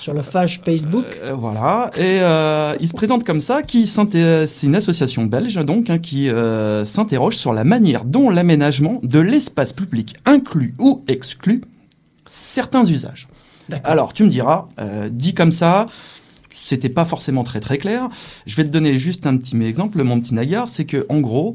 Sur 0.09 0.15
leur 0.15 0.25
page 0.25 0.63
Facebook. 0.65 1.05
Euh, 1.23 1.35
voilà, 1.35 1.91
et 1.99 2.21
euh, 2.23 2.75
il 2.81 2.89
se 2.89 2.95
présente 2.95 3.25
comme 3.25 3.43
ça, 3.43 3.63
qui 3.63 3.87
c'est 3.87 4.63
une 4.67 4.75
association 4.75 5.27
belge 5.27 5.57
donc 5.67 5.91
hein, 5.91 5.99
qui 5.99 6.31
euh, 6.31 6.87
s'interroge 6.87 7.37
sur 7.37 7.53
la 7.53 7.65
manière 7.65 8.07
dont 8.07 8.31
l'aménagement 8.31 9.01
de 9.03 9.19
l'espace 9.19 9.75
public 9.75 10.17
inclut 10.25 10.75
ou 10.79 11.05
exclut 11.09 11.63
certains 12.25 12.87
usages. 12.87 13.29
Alors 13.85 14.15
tu 14.15 14.25
me 14.25 14.31
diras, 14.31 14.69
euh, 14.81 15.11
dit 15.13 15.35
comme 15.35 15.53
ça, 15.53 15.85
c'était 16.49 16.89
pas 16.89 17.05
forcément 17.05 17.45
très 17.45 17.61
très 17.61 17.77
clair. 17.77 18.09
Je 18.47 18.57
vais 18.57 18.65
te 18.65 18.71
donner 18.71 18.97
juste 18.97 19.27
un 19.27 19.37
petit 19.37 19.61
exemple, 19.63 20.03
mon 20.03 20.19
petit 20.21 20.33
nagar, 20.33 20.71
c'est 20.71 20.87
que 20.87 21.05
en 21.11 21.21
gros, 21.21 21.55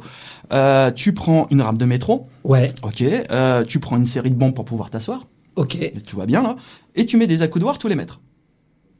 euh, 0.51 0.91
tu 0.91 1.13
prends 1.13 1.47
une 1.49 1.63
rame 1.63 1.79
de 1.79 1.85
métro, 1.85 2.27
Ouais, 2.43 2.71
ok, 2.83 3.03
euh, 3.31 3.63
tu 3.63 3.79
prends 3.79 3.97
une 3.97 4.05
série 4.05 4.29
de 4.29 4.35
bancs 4.35 4.53
pour 4.53 4.65
pouvoir 4.65 4.91
t'asseoir, 4.91 5.25
ok. 5.55 5.93
tu 6.05 6.15
vois 6.15 6.27
bien 6.27 6.43
là, 6.43 6.55
et 6.93 7.07
tu 7.07 7.17
mets 7.17 7.25
des 7.25 7.41
accoudoirs 7.41 7.79
tous 7.79 7.87
les 7.87 7.95
mètres. 7.95 8.21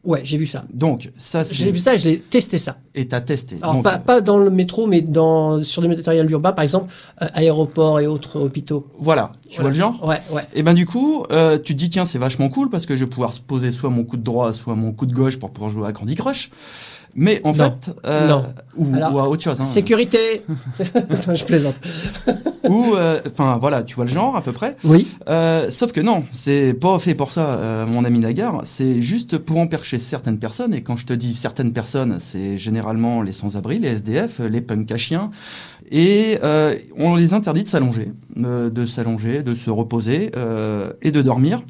Ouais, 0.03 0.19
j'ai 0.23 0.35
vu 0.37 0.45
ça. 0.45 0.65
Donc 0.73 1.09
ça 1.17 1.45
c'est 1.45 1.55
J'ai 1.55 1.71
vu 1.71 1.79
ça, 1.79 1.97
je 1.97 2.09
l'ai 2.09 2.19
testé 2.19 2.57
ça. 2.57 2.77
et 2.93 3.07
t'as 3.07 3.21
testé. 3.21 3.57
Alors 3.61 3.75
Donc, 3.75 3.83
pas, 3.83 3.97
pas 3.99 4.19
dans 4.19 4.37
le 4.37 4.49
métro, 4.49 4.85
mais 4.85 4.99
dans 5.01 5.63
sur 5.63 5.81
le 5.81 5.87
matériel 5.87 6.29
urbain, 6.29 6.51
par 6.51 6.63
exemple, 6.63 6.91
euh, 7.21 7.27
aéroports 7.33 8.01
et 8.01 8.07
autres 8.07 8.37
hôpitaux. 8.41 8.85
Voilà, 8.99 9.31
tu 9.49 9.61
vois 9.61 9.69
le 9.69 9.75
genre? 9.75 10.05
Ouais, 10.05 10.19
ouais. 10.31 10.41
Et 10.53 10.61
ben 10.61 10.73
du 10.73 10.85
coup, 10.85 11.25
euh, 11.31 11.57
tu 11.57 11.73
te 11.73 11.79
dis 11.79 11.89
tiens 11.89 12.03
c'est 12.03 12.19
vachement 12.19 12.49
cool 12.49 12.69
parce 12.69 12.85
que 12.85 12.97
je 12.97 13.05
vais 13.05 13.09
pouvoir 13.09 13.31
se 13.31 13.39
poser 13.39 13.71
soit 13.71 13.89
mon 13.89 14.03
coup 14.03 14.17
de 14.17 14.23
droit, 14.23 14.51
soit 14.51 14.75
mon 14.75 14.91
coup 14.91 15.05
de 15.05 15.13
gauche 15.13 15.37
pour 15.39 15.51
pouvoir 15.51 15.71
jouer 15.71 15.87
à 15.87 15.93
Candy 15.93 16.15
Crush. 16.15 16.51
Mais 17.15 17.41
en 17.43 17.53
Non. 17.53 17.65
fait, 17.65 17.91
euh, 18.05 18.27
Non. 18.27 18.45
Ou, 18.75 18.95
Alors, 18.95 19.13
ou 19.15 19.19
à 19.19 19.29
autre 19.29 19.43
chose. 19.43 19.61
Hein. 19.61 19.65
Sécurité. 19.65 20.43
Non, 21.27 21.35
je 21.35 21.45
plaisante. 21.45 21.75
Ou 22.69 22.93
euh, 22.95 23.19
enfin 23.29 23.57
voilà, 23.59 23.83
tu 23.83 23.93
vois 23.95 24.05
le 24.05 24.09
genre 24.11 24.37
à 24.37 24.41
peu 24.41 24.53
près. 24.53 24.77
Oui. 24.85 25.05
Euh, 25.27 25.69
sauf 25.69 25.91
que 25.91 25.99
non, 25.99 26.23
c'est 26.31 26.73
pas 26.73 26.97
fait 26.97 27.13
pour 27.13 27.31
ça, 27.33 27.85
mon 27.91 28.05
ami 28.05 28.19
Nagar. 28.19 28.61
C'est 28.63 29.01
juste 29.01 29.37
pour 29.37 29.57
empêcher 29.59 29.99
certaines 29.99 30.39
personnes. 30.39 30.73
Et 30.73 30.81
quand 30.81 30.95
je 30.95 31.05
te 31.05 31.11
dis 31.13 31.33
certaines 31.33 31.73
personnes, 31.73 32.17
c'est 32.21 32.57
généralement 32.57 33.21
les 33.21 33.33
sans-abri, 33.33 33.79
les 33.79 33.89
SDF, 33.89 34.39
les 34.39 34.61
punks 34.61 34.89
à 34.91 34.97
chiens. 34.97 35.29
Et 35.91 36.39
on 36.97 37.15
les 37.15 37.33
interdit 37.33 37.63
de 37.65 37.69
s'allonger, 37.69 38.11
de 38.37 38.85
s'allonger, 38.85 39.43
de 39.43 39.55
se 39.55 39.69
reposer 39.69 40.31
et 41.01 41.11
de 41.11 41.21
dormir. 41.21 41.61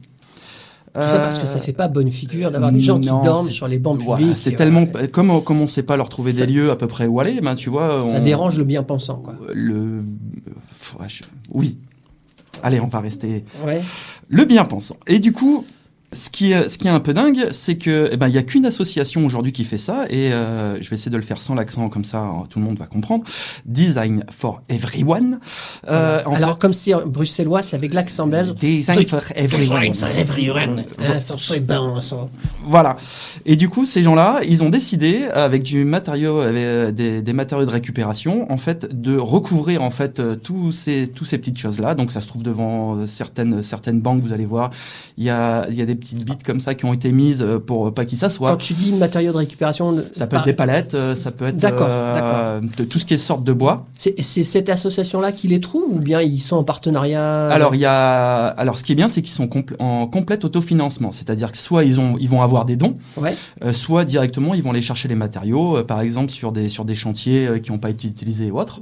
Tout 0.95 1.01
ça 1.01 1.17
parce 1.19 1.39
que 1.39 1.47
ça 1.47 1.59
fait 1.59 1.73
pas 1.73 1.87
bonne 1.87 2.11
figure 2.11 2.51
d'avoir 2.51 2.71
des 2.71 2.79
gens 2.79 2.99
qui 2.99 3.07
dorment 3.09 3.47
c'est- 3.47 3.51
sur 3.51 3.67
les 3.67 3.79
bancs 3.79 3.97
publics. 3.99 4.37
c'est 4.37 4.53
euh, 4.53 4.57
tellement 4.57 4.85
comme 5.11 5.31
on- 5.31 5.41
comme 5.41 5.59
on 5.59 5.67
sait 5.67 5.81
pas 5.81 5.97
leur 5.97 6.07
trouver 6.07 6.33
Ça- 6.33 6.45
des 6.45 6.53
lieux 6.53 6.69
à 6.69 6.75
peu 6.75 6.85
près 6.87 7.07
où 7.07 7.19
aller, 7.19 7.41
ben 7.41 7.55
tu 7.55 7.71
vois. 7.71 7.99
Ça 7.99 8.17
on- 8.17 8.19
dérange 8.19 8.57
le 8.59 8.63
bien-pensant, 8.63 9.15
quoi. 9.15 9.33
le 9.53 10.03
ouais, 10.99 11.07
je- 11.07 11.23
oui. 11.51 11.77
Allez, 12.61 12.79
on 12.79 12.87
va 12.87 12.99
rester 12.99 13.43
Ouais. 13.65 13.81
le 14.29 14.45
bien-pensant. 14.45 14.95
Et 15.07 15.17
du 15.19 15.33
coup, 15.33 15.65
ce 16.13 16.29
qui 16.29 16.51
est, 16.51 16.69
ce 16.69 16.77
qui 16.77 16.87
est 16.87 16.91
un 16.91 16.99
peu 16.99 17.13
dingue, 17.13 17.47
c'est 17.51 17.75
que 17.75 18.09
eh 18.11 18.17
ben 18.17 18.27
il 18.27 18.33
y 18.33 18.37
a 18.37 18.43
qu'une 18.43 18.65
association 18.65 19.25
aujourd'hui 19.25 19.51
qui 19.51 19.63
fait 19.63 19.77
ça 19.77 20.05
et 20.09 20.31
euh, 20.31 20.81
je 20.81 20.89
vais 20.89 20.95
essayer 20.95 21.11
de 21.11 21.17
le 21.17 21.23
faire 21.23 21.41
sans 21.41 21.55
l'accent 21.55 21.89
comme 21.89 22.05
ça 22.05 22.19
hein, 22.19 22.43
tout 22.49 22.59
le 22.59 22.65
monde 22.65 22.77
va 22.77 22.85
comprendre. 22.85 23.23
Design 23.65 24.23
for 24.29 24.61
everyone. 24.69 25.39
Euh, 25.87 26.21
en 26.25 26.35
Alors, 26.35 26.59
comme 26.59 26.73
si 26.73 26.93
en 26.93 27.05
bruxellois, 27.05 27.61
c'est 27.61 27.75
avec 27.75 27.93
l'accent 27.93 28.27
belge. 28.27 28.53
Design 28.55 29.07
for 29.07 29.21
everyone. 29.35 29.83
everyone. 30.17 30.83
Ah, 30.99 31.19
ça, 31.19 31.35
c'est 31.39 31.59
bon, 31.59 31.99
ça. 32.01 32.27
Voilà. 32.65 32.95
Et 33.45 33.55
du 33.55 33.69
coup, 33.69 33.85
ces 33.85 34.03
gens-là, 34.03 34.39
ils 34.47 34.63
ont 34.63 34.69
décidé, 34.69 35.25
avec 35.33 35.63
du 35.63 35.85
matériau, 35.85 36.39
avec 36.39 36.93
des, 36.95 37.21
des 37.21 37.33
matériaux 37.33 37.65
de 37.65 37.71
récupération, 37.71 38.51
en 38.51 38.57
fait, 38.57 39.01
de 39.01 39.17
recouvrir 39.17 39.81
en 39.81 39.91
fait 39.91 40.19
euh, 40.19 40.35
tous 40.35 40.71
ces 40.71 41.07
tous 41.07 41.25
ces 41.25 41.37
petites 41.37 41.57
choses-là. 41.57 41.95
Donc, 41.95 42.11
ça 42.11 42.21
se 42.21 42.27
trouve 42.27 42.43
devant 42.43 42.95
euh, 42.95 43.07
certaines 43.07 43.61
certaines 43.61 44.01
banques. 44.01 44.21
Vous 44.21 44.33
allez 44.33 44.45
voir, 44.45 44.71
il 45.17 45.23
y 45.23 45.29
a 45.29 45.67
il 45.69 45.75
y 45.75 45.81
a 45.81 45.85
des 45.85 45.95
petites 46.03 46.25
bites 46.25 46.43
comme 46.43 46.59
ça 46.59 46.75
qui 46.75 46.85
ont 46.85 46.93
été 46.93 47.11
mises 47.11 47.41
euh, 47.41 47.59
pour 47.59 47.93
pas 47.93 48.03
qu'ils 48.05 48.19
Quand 48.19 48.25
s'assoient. 48.27 48.55
tu 48.57 48.73
dis 48.73 48.91
matériaux 48.93 49.31
de 49.31 49.37
récupération, 49.37 49.95
Ça 50.11 50.27
peut 50.27 50.35
être 50.37 50.45
des 50.45 50.53
palettes, 50.53 50.93
euh, 50.95 51.15
ça 51.15 51.31
peut 51.31 51.47
être 51.47 51.63
euh, 51.63 52.59
de 52.77 52.83
tout 52.83 52.99
ce 52.99 53.05
qui 53.05 53.13
est 53.13 53.17
sorte 53.17 53.43
de 53.43 53.53
bois. 53.53 53.85
c'est 53.97 54.43
cette 54.43 54.69
association-là 54.69 55.31
qui 55.31 55.47
les 55.47 55.61
trouve 55.61 55.85
ou 55.95 55.99
bien 55.99 56.21
ils 56.21 56.39
sont 56.39 56.57
en 56.57 56.63
partenariat? 56.63 57.47
Alors 57.49 57.73
il 57.75 57.81
y 57.81 57.85
a, 57.85 58.47
alors 58.47 58.77
ce 58.77 58.83
qui 58.83 58.91
est 58.91 58.95
bien, 58.95 59.07
c'est 59.07 59.21
qu'ils 59.21 59.33
sont 59.33 59.45
compl- 59.47 59.75
en 59.79 60.07
complète 60.07 60.43
autofinancement, 60.45 61.11
c'est-à-dire 61.11 61.51
que 61.51 61.57
soit 61.57 61.83
ils 61.85 61.99
ont, 61.99 62.15
ils 62.19 62.29
vont 62.29 62.41
avoir 62.41 62.65
des 62.65 62.75
dons, 62.75 62.97
Ouais. 63.17 63.35
euh, 63.63 63.71
soit 63.73 64.03
directement 64.03 64.53
ils 64.53 64.61
vont 64.63 64.71
aller 64.71 64.81
chercher 64.81 65.07
les 65.07 65.15
matériaux, 65.15 65.77
euh, 65.77 65.83
par 65.83 66.01
exemple 66.01 66.31
sur 66.31 66.51
des 66.51 66.67
sur 66.69 66.85
des 66.85 66.95
chantiers 66.95 67.47
euh, 67.47 67.59
qui 67.59 67.71
n'ont 67.71 67.77
pas 67.79 67.89
été 67.89 68.07
utilisés 68.07 68.51
ou 68.51 68.59
autres, 68.59 68.79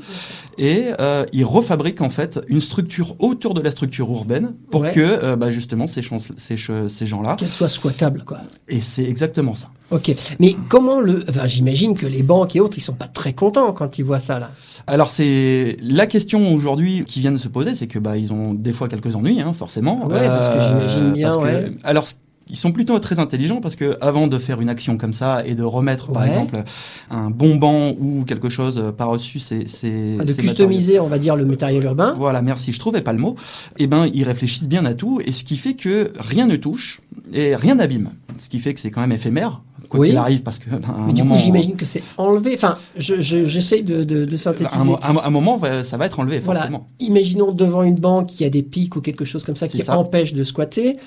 et 0.58 0.86
euh, 1.00 1.26
ils 1.34 1.46
refabriquent 1.46 2.02
en 2.02 2.10
fait 2.10 2.40
une 2.48 2.62
structure 2.62 3.16
autour 3.20 3.54
de 3.54 3.62
la 3.62 3.72
structure 3.72 4.10
urbaine 4.10 4.54
pour 4.72 4.82
Ouais. 4.82 4.94
que 4.94 5.00
euh, 5.02 5.36
bah, 5.36 5.50
justement 5.52 5.86
ces, 5.86 6.02
ces, 6.38 6.56
ces 6.88 7.06
gens-là, 7.12 7.36
Qu'elle 7.38 7.50
soit 7.50 7.70
squattable, 7.70 8.24
quoi. 8.26 8.40
et 8.68 8.82
c'est 8.82 9.04
exactement 9.06 9.54
ça. 9.56 9.70
Ok. 9.92 10.16
Mais 10.40 10.56
comment 10.70 11.00
le. 11.00 11.24
Enfin, 11.30 11.46
j'imagine 11.48 11.96
que 11.96 12.08
les 12.08 12.24
banques 12.24 12.56
et 12.56 12.60
autres, 12.62 12.78
ils 12.78 12.82
sont 12.82 12.94
pas 12.94 13.08
très 13.08 13.34
contents 13.34 13.74
quand 13.74 14.00
ils 14.00 14.06
voient 14.06 14.20
ça, 14.22 14.40
là. 14.40 14.50
Alors 14.88 15.10
c'est 15.10 15.78
la 15.84 16.08
question 16.08 16.54
aujourd'hui 16.54 17.04
qui 17.06 17.20
vient 17.20 17.32
de 17.34 17.38
se 17.38 17.50
poser, 17.50 17.76
c'est 17.76 17.88
que 17.88 18.00
bah 18.00 18.18
ils 18.18 18.32
ont 18.34 18.54
des 18.54 18.72
fois 18.74 18.88
quelques 18.88 19.16
ennuis, 19.16 19.42
hein, 19.42 19.54
forcément. 19.54 20.08
Ouais, 20.08 20.28
parce 20.28 20.50
que 20.50 20.60
j'imagine 20.60 21.12
bien, 21.14 21.28
parce 21.36 21.44
que-. 21.44 21.74
Alors 21.84 22.06
ils 22.52 22.58
sont 22.58 22.72
plutôt 22.74 23.00
très 23.00 23.18
intelligents 23.20 23.62
parce 23.62 23.76
que 23.76 23.98
avant 24.02 24.28
de 24.28 24.38
faire 24.38 24.60
une 24.62 24.70
action 24.70 24.98
comme 24.98 25.14
ça 25.14 25.42
et 25.46 25.56
de 25.56 25.64
remettre 25.64 26.12
par 26.12 26.26
exemple 26.26 26.62
un 27.10 27.30
bon 27.30 27.56
banc 27.56 27.94
ou 27.98 28.24
quelque 28.26 28.50
chose 28.50 28.84
par 28.98 29.14
dessus, 29.14 29.40
c'est 29.40 29.68
c'est 29.68 30.18
Ah, 30.20 30.24
de 30.26 30.32
ces 30.34 30.42
customiser, 30.42 31.00
on 31.00 31.08
va 31.08 31.18
dire, 31.18 31.36
le 31.36 31.46
matériel 31.46 31.84
urbain. 31.86 32.14
voilà, 32.18 32.42
merci, 32.42 32.72
je 32.74 32.80
trouvais 32.80 33.02
pas 33.02 33.14
le 33.14 33.20
mot. 33.20 33.36
Eh 33.78 33.88
ben, 33.88 34.06
ils 34.14 34.24
réfléchissent 34.24 34.68
bien 34.68 34.86
à 34.86 34.94
tout, 34.94 35.22
et 35.26 35.32
ce 35.32 35.44
qui 35.44 35.56
fait 35.58 35.74
que 35.76 36.12
rien 36.20 36.46
ne 36.46 36.58
touche 36.58 37.02
et 37.34 37.56
rien 37.56 37.76
n'abîme. 37.76 38.10
Ce 38.38 38.50
qui 38.50 38.60
fait 38.60 38.74
que 38.74 38.80
c'est 38.80 38.92
quand 38.92 39.02
même 39.02 39.12
éphémère, 39.12 39.62
quoi 39.88 40.00
Oui. 40.00 40.10
qu'il 40.10 40.18
arrive, 40.18 40.42
parce 40.42 40.58
que 40.60 40.70
ben, 40.70 40.82
un 40.88 41.06
Mais 41.08 41.14
du 41.14 41.22
moment, 41.24 41.36
coup, 41.36 41.42
j'imagine 41.42 41.76
que 41.76 41.86
c'est 41.86 42.02
enlevé. 42.18 42.54
Enfin, 42.56 42.76
je- 42.98 43.22
je- 43.22 43.46
j'essaye 43.46 43.84
de, 43.84 44.04
de, 44.04 44.26
de 44.26 44.34
un, 44.34 44.38
synthétiser. 44.38 44.94
à 45.02 45.28
un 45.28 45.30
moment, 45.30 45.60
ça 45.84 45.98
va 45.98 46.06
être 46.08 46.20
enlevé, 46.20 46.40
Voilà. 46.40 46.62
forcément. 46.62 46.88
Imaginons 47.00 47.52
devant 47.52 47.84
une 47.84 47.96
banque, 47.96 48.40
il 48.40 48.44
y 48.44 48.46
a 48.46 48.50
des 48.50 48.64
pics 48.64 48.96
ou 48.96 49.02
quelque 49.02 49.26
chose 49.26 49.44
comme 49.44 49.56
ça 49.56 49.68
qui 49.68 49.82
ça. 49.84 49.98
empêche 49.98 50.34
de 50.34 50.44
squatter. 50.44 50.98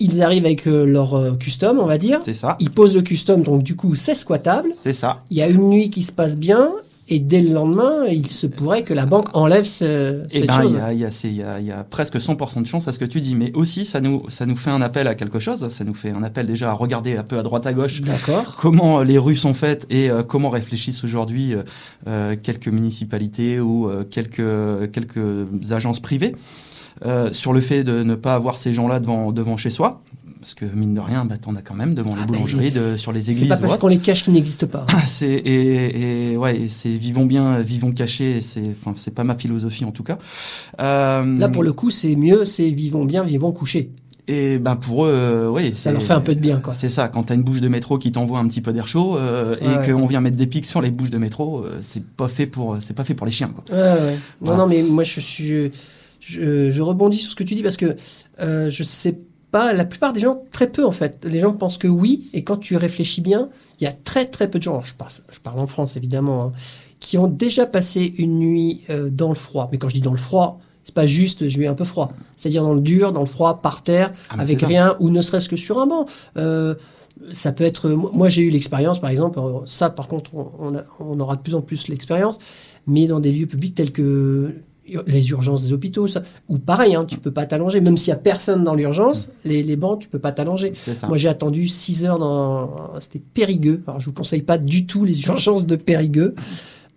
Ils 0.00 0.22
arrivent 0.22 0.44
avec 0.44 0.66
euh, 0.66 0.84
leur 0.84 1.14
euh, 1.14 1.32
custom, 1.32 1.78
on 1.78 1.86
va 1.86 1.98
dire. 1.98 2.20
C'est 2.24 2.32
ça, 2.32 2.56
Ils 2.60 2.70
posent 2.70 2.94
le 2.94 3.02
custom, 3.02 3.42
donc 3.42 3.62
du 3.62 3.76
coup, 3.76 3.94
c'est 3.94 4.14
squattable. 4.16 4.70
c'est 4.82 4.92
ça. 4.92 5.18
Il 5.30 5.36
y 5.36 5.42
a 5.42 5.48
une 5.48 5.68
nuit 5.68 5.90
qui 5.90 6.02
se 6.02 6.12
passe 6.12 6.36
bien. 6.36 6.70
Et 7.10 7.18
dès 7.18 7.42
le 7.42 7.52
lendemain, 7.52 8.06
il 8.10 8.26
se 8.28 8.46
pourrait 8.46 8.82
que 8.82 8.94
la 8.94 9.04
banque 9.04 9.28
enlève 9.34 9.64
ce- 9.66 10.22
Eh 10.30 10.38
cette 10.38 10.46
ben, 10.46 10.54
il 10.54 10.62
chose. 10.62 10.72
y 10.72 10.78
a, 10.78 10.92
il 10.94 10.98
y, 10.98 11.02
y, 11.36 11.42
a, 11.42 11.60
il 11.60 11.66
y 11.66 11.70
a 11.70 11.84
presque 11.84 12.16
100% 12.16 12.62
de 12.62 12.66
chance 12.66 12.88
à 12.88 12.94
ce 12.94 12.98
que 12.98 13.04
tu 13.04 13.20
dis, 13.20 13.34
mais 13.34 13.52
aussi 13.54 13.84
ça 13.84 14.00
nous, 14.00 14.22
ça 14.30 14.46
nous 14.46 14.56
fait 14.56 14.70
un 14.70 14.80
appel 14.80 15.06
à 15.06 15.14
quelque 15.14 15.38
chose. 15.38 15.68
Ça 15.68 15.84
nous 15.84 15.92
fait 15.92 16.12
un 16.12 16.22
appel 16.22 16.46
déjà 16.46 16.70
à 16.70 16.72
regarder 16.72 17.18
un 17.18 17.22
peu 17.22 17.38
à 17.38 17.42
droite 17.42 17.66
à 17.66 17.74
gauche 17.74 18.00
D'accord. 18.00 18.56
comment 18.58 19.00
euh, 19.00 19.04
les 19.04 19.18
rues 19.18 19.36
sont 19.36 19.52
faites 19.52 19.86
et 19.90 20.08
euh, 20.10 20.22
comment 20.22 20.48
réfléchissent 20.48 21.04
aujourd'hui 21.04 21.54
quelques 22.42 22.68
municipalités 22.68 23.60
ou 23.60 23.88
euh, 23.90 24.04
quelques, 24.10 24.90
quelques 24.92 25.72
agences 25.72 26.00
privées 26.00 26.34
euh, 27.04 27.30
sur 27.30 27.52
le 27.52 27.60
fait 27.60 27.84
de 27.84 28.02
ne 28.02 28.14
pas 28.14 28.34
avoir 28.34 28.56
ces 28.56 28.72
gens-là 28.72 29.00
devant, 29.00 29.32
devant 29.32 29.56
chez 29.56 29.70
soi. 29.70 30.02
Parce 30.40 30.52
que 30.52 30.66
mine 30.66 30.92
de 30.92 31.00
rien, 31.00 31.24
bah, 31.24 31.38
t'en 31.38 31.56
as 31.56 31.62
quand 31.62 31.74
même 31.74 31.94
devant 31.94 32.10
les 32.14 32.20
Ah, 32.22 32.26
bah, 32.26 32.34
boulangeries, 32.34 32.70
de, 32.70 32.98
sur 32.98 33.12
les 33.12 33.22
C'est 33.22 33.30
églises. 33.32 33.48
pas 33.48 33.56
ou 33.56 33.60
parce 33.60 33.78
qu'on 33.78 33.88
les 33.88 33.96
cache 33.96 34.22
qu'ils 34.24 34.34
n'existent 34.34 34.66
pas. 34.66 34.86
Ah, 34.92 35.06
c'est 35.06 35.26
et, 35.26 36.32
et 36.32 36.36
ouais, 36.36 36.66
c'est 36.68 36.90
vivons 36.90 37.24
bien, 37.24 37.60
vivons 37.60 37.92
cachés. 37.92 38.42
C'est 38.42 38.62
enfin 38.72 38.92
c'est 38.94 39.12
pas 39.14 39.24
ma 39.24 39.36
philosophie 39.36 39.86
en 39.86 39.90
tout 39.90 40.02
cas. 40.02 40.18
Euh, 40.80 41.38
Là, 41.38 41.48
pour 41.48 41.62
le 41.62 41.72
coup, 41.72 41.90
c'est 41.90 42.14
mieux, 42.14 42.44
c'est 42.44 42.68
vivons 42.70 43.06
bien, 43.06 43.22
vivons 43.22 43.52
couchés. 43.52 43.90
Et 44.28 44.58
ben 44.58 44.76
pour 44.76 45.04
eux, 45.06 45.10
euh, 45.12 45.48
oui, 45.50 45.72
Ça 45.74 45.92
leur 45.92 46.02
fait 46.02 46.12
un 46.14 46.20
peu 46.20 46.34
de 46.34 46.40
bien, 46.40 46.58
quoi. 46.58 46.72
C'est 46.74 46.88
ça. 46.88 47.08
Quand 47.08 47.24
t'as 47.24 47.34
une 47.34 47.42
bouche 47.42 47.60
de 47.60 47.68
métro 47.68 47.98
qui 47.98 48.10
t'envoie 48.12 48.38
un 48.38 48.46
petit 48.48 48.62
peu 48.62 48.72
d'air 48.72 48.86
chaud 48.86 49.16
euh, 49.18 49.56
Ouais, 49.60 49.66
ouais. 49.78 49.88
et 49.88 49.92
qu'on 49.92 50.06
vient 50.06 50.20
mettre 50.22 50.36
des 50.36 50.46
pics 50.46 50.64
sur 50.64 50.80
les 50.80 50.90
bouches 50.90 51.10
de 51.10 51.18
métro, 51.18 51.58
euh, 51.60 51.78
c'est 51.82 52.02
pas 52.04 52.28
fait 52.28 52.46
pour, 52.46 52.76
c'est 52.80 52.94
pas 52.94 53.04
fait 53.04 53.12
pour 53.14 53.26
les 53.26 53.32
chiens. 53.32 53.48
Quoi. 53.54 53.64
Ouais, 53.74 53.82
ouais. 53.82 54.18
Non, 54.42 54.56
non, 54.56 54.66
mais 54.66 54.82
moi, 54.82 55.04
je 55.04 55.20
suis, 55.20 55.70
je, 56.24 56.70
je 56.70 56.82
rebondis 56.82 57.18
sur 57.18 57.30
ce 57.30 57.36
que 57.36 57.44
tu 57.44 57.54
dis 57.54 57.62
parce 57.62 57.76
que 57.76 57.96
euh, 58.40 58.70
je 58.70 58.82
sais 58.82 59.18
pas. 59.50 59.72
La 59.72 59.84
plupart 59.84 60.12
des 60.12 60.20
gens, 60.20 60.42
très 60.50 60.70
peu 60.70 60.84
en 60.84 60.92
fait. 60.92 61.24
Les 61.28 61.38
gens 61.40 61.52
pensent 61.52 61.78
que 61.78 61.88
oui, 61.88 62.28
et 62.32 62.42
quand 62.44 62.56
tu 62.56 62.76
réfléchis 62.76 63.20
bien, 63.20 63.50
il 63.80 63.84
y 63.84 63.86
a 63.86 63.92
très 63.92 64.24
très 64.26 64.50
peu 64.50 64.58
de 64.58 64.64
gens. 64.64 64.80
Je 64.80 64.94
parle, 64.94 65.10
je 65.32 65.38
parle 65.40 65.60
en 65.60 65.66
France 65.66 65.96
évidemment, 65.96 66.42
hein, 66.44 66.52
qui 67.00 67.18
ont 67.18 67.28
déjà 67.28 67.66
passé 67.66 68.14
une 68.18 68.38
nuit 68.38 68.80
euh, 68.90 69.10
dans 69.10 69.28
le 69.28 69.34
froid. 69.34 69.68
Mais 69.70 69.78
quand 69.78 69.88
je 69.88 69.94
dis 69.94 70.00
dans 70.00 70.12
le 70.12 70.18
froid. 70.18 70.60
C'est 70.86 70.92
pas 70.94 71.06
juste, 71.06 71.48
je 71.48 71.58
vais 71.58 71.66
un 71.66 71.72
peu 71.72 71.86
froid. 71.86 72.12
C'est-à-dire 72.36 72.62
dans 72.62 72.74
le 72.74 72.80
dur, 72.82 73.10
dans 73.12 73.20
le 73.20 73.26
froid, 73.26 73.62
par 73.62 73.82
terre, 73.82 74.12
Ah, 74.28 74.34
avec 74.38 74.60
ça. 74.60 74.66
rien, 74.66 74.94
ou 75.00 75.08
ne 75.08 75.22
serait-ce 75.22 75.48
que 75.48 75.56
sur 75.56 75.78
un 75.80 75.86
banc. 75.86 76.04
Euh, 76.36 76.74
ça 77.32 77.52
peut 77.52 77.64
être. 77.64 77.88
Moi, 77.88 78.28
j'ai 78.28 78.42
eu 78.42 78.50
l'expérience, 78.50 79.00
par 79.00 79.08
exemple. 79.08 79.40
Ça, 79.64 79.88
par 79.88 80.08
contre, 80.08 80.34
on, 80.34 80.46
on 80.58 80.76
a- 80.76 80.82
on 81.00 81.18
aura 81.20 81.36
de 81.36 81.40
plus 81.40 81.54
en 81.54 81.62
plus 81.62 81.88
l'expérience. 81.88 82.38
Mais 82.86 83.06
dans 83.06 83.18
des 83.18 83.32
lieux 83.32 83.46
publics 83.46 83.74
tels 83.74 83.92
que 83.92 84.56
les 85.06 85.30
urgences 85.30 85.64
des 85.64 85.72
hôpitaux, 85.72 86.06
ça, 86.06 86.22
ou 86.48 86.58
pareil, 86.58 86.94
hein, 86.94 87.04
tu 87.04 87.18
peux 87.18 87.30
pas 87.30 87.46
t'allonger. 87.46 87.80
Même 87.80 87.96
s'il 87.96 88.08
y 88.08 88.12
a 88.12 88.16
personne 88.16 88.64
dans 88.64 88.74
l'urgence, 88.74 89.28
les, 89.44 89.62
les 89.62 89.76
bancs, 89.76 90.00
tu 90.00 90.08
peux 90.08 90.18
pas 90.18 90.32
t'allonger. 90.32 90.72
Moi, 91.08 91.16
j'ai 91.16 91.28
attendu 91.28 91.68
6 91.68 92.04
heures 92.04 92.18
dans. 92.18 92.90
C'était 93.00 93.20
Périgueux. 93.20 93.82
Alors, 93.86 94.00
je 94.00 94.06
vous 94.06 94.12
conseille 94.12 94.42
pas 94.42 94.58
du 94.58 94.86
tout 94.86 95.04
les 95.04 95.20
urgences 95.26 95.66
de 95.66 95.76
Périgueux. 95.76 96.34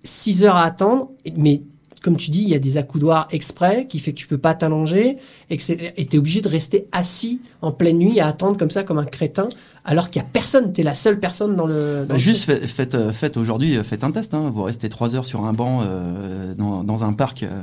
6 0.04 0.44
heures 0.46 0.56
à 0.56 0.64
attendre, 0.64 1.10
mais 1.36 1.62
comme 2.08 2.16
tu 2.16 2.30
dis, 2.30 2.44
il 2.44 2.50
y 2.50 2.56
a 2.56 2.60
des 2.60 2.78
accoudoirs 2.78 3.28
exprès 3.32 3.86
qui 3.88 4.00
fait 4.00 4.14
que 4.14 4.18
tu 4.18 4.28
peux 4.28 4.38
pas 4.38 4.54
t'allonger 4.54 5.18
et 5.50 5.58
que 5.58 5.72
et 5.72 6.06
t'es 6.06 6.18
obligé 6.18 6.42
de 6.42 6.48
rester 6.48 6.88
assis 6.92 7.42
en 7.62 7.72
pleine 7.72 7.98
nuit 7.98 8.20
à 8.20 8.28
attendre 8.28 8.58
comme 8.58 8.70
ça, 8.70 8.84
comme 8.84 8.98
un 8.98 9.06
crétin, 9.06 9.50
alors 9.88 10.10
qu'il 10.12 10.22
y 10.22 10.26
a 10.26 10.28
personne. 10.32 10.72
T'es 10.74 10.84
la 10.84 10.94
seule 10.96 11.20
personne 11.20 11.56
dans 11.56 11.66
le. 11.66 12.02
dans 12.02 12.06
Bah, 12.10 12.14
le 12.14 12.20
juste 12.20 12.44
truc. 12.48 12.60
faites, 12.68 13.12
faites, 13.12 13.38
euh, 13.38 13.42
aujourd'hui, 13.42 13.78
euh, 13.78 13.84
faites 13.84 14.04
un 14.04 14.12
test. 14.12 14.34
Hein. 14.34 14.52
Vous 14.54 14.64
restez 14.64 14.90
trois 14.90 15.16
heures 15.16 15.26
sur 15.26 15.46
un 15.46 15.54
banc 15.54 15.82
euh, 15.84 16.54
dans, 16.54 16.84
dans 16.84 17.04
un 17.04 17.14
parc, 17.14 17.44
euh, 17.44 17.62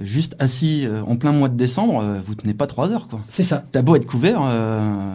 juste 0.00 0.36
assis 0.38 0.86
euh, 0.86 1.02
en 1.06 1.16
plein 1.16 1.32
mois 1.32 1.48
de 1.48 1.56
décembre, 1.56 2.02
vous 2.24 2.34
tenez 2.34 2.54
pas 2.54 2.66
trois 2.66 2.92
heures. 2.92 3.08
quoi. 3.08 3.20
C'est 3.28 3.42
ça. 3.42 3.64
T'as 3.72 3.82
beau 3.82 3.96
être 3.96 4.06
couvert, 4.06 4.40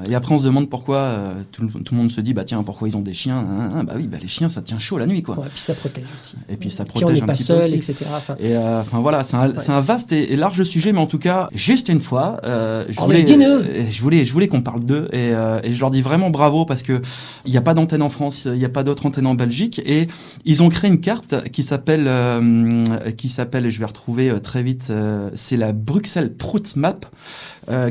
et 0.09 0.15
après 0.15 0.35
on 0.35 0.39
se 0.39 0.43
demande 0.43 0.69
pourquoi 0.69 1.15
tout, 1.51 1.63
le- 1.63 1.69
tout 1.83 1.93
le 1.95 2.01
monde 2.01 2.11
se 2.11 2.21
dit 2.21 2.33
bah 2.33 2.43
tiens 2.43 2.61
pourquoi 2.63 2.87
ils 2.87 2.95
ont 2.97 3.01
des 3.01 3.13
chiens 3.13 3.37
hein, 3.37 3.69
hein. 3.75 3.83
Bah 3.83 3.93
oui 3.95 4.07
bah 4.07 4.17
les 4.21 4.27
chiens 4.27 4.49
ça 4.49 4.61
tient 4.61 4.79
chaud 4.79 4.97
la 4.97 5.05
nuit 5.05 5.21
quoi. 5.23 5.37
Ouais, 5.39 5.47
puis 5.51 5.61
ça 5.61 5.73
protège 5.73 6.05
aussi. 6.15 6.35
Et 6.49 6.57
puis 6.57 6.69
ça 6.71 6.83
Puis 6.85 6.93
on 6.97 6.99
protège 7.01 7.21
un 7.23 7.25
pas 7.25 7.33
petit 7.33 7.43
peu 7.43 7.61
seul, 7.61 7.63
aussi. 7.79 7.91
etc. 7.91 8.05
Et 8.39 8.57
enfin 8.57 8.99
voilà, 8.99 9.23
c'est 9.23 9.35
un, 9.37 9.51
un 9.67 9.81
vaste 9.81 10.11
et, 10.11 10.33
et 10.33 10.35
large 10.35 10.63
sujet, 10.63 10.93
mais 10.93 10.99
en 10.99 11.07
tout 11.07 11.19
cas, 11.19 11.49
juste 11.53 11.89
une 11.89 12.01
fois, 12.01 12.37
je 12.43 12.83
Oh, 12.99 13.05
voulais, 13.05 13.25
je 13.27 14.01
voulais, 14.01 14.25
je 14.25 14.33
voulais 14.33 14.47
qu'on 14.47 14.61
parle 14.61 14.83
d'eux 14.83 15.07
et, 15.13 15.29
et 15.63 15.71
je 15.71 15.79
leur 15.79 15.91
dis 15.91 16.01
vraiment 16.01 16.29
bravo 16.29 16.46
parce 16.65 16.83
que 16.83 17.01
il 17.45 17.51
n'y 17.51 17.57
a 17.57 17.61
pas 17.61 17.73
d'antenne 17.73 18.01
en 18.01 18.09
France, 18.09 18.45
il 18.45 18.57
n'y 18.57 18.65
a 18.65 18.69
pas 18.69 18.83
d'autre 18.83 19.05
antenne 19.05 19.27
en 19.27 19.35
Belgique 19.35 19.81
et 19.85 20.07
ils 20.45 20.63
ont 20.63 20.69
créé 20.69 20.89
une 20.89 20.99
carte 20.99 21.49
qui 21.51 21.63
s'appelle, 21.63 22.05
euh, 22.07 22.83
qui 23.17 23.29
s'appelle, 23.29 23.69
je 23.69 23.79
vais 23.79 23.85
retrouver 23.85 24.29
euh, 24.29 24.39
très 24.39 24.63
vite, 24.63 24.87
euh, 24.89 25.29
c'est 25.33 25.57
la 25.57 25.73
Bruxelles 25.73 26.33
Prout 26.33 26.75
Map. 26.75 26.99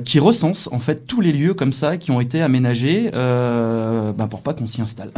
qui 0.04 0.18
recense 0.18 0.70
en 0.72 0.78
fait 0.78 1.07
tous 1.07 1.20
les 1.20 1.32
lieux 1.32 1.52
comme 1.52 1.72
ça 1.72 1.98
qui 1.98 2.11
ont 2.11 2.20
été 2.20 2.40
aménagés 2.40 3.11
bah, 3.12 4.26
pour 4.30 4.40
pas 4.40 4.54
qu'on 4.54 4.66
s'y 4.66 4.80
installe. 4.80 5.11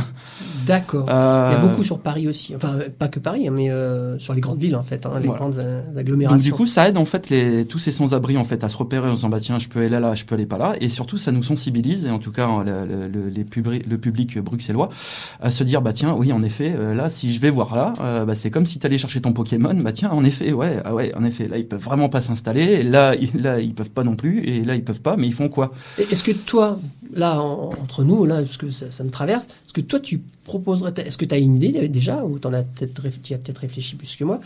D'accord. 0.69 1.07
Euh, 1.09 1.51
Il 1.53 1.55
y 1.55 1.59
a 1.65 1.67
beaucoup 1.67 1.83
sur 1.83 1.99
Paris 1.99 2.29
aussi. 2.29 2.55
Enfin, 2.55 2.75
euh, 2.79 2.89
pas 2.97 3.09
que 3.09 3.19
Paris, 3.19 3.49
hein, 3.49 3.53
mais 3.55 3.71
euh, 3.71 4.19
sur 4.19 4.35
les 4.35 4.41
grandes 4.41 4.61
villes, 4.61 4.77
en 4.77 4.83
fait, 4.83 5.05
hein, 5.07 5.13
les 5.19 5.27
Voilà. 5.27 5.39
grandes 5.41 5.59
euh, 5.59 5.83
Donc 5.89 5.99
agglomérations. 5.99 6.39
du 6.45 6.53
coup, 6.53 6.67
ça 6.67 6.89
aide 6.89 6.97
en 6.99 7.05
fait 7.05 7.31
les, 7.31 7.65
tous 7.65 7.79
ces 7.79 7.91
sans-abri 7.93 8.37
en 8.37 8.45
fait 8.45 8.63
à 8.65 8.69
se 8.69 8.77
repérer 8.77 9.09
en 9.09 9.13
se 9.13 9.17
disant 9.17 9.29
bah 9.31 9.41
tiens, 9.41 9.59
je 9.59 9.69
peux 9.69 9.81
aller 9.81 9.89
là, 9.89 10.01
là, 10.01 10.15
je 10.15 10.25
peux 10.25 10.35
aller 10.35 10.47
pas 10.47 10.59
là, 10.59 10.75
et 10.81 10.89
surtout 10.89 11.17
ça 11.19 11.33
nous 11.33 11.43
sensibilise 11.43 12.05
et 12.05 12.11
en 12.11 12.19
tout 12.19 12.33
cas 12.33 12.49
le, 12.65 12.87
le- 12.87 13.09
le- 13.09 13.29
les 13.29 13.45
publi- 13.45 13.83
le 13.89 13.99
public 13.99 14.39
bruxellois 14.39 14.91
à 15.41 15.51
se 15.51 15.65
dire 15.65 15.81
bah 15.83 15.93
tiens, 15.93 16.13
oui 16.15 16.33
en 16.33 16.43
effet, 16.43 16.75
euh, 16.79 16.95
là 16.95 17.09
si 17.11 17.33
je 17.33 17.41
vais 17.41 17.51
voir 17.51 17.75
là, 17.75 17.93
euh, 18.01 18.25
bah, 18.25 18.35
c'est 18.35 18.51
comme 18.51 18.67
si 18.67 18.79
tu 18.79 18.87
allais 18.87 18.99
chercher 18.99 19.21
ton 19.21 19.33
Pokémon, 19.33 19.75
bah 19.75 19.93
tiens 19.93 20.11
en 20.11 20.23
effet 20.25 20.53
ouais, 20.53 20.81
ah 20.85 20.95
ouais 20.95 21.13
en 21.17 21.25
effet 21.25 21.49
là 21.49 21.57
ils 21.59 21.67
peuvent 21.67 21.83
vraiment 21.83 22.09
pas 22.09 22.21
s'installer, 22.21 22.83
là 22.83 23.15
ils, 23.15 23.41
là 23.41 23.61
ils 23.61 23.75
peuvent 23.75 23.91
pas 23.91 24.05
non 24.05 24.17
plus, 24.17 24.41
et 24.45 24.65
là 24.65 24.75
ils 24.75 24.85
peuvent 24.85 25.01
pas, 25.01 25.17
mais 25.17 25.27
ils 25.27 25.35
font 25.35 25.49
quoi? 25.49 25.73
Est-ce 25.99 26.23
que 26.23 26.33
toi, 26.33 26.79
là, 27.15 27.41
en- 27.41 27.71
entre 27.71 28.05
nous, 28.05 28.25
là, 28.27 28.43
parce 28.43 28.57
que 28.57 28.71
ça, 28.71 29.05
me 29.05 29.11
traverse, 29.11 29.47
est-ce 29.47 29.73
que 29.73 29.81
toi, 29.81 30.01
tu 30.01 30.23
proposerais, 30.45 30.93
est-ce 30.99 31.19
que 31.19 31.25
tu 31.25 31.35
as 31.35 31.39
une 31.39 31.57
idée 31.57 31.89
déjà, 31.89 32.25
ou 32.25 32.39
tu 32.39 32.49
as 32.49 32.63
peut-être 32.63 33.59
réfléchi 33.59 33.97
plus 33.97 34.17
que 34.17 34.25
moi, 34.25 34.39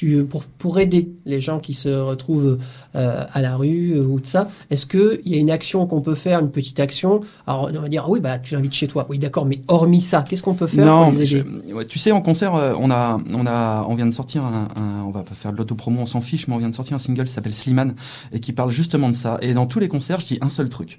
tu, 0.00 0.24
pour, 0.24 0.44
pour 0.44 0.78
aider 0.78 1.10
les 1.26 1.42
gens 1.42 1.58
qui 1.58 1.74
se 1.74 1.90
retrouvent 1.90 2.58
euh, 2.96 3.22
à 3.34 3.42
la 3.42 3.54
rue 3.54 3.92
euh, 3.96 4.02
ou 4.06 4.18
de 4.18 4.24
ça, 4.26 4.48
est-ce 4.70 4.86
qu'il 4.86 5.20
y 5.26 5.34
a 5.34 5.36
une 5.38 5.50
action 5.50 5.86
qu'on 5.86 6.00
peut 6.00 6.14
faire, 6.14 6.40
une 6.40 6.50
petite 6.50 6.80
action? 6.80 7.20
Alors, 7.46 7.70
on 7.76 7.80
va 7.82 7.88
dire, 7.90 8.08
oui, 8.08 8.18
bah, 8.18 8.38
tu 8.38 8.54
l'invites 8.54 8.72
chez 8.72 8.86
toi. 8.88 9.04
Oui, 9.10 9.18
d'accord, 9.18 9.44
mais 9.44 9.60
hormis 9.68 10.00
ça, 10.00 10.24
qu'est-ce 10.26 10.42
qu'on 10.42 10.54
peut 10.54 10.66
faire 10.66 10.86
pour 10.90 11.12
les 11.12 11.34
aider? 11.34 11.44
je- 11.68 11.74
ouais, 11.74 11.84
tu 11.84 11.98
sais, 11.98 12.12
en 12.12 12.22
concert, 12.22 12.54
euh, 12.54 12.72
on 12.80 12.90
a, 12.90 13.20
on 13.34 13.46
a, 13.46 13.84
on 13.90 13.94
vient 13.94 14.06
de 14.06 14.10
sortir 14.10 14.42
un, 14.42 14.68
un- 14.74 15.04
on 15.06 15.10
va 15.10 15.22
pas 15.22 15.34
faire 15.34 15.52
de 15.52 15.58
l'autopromo, 15.58 16.00
on 16.00 16.06
s'en 16.06 16.22
fiche, 16.22 16.48
mais 16.48 16.54
on 16.54 16.58
vient 16.58 16.70
de 16.70 16.74
sortir 16.74 16.96
un 16.96 16.98
single 16.98 17.24
qui 17.24 17.32
s'appelle 17.32 17.52
Slimane 17.52 17.94
et 18.32 18.40
qui 18.40 18.54
parle 18.54 18.70
justement 18.70 19.10
de 19.10 19.14
ça. 19.14 19.36
Et 19.42 19.52
dans 19.52 19.66
tous 19.66 19.80
les 19.80 19.88
concerts, 19.88 20.20
je 20.20 20.26
dis 20.26 20.38
un 20.40 20.48
seul 20.48 20.70
truc. 20.70 20.96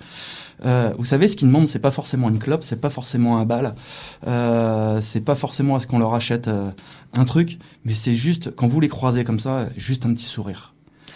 Euh, 0.63 0.91
vous 0.99 1.05
savez, 1.05 1.27
ce 1.27 1.35
qu'ils 1.35 1.47
demandent, 1.47 1.67
c'est 1.67 1.79
pas 1.79 1.89
forcément 1.89 2.29
une 2.29 2.37
clope, 2.37 2.63
c'est 2.63 2.79
pas 2.79 2.91
forcément 2.91 3.39
un 3.39 3.45
bal, 3.45 3.73
euh, 4.27 4.99
c'est 5.01 5.21
pas 5.21 5.33
forcément 5.33 5.75
à 5.75 5.79
ce 5.79 5.87
qu'on 5.87 5.97
leur 5.97 6.13
achète 6.13 6.47
euh, 6.47 6.69
un 7.13 7.25
truc, 7.25 7.59
mais 7.85 7.93
c'est 7.93 8.13
juste 8.13 8.55
quand 8.55 8.67
vous 8.67 8.79
les 8.79 8.89
croisez 8.89 9.23
comme 9.23 9.39
ça, 9.39 9.67
juste 9.77 10.05
un 10.05 10.13
petit 10.13 10.25
sourire. 10.25 10.73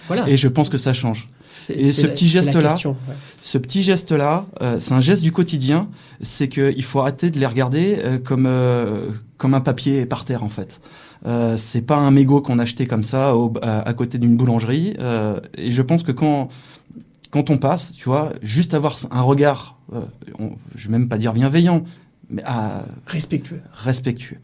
Voilà. 0.07 0.27
Et 0.29 0.37
je 0.37 0.47
pense 0.47 0.69
que 0.69 0.77
ça 0.77 0.93
change. 0.93 1.29
Et 1.69 1.91
ce 1.91 2.03
la- 2.05 2.09
petit 2.09 2.29
question, 2.31 2.91
ouais. 3.07 3.15
Ce 3.39 3.57
petit 3.57 3.81
geste-là, 3.81 4.45
euh, 4.61 4.75
c'est 4.79 4.93
un 4.93 5.01
geste 5.01 5.23
du 5.23 5.31
quotidien. 5.31 5.89
C'est 6.21 6.47
qu'il 6.47 6.83
faut 6.83 6.99
arrêter 6.99 7.31
de 7.31 7.39
les 7.39 7.45
regarder 7.47 7.97
euh, 8.03 8.19
comme 8.19 8.45
euh, 8.45 9.09
comme 9.37 9.53
un 9.55 9.61
papier 9.61 10.05
par 10.05 10.25
terre 10.25 10.43
en 10.43 10.49
fait. 10.49 10.79
Euh, 11.25 11.57
c'est 11.57 11.81
pas 11.81 11.95
un 11.97 12.11
mégot 12.11 12.41
qu'on 12.41 12.59
achetait 12.59 12.85
comme 12.85 13.03
ça 13.03 13.35
au- 13.35 13.51
à, 13.63 13.79
à 13.87 13.93
côté 13.93 14.19
d'une 14.19 14.37
boulangerie. 14.37 14.93
et 15.57 15.71
je 15.71 15.81
pense 15.81 16.03
que 16.03 16.11
quand 16.11 16.49
quand 17.31 17.49
on 17.49 17.57
passe, 17.57 17.93
tu 17.93 18.09
vois, 18.09 18.31
juste 18.43 18.73
avoir 18.75 18.95
un 19.11 19.21
regard, 19.21 19.79
on- 20.39 20.51
je 20.75 20.87
vais 20.87 20.91
même 20.91 21.07
pas 21.09 21.17
dire 21.17 21.33
bienveillant, 21.33 21.83
mais 22.29 22.43
ah, 22.45 22.83
Respectueux. 23.07 23.61
respectueux. 23.71 24.37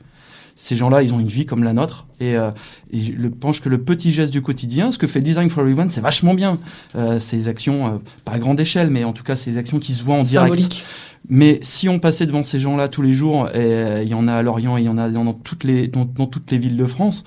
Ces 0.55 0.75
gens-là, 0.75 1.01
ils 1.01 1.13
ont 1.13 1.19
une 1.19 1.27
vie 1.27 1.45
comme 1.45 1.63
la 1.63 1.73
nôtre, 1.73 2.05
et, 2.19 2.37
euh, 2.37 2.51
et 2.91 3.01
je 3.01 3.27
pense 3.27 3.59
que 3.59 3.69
le 3.69 3.81
petit 3.83 4.11
geste 4.11 4.31
du 4.31 4.41
quotidien, 4.41 4.91
ce 4.91 4.97
que 4.97 5.07
fait 5.07 5.21
Design 5.21 5.49
for 5.49 5.63
Everyone, 5.63 5.89
c'est 5.89 6.01
vachement 6.01 6.33
bien. 6.33 6.59
Euh, 6.95 7.19
ces 7.19 7.47
actions, 7.47 7.87
euh, 7.87 7.97
pas 8.25 8.33
à 8.33 8.39
grande 8.39 8.59
échelle, 8.59 8.89
mais 8.89 9.03
en 9.03 9.13
tout 9.13 9.23
cas, 9.23 9.35
ces 9.35 9.57
actions 9.57 9.79
qui 9.79 9.93
se 9.93 10.03
voient 10.03 10.17
en 10.17 10.23
direct. 10.23 10.53
Symbolique. 10.53 10.83
Mais 11.29 11.59
si 11.61 11.87
on 11.87 11.99
passait 11.99 12.25
devant 12.25 12.43
ces 12.43 12.59
gens-là 12.59 12.87
tous 12.87 13.01
les 13.01 13.13
jours, 13.13 13.47
et 13.49 13.53
euh, 13.55 14.03
il 14.03 14.09
y 14.09 14.13
en 14.13 14.27
a 14.27 14.33
à 14.33 14.41
Lorient, 14.41 14.77
et 14.77 14.81
il 14.81 14.85
y 14.85 14.89
en 14.89 14.97
a 14.97 15.09
dans, 15.09 15.23
dans 15.23 15.33
toutes 15.33 15.63
les 15.63 15.87
dans, 15.87 16.05
dans 16.05 16.27
toutes 16.27 16.49
les 16.51 16.57
villes 16.57 16.77
de 16.77 16.85
France. 16.85 17.23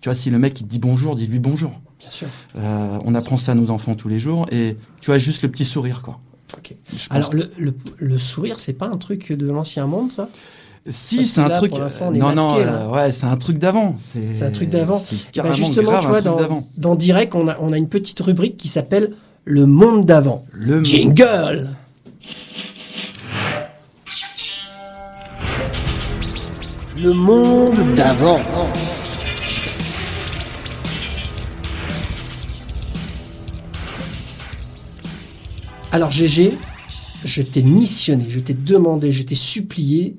Tu 0.00 0.08
vois, 0.08 0.14
si 0.14 0.30
le 0.30 0.38
mec 0.38 0.60
il 0.60 0.64
te 0.64 0.70
dit 0.70 0.78
bonjour, 0.78 1.14
dis-lui 1.14 1.38
bonjour. 1.38 1.80
Bien 1.98 2.10
sûr. 2.10 2.28
Euh, 2.56 2.98
on 3.04 3.14
apprend 3.14 3.36
ça 3.36 3.52
à 3.52 3.54
nos 3.54 3.70
enfants 3.70 3.94
tous 3.94 4.08
les 4.08 4.18
jours, 4.18 4.46
et 4.50 4.76
tu 5.00 5.06
vois 5.06 5.18
juste 5.18 5.42
le 5.42 5.50
petit 5.50 5.64
sourire, 5.64 6.02
quoi. 6.02 6.20
Ok. 6.58 6.74
Alors, 7.08 7.32
le, 7.32 7.50
le, 7.56 7.74
le 7.96 8.18
sourire, 8.18 8.58
c'est 8.58 8.74
pas 8.74 8.86
un 8.86 8.98
truc 8.98 9.32
de 9.32 9.46
l'ancien 9.46 9.86
monde, 9.86 10.12
ça? 10.12 10.28
Si, 10.84 11.26
c'est 11.28 11.40
un 11.40 11.48
là, 11.48 11.58
truc. 11.58 11.72
non, 11.72 12.32
non, 12.34 12.34
masqué, 12.34 12.64
euh, 12.66 12.90
ouais, 12.90 13.12
c'est 13.12 13.26
un 13.26 13.36
truc 13.36 13.58
d'avant. 13.58 13.96
C'est 14.32 14.44
un 14.44 14.50
truc 14.50 14.68
d'avant. 14.68 15.00
Eh 15.36 15.40
ben, 15.40 15.52
justement, 15.52 15.92
grave 15.92 16.02
tu 16.02 16.08
vois, 16.08 16.20
dans, 16.22 16.66
dans 16.76 16.96
Direct, 16.96 17.36
on 17.36 17.46
a, 17.46 17.56
on 17.60 17.72
a 17.72 17.78
une 17.78 17.88
petite 17.88 18.18
rubrique 18.18 18.56
qui 18.56 18.66
s'appelle 18.66 19.12
Le 19.44 19.66
monde 19.66 20.04
d'avant. 20.06 20.44
Le 20.52 20.76
monde. 20.76 20.84
Jingle 20.84 21.68
Le 27.00 27.12
monde 27.12 27.94
d'avant. 27.94 28.40
Alors 35.92 36.10
GG, 36.10 36.54
je 37.24 37.42
t'ai 37.42 37.62
missionné, 37.62 38.24
je 38.28 38.40
t'ai 38.40 38.54
demandé, 38.54 39.12
je 39.12 39.22
t'ai 39.22 39.34
supplié 39.34 40.16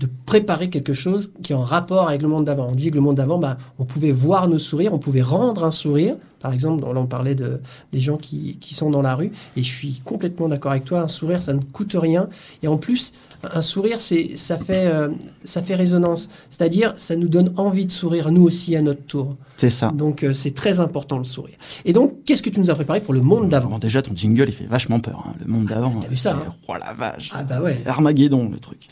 de 0.00 0.08
préparer 0.24 0.70
quelque 0.70 0.94
chose 0.94 1.32
qui 1.42 1.52
est 1.52 1.54
en 1.54 1.60
rapport 1.60 2.08
avec 2.08 2.22
le 2.22 2.28
monde 2.28 2.46
d'avant. 2.46 2.68
On 2.70 2.74
disait 2.74 2.90
que 2.90 2.96
le 2.96 3.02
monde 3.02 3.16
d'avant, 3.16 3.38
bah, 3.38 3.58
on 3.78 3.84
pouvait 3.84 4.12
voir 4.12 4.48
nos 4.48 4.58
sourires, 4.58 4.94
on 4.94 4.98
pouvait 4.98 5.20
rendre 5.20 5.62
un 5.62 5.70
sourire. 5.70 6.16
Par 6.40 6.54
exemple, 6.54 6.84
on 6.84 7.06
parlait 7.06 7.34
de, 7.34 7.60
des 7.92 8.00
gens 8.00 8.16
qui, 8.16 8.56
qui 8.58 8.72
sont 8.72 8.88
dans 8.88 9.02
la 9.02 9.14
rue. 9.14 9.30
Et 9.58 9.62
je 9.62 9.68
suis 9.68 10.00
complètement 10.02 10.48
d'accord 10.48 10.70
avec 10.70 10.86
toi. 10.86 11.00
Un 11.00 11.08
sourire, 11.08 11.42
ça 11.42 11.52
ne 11.52 11.60
coûte 11.60 11.94
rien. 12.00 12.30
Et 12.62 12.68
en 12.68 12.78
plus, 12.78 13.12
un 13.42 13.62
sourire, 13.62 14.00
c'est, 14.00 14.36
ça, 14.36 14.58
fait, 14.58 14.86
euh, 14.86 15.08
ça 15.44 15.62
fait 15.62 15.74
résonance. 15.74 16.28
C'est-à-dire, 16.50 16.92
ça 16.96 17.16
nous 17.16 17.28
donne 17.28 17.52
envie 17.56 17.86
de 17.86 17.90
sourire, 17.90 18.30
nous 18.30 18.42
aussi, 18.42 18.76
à 18.76 18.82
notre 18.82 19.02
tour. 19.02 19.36
C'est 19.56 19.70
ça. 19.70 19.90
Donc, 19.92 20.22
euh, 20.22 20.32
c'est 20.32 20.52
très 20.54 20.80
important, 20.80 21.18
le 21.18 21.24
sourire. 21.24 21.56
Et 21.84 21.92
donc, 21.92 22.24
qu'est-ce 22.26 22.42
que 22.42 22.50
tu 22.50 22.60
nous 22.60 22.70
as 22.70 22.74
préparé 22.74 23.00
pour 23.00 23.14
le 23.14 23.20
monde 23.22 23.48
d'avant? 23.48 23.70
Bon, 23.70 23.78
déjà, 23.78 24.02
ton 24.02 24.14
jingle, 24.14 24.46
il 24.48 24.52
fait 24.54 24.66
vachement 24.66 25.00
peur. 25.00 25.24
hein. 25.26 25.32
Le 25.44 25.50
monde 25.50 25.64
d'avant. 25.66 25.94
t'as 26.00 26.08
vu 26.08 26.16
ça, 26.16 26.36
c'est- 26.40 26.46
hein? 26.48 26.54
Oh 26.68 26.74
la 26.78 26.92
vache. 26.92 27.30
Ah 27.34 27.42
bah 27.42 27.60
ouais. 27.62 27.78
C'est 27.82 27.88
Armageddon, 27.88 28.48
le 28.50 28.58
truc. 28.58 28.86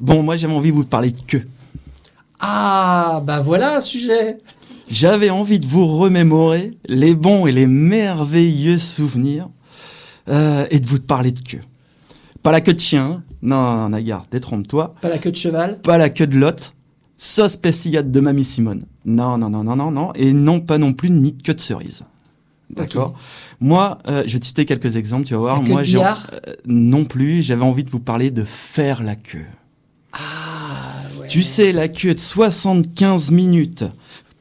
Bon, 0.00 0.22
moi, 0.22 0.36
j'avais 0.36 0.52
envie 0.54 0.70
de 0.70 0.76
vous 0.76 0.84
parler 0.84 1.10
de 1.12 1.20
queue. 1.20 1.46
Ah, 2.40 3.22
bah 3.24 3.40
voilà 3.40 3.76
un 3.76 3.80
sujet 3.80 4.38
J'avais 4.88 5.30
envie 5.30 5.58
de 5.60 5.66
vous 5.66 5.86
remémorer 5.98 6.78
les 6.88 7.14
bons 7.14 7.46
et 7.46 7.52
les 7.52 7.66
merveilleux 7.66 8.78
souvenirs 8.78 9.48
euh, 10.28 10.66
et 10.70 10.78
de 10.80 10.86
vous 10.86 11.00
parler 11.00 11.32
de 11.32 11.40
queue. 11.40 11.60
Pas 12.42 12.52
la 12.52 12.60
queue 12.60 12.74
de 12.74 12.80
chien. 12.80 13.22
Non, 13.42 13.88
Nagar, 13.88 14.26
détrompe-toi. 14.30 14.94
Pas 15.00 15.08
la 15.08 15.18
queue 15.18 15.30
de 15.30 15.36
cheval 15.36 15.78
Pas 15.80 15.98
la 15.98 16.10
queue 16.10 16.26
de 16.26 16.36
Lot, 16.36 16.74
sauce 17.16 17.56
pessillade 17.56 18.10
de 18.10 18.20
Mamie 18.20 18.44
Simone. 18.44 18.84
Non, 19.04 19.38
non, 19.38 19.50
non, 19.50 19.64
non, 19.64 19.76
non, 19.76 19.90
non. 19.90 20.12
Et 20.14 20.32
non, 20.32 20.60
pas 20.60 20.78
non 20.78 20.92
plus 20.92 21.10
ni 21.10 21.36
queue 21.36 21.54
de 21.54 21.60
cerise. 21.60 22.04
D'accord 22.70 23.14
Moi, 23.60 23.98
euh, 24.08 24.24
je 24.26 24.34
vais 24.34 24.40
te 24.40 24.46
citer 24.46 24.64
quelques 24.64 24.96
exemples, 24.96 25.24
tu 25.24 25.34
vas 25.34 25.40
voir. 25.40 25.62
La 25.62 25.68
Moi, 25.68 25.82
j'ai 25.82 25.98
euh, 25.98 26.12
non 26.66 27.04
plus, 27.04 27.42
j'avais 27.42 27.62
envie 27.62 27.84
de 27.84 27.90
vous 27.90 28.00
parler 28.00 28.30
de 28.30 28.44
faire 28.44 29.02
la 29.02 29.16
queue. 29.16 29.46
Ah, 30.12 30.18
ouais. 31.20 31.26
Tu 31.28 31.42
sais, 31.42 31.72
la 31.72 31.88
queue 31.88 32.14
de 32.14 32.20
75 32.20 33.30
minutes 33.30 33.84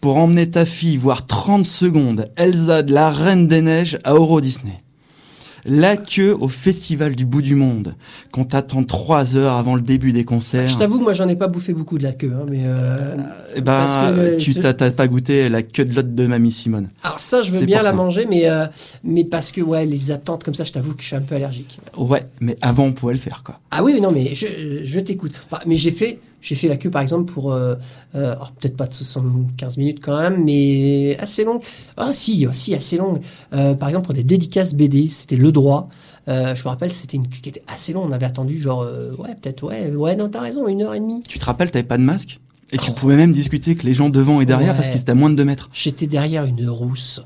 pour 0.01 0.17
emmener 0.17 0.49
ta 0.49 0.65
fille 0.65 0.97
voir 0.97 1.25
30 1.25 1.65
secondes 1.65 2.29
Elsa 2.35 2.81
de 2.81 2.93
la 2.93 3.09
Reine 3.09 3.47
des 3.47 3.61
Neiges 3.61 3.99
à 4.03 4.13
Euro 4.13 4.41
Disney. 4.41 4.83
La 5.69 5.97
queue 5.97 6.33
au 6.39 6.47
Festival 6.47 7.13
du 7.15 7.25
Bout 7.25 7.41
du 7.41 7.55
Monde, 7.55 7.95
qu'on 8.31 8.45
t'attend 8.45 8.83
3 8.83 9.35
heures 9.35 9.53
avant 9.53 9.75
le 9.75 9.81
début 9.81 10.13
des 10.13 10.23
concerts. 10.23 10.67
Je 10.69 10.77
t'avoue 10.77 10.97
que 10.99 11.03
moi, 11.03 11.13
j'en 11.13 11.27
ai 11.27 11.35
pas 11.35 11.49
bouffé 11.49 11.73
beaucoup 11.73 11.97
de 11.97 12.03
la 12.03 12.13
queue. 12.13 12.31
hein, 12.33 12.45
mais 12.49 12.61
euh, 12.63 13.15
Eh 13.55 13.59
ben, 13.61 13.85
parce 13.85 13.95
que 14.15 14.21
le- 14.31 14.37
tu 14.37 14.53
ce- 14.53 14.59
t'as 14.59 14.91
pas 14.91 15.07
goûté 15.07 15.49
la 15.49 15.63
queue 15.63 15.83
de 15.83 15.93
l'autre 15.93 16.07
de 16.09 16.25
Mamie 16.25 16.53
Simone. 16.53 16.87
Alors 17.03 17.19
ça, 17.19 17.41
je 17.41 17.51
veux 17.51 17.65
bien 17.65 17.79
la 17.81 17.89
ça. 17.89 17.95
manger, 17.95 18.25
mais, 18.29 18.49
euh, 18.49 18.65
mais 19.03 19.25
parce 19.25 19.51
que 19.51 19.59
ouais, 19.59 19.85
les 19.85 20.11
attentes 20.11 20.45
comme 20.45 20.53
ça, 20.53 20.63
je 20.63 20.71
t'avoue 20.71 20.93
que 20.95 21.01
je 21.01 21.07
suis 21.07 21.15
un 21.17 21.21
peu 21.21 21.35
allergique. 21.35 21.79
Ouais, 21.97 22.25
mais 22.39 22.55
avant 22.61 22.85
on 22.85 22.93
pouvait 22.93 23.13
le 23.13 23.19
faire 23.19 23.43
quoi. 23.43 23.59
Ah 23.71 23.83
oui, 23.83 23.99
non, 23.99 24.11
mais 24.11 24.35
je, 24.35 24.45
je 24.85 24.99
t'écoute. 25.01 25.33
Bah, 25.51 25.61
Mais 25.65 25.75
j'ai 25.75 25.91
fait, 25.91 26.19
j'ai 26.47 26.55
fait 26.55 26.67
la 26.69 26.77
queue, 26.77 26.89
par 26.89 27.01
exemple, 27.01 27.31
pour... 27.31 27.51
Euh, 27.51 27.75
euh, 28.15 28.33
peut-être 28.59 28.77
pas 28.77 28.87
de 28.87 28.93
75 28.93 29.77
minutes 29.77 29.99
quand 30.01 30.19
même, 30.21 30.43
mais 30.45 31.17
assez 31.19 31.43
longue. 31.43 31.61
Ah 31.97 32.13
si, 32.13 32.47
si, 32.53 32.73
assez 32.73 32.95
longue. 32.97 33.19
Euh, 33.53 33.73
par 33.73 33.89
exemple, 33.89 34.05
pour 34.05 34.13
des 34.13 34.23
dédicaces 34.23 34.73
BD, 34.73 35.07
c'était 35.09 35.35
Le 35.35 35.51
Droit. 35.51 35.89
Euh, 36.29 36.55
je 36.55 36.63
me 36.63 36.69
rappelle, 36.69 36.91
c'était 36.91 37.17
une 37.17 37.27
queue 37.27 37.39
qui 37.41 37.49
était 37.49 37.63
assez 37.67 37.91
longue. 37.93 38.09
On 38.09 38.13
avait 38.13 38.25
attendu 38.25 38.57
genre... 38.59 38.81
euh, 38.81 39.11
ouais, 39.17 39.35
peut-être, 39.41 39.63
ouais, 39.63 39.91
ouais, 39.91 40.15
non, 40.15 40.29
t'as 40.29 40.41
raison, 40.41 40.67
une 40.67 40.81
heure 40.83 40.93
et 40.93 40.99
demie. 40.99 41.21
Tu 41.27 41.37
te 41.39 41.45
rappelles, 41.45 41.69
t'avais 41.71 41.83
pas 41.83 41.97
de 41.97 42.03
masque? 42.03 42.39
Et 42.71 42.77
tu 42.77 42.91
pouvais 42.91 43.15
même 43.15 43.31
discuter 43.31 43.71
avec 43.71 43.83
les 43.83 43.93
gens 43.93 44.09
devant 44.09 44.41
et 44.41 44.45
derrière 44.45 44.71
Ouais. 44.71 44.75
parce 44.75 44.89
qu'ils 44.89 44.99
étaient 45.01 45.11
à 45.11 45.15
moins 45.15 45.29
de 45.29 45.35
2 45.35 45.45
mètres. 45.45 45.69
J'étais 45.73 46.07
derrière 46.07 46.43
une 46.45 46.67
rousse. 46.69 47.21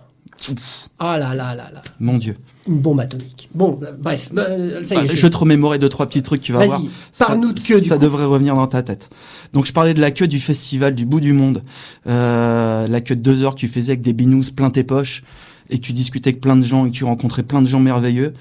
Ah 0.99 1.17
là 1.17 1.33
là 1.35 1.55
là 1.55 1.69
là. 1.73 1.81
Mon 1.99 2.17
Dieu. 2.17 2.37
Une 2.67 2.79
bombe 2.79 2.99
atomique. 2.99 3.49
Bon, 3.55 3.79
euh, 3.81 3.93
bref, 3.99 4.29
euh, 4.37 4.83
ça 4.85 4.93
y 4.93 4.97
Bah, 4.99 5.03
est. 5.05 5.07
je 5.09 5.15
je- 5.15 5.27
te 5.27 5.35
remémorais 5.35 5.79
deux 5.79 5.89
trois 5.89 6.05
petits 6.05 6.21
trucs, 6.21 6.41
tu 6.41 6.53
vas 6.53 6.59
Vas-y, 6.59 6.67
voir. 6.67 6.81
parle-nous 7.17 7.53
de 7.53 7.59
queue, 7.59 7.81
du 7.81 7.87
Ça 7.87 7.95
coup. 7.95 8.03
devrait 8.03 8.25
revenir 8.25 8.53
dans 8.53 8.67
ta 8.67 8.83
tête. 8.83 9.09
Donc 9.53 9.65
je 9.65 9.73
parlais 9.73 9.95
de 9.95 9.99
la 10.01 10.11
queue 10.11 10.27
du 10.27 10.39
festival 10.39 10.93
du 10.93 11.05
bout 11.07 11.19
du 11.21 11.33
monde, 11.33 11.63
euh, 12.07 12.85
la 12.87 13.01
queue 13.01 13.15
de 13.15 13.21
deux 13.21 13.43
heures 13.43 13.55
que 13.55 13.59
tu 13.61 13.67
faisais 13.67 13.93
avec 13.93 14.01
des 14.01 14.13
binous 14.13 14.51
plein 14.55 14.69
tes 14.69 14.83
poches 14.83 15.23
et 15.71 15.77
que 15.79 15.81
tu 15.85 15.93
discutais 15.93 16.29
avec 16.29 16.41
plein 16.41 16.55
de 16.57 16.63
gens 16.63 16.85
et 16.85 16.91
que 16.91 16.95
tu 16.95 17.05
rencontrais 17.05 17.43
plein 17.43 17.61
de 17.61 17.67
gens 17.67 17.79
merveilleux. 17.79 18.33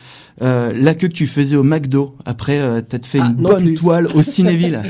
Euh, 0.43 0.73
la 0.75 0.95
queue 0.95 1.09
que 1.09 1.13
tu 1.13 1.27
faisais 1.27 1.55
au 1.57 1.63
McDo 1.63 2.17
après 2.25 2.59
euh, 2.61 2.81
t'être 2.81 3.07
fait 3.07 3.21
Ah, 3.23 3.27
une 3.37 3.43
bonne 3.43 3.65
plus. 3.65 3.75
toile 3.75 4.09
au 4.15 4.23
Cinéville. 4.23 4.81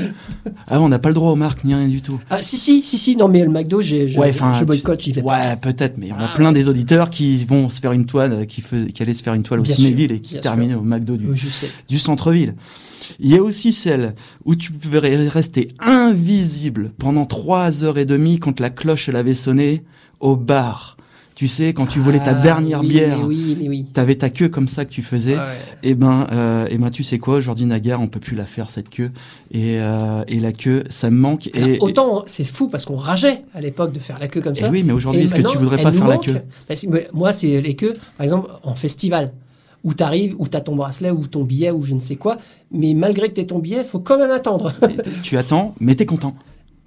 ah 0.67 0.81
on 0.81 0.89
n'a 0.89 0.97
pas 0.97 1.09
le 1.09 1.15
droit 1.15 1.31
aux 1.31 1.35
marques 1.35 1.63
ni 1.63 1.75
rien 1.75 1.87
du 1.87 2.01
tout. 2.01 2.19
Ah, 2.29 2.41
si, 2.41 2.57
si, 2.57 2.81
si, 2.83 2.97
si, 2.97 3.15
non, 3.15 3.27
mais 3.27 3.43
le 3.43 3.51
McDo, 3.51 3.81
j'ai, 3.81 4.07
je, 4.09 4.17
Ouais, 4.19 4.31
je 4.33 4.63
boycotte, 4.65 5.01
j'y 5.01 5.11
vais 5.11 5.21
pas. 5.21 5.37
Ouais, 5.37 5.55
peut-être, 5.57 5.97
mais 5.97 6.07
il 6.07 6.09
y 6.09 6.13
en 6.13 6.17
a 6.19 6.29
Ah, 6.31 6.35
plein 6.35 6.51
des 6.51 6.67
auditeurs 6.69 7.09
qui 7.09 7.43
vont 7.45 7.69
se 7.69 7.79
faire 7.79 7.91
une 7.91 8.05
toile, 8.05 8.31
euh, 8.33 8.45
qui, 8.45 8.61
fais- 8.61 8.87
qui 8.91 9.03
allaient 9.03 9.13
se 9.13 9.23
faire 9.23 9.33
une 9.33 9.43
toile 9.43 9.59
au 9.59 9.63
Bien 9.63 9.75
Cinéville 9.75 10.07
sûr, 10.07 10.15
et 10.17 10.21
qui 10.21 10.39
terminaient 10.39 10.73
au 10.75 10.81
McDo 10.83 11.17
du, 11.17 11.27
Oui, 11.27 11.39
du 11.87 11.99
centre-ville. 11.99 12.55
Il 13.19 13.29
y 13.29 13.37
a 13.37 13.43
aussi 13.43 13.73
celle 13.73 14.15
où 14.45 14.55
tu 14.55 14.71
pouvais 14.71 14.99
rester 15.27 15.67
invisible 15.79 16.91
pendant 16.97 17.25
trois 17.25 17.83
heures 17.83 17.97
et 17.97 18.05
demie 18.05 18.39
quand 18.39 18.59
la 18.59 18.69
cloche 18.69 19.09
elle 19.09 19.15
avait 19.17 19.33
sonné 19.35 19.83
au 20.19 20.35
bar. 20.35 20.97
Tu 21.41 21.47
sais, 21.47 21.73
quand 21.73 21.87
tu 21.87 21.99
volais 21.99 22.19
ta 22.19 22.25
Ah, 22.29 22.33
dernière 22.35 22.81
oui, 22.81 22.87
bière, 22.89 23.17
mais 23.17 23.23
oui, 23.23 23.57
mais 23.59 23.67
oui. 23.67 23.83
t'avais 23.91 24.13
ta 24.13 24.29
queue 24.29 24.47
comme 24.47 24.67
ça 24.67 24.85
que 24.85 24.91
tu 24.91 25.01
faisais. 25.01 25.33
Ouais. 25.37 25.57
Et 25.81 25.95
ben, 25.95 26.27
euh, 26.31 26.67
et 26.69 26.77
ben, 26.77 26.91
tu 26.91 27.01
sais 27.01 27.17
quoi, 27.17 27.37
aujourd'hui 27.37 27.65
Nagar, 27.65 27.99
on 27.99 28.07
peut 28.07 28.19
plus 28.19 28.35
la 28.35 28.45
faire 28.45 28.69
cette 28.69 28.91
queue. 28.91 29.09
Et, 29.49 29.79
euh, 29.79 30.23
et 30.27 30.39
la 30.39 30.51
queue, 30.51 30.83
ça 30.91 31.09
me 31.09 31.17
manque. 31.17 31.49
Alors, 31.55 31.67
et, 31.67 31.79
autant, 31.79 32.21
c'est 32.27 32.43
fou 32.43 32.67
parce 32.67 32.85
qu'on 32.85 32.95
rageait 32.95 33.41
à 33.55 33.59
l'époque 33.59 33.91
de 33.91 33.97
faire 33.97 34.19
la 34.19 34.27
queue 34.27 34.41
comme 34.41 34.55
et 34.55 34.59
ça. 34.59 34.69
oui, 34.69 34.83
mais 34.83 34.93
aujourd'hui, 34.93 35.23
est-ce 35.23 35.33
que 35.33 35.41
tu 35.41 35.57
voudrais 35.57 35.81
pas 35.81 35.91
faire 35.91 36.07
la 36.07 36.19
queue 36.19 36.41
Bah, 36.69 36.75
moi, 37.11 37.33
c'est 37.33 37.59
les 37.59 37.75
queues, 37.75 37.93
par 38.17 38.23
exemple, 38.23 38.51
en 38.61 38.75
festival, 38.75 39.31
où 39.83 39.95
tu 39.95 40.03
arrives, 40.03 40.35
où 40.37 40.47
tu 40.47 40.55
as 40.55 40.61
ton 40.61 40.75
bracelet, 40.75 41.09
ou 41.09 41.25
ton 41.25 41.43
billet, 41.43 41.71
ou 41.71 41.81
je 41.81 41.95
ne 41.95 41.99
sais 41.99 42.17
quoi, 42.17 42.37
mais 42.71 42.93
malgré 42.93 43.29
que 43.29 43.41
tu 43.41 43.47
ton 43.47 43.57
billet, 43.57 43.79
il 43.79 43.83
faut 43.83 43.99
quand 43.99 44.19
même 44.19 44.29
attendre. 44.29 44.71
Tu 45.23 45.39
attends, 45.39 45.73
mais 45.79 45.95
t'es 45.95 46.05
content. 46.05 46.35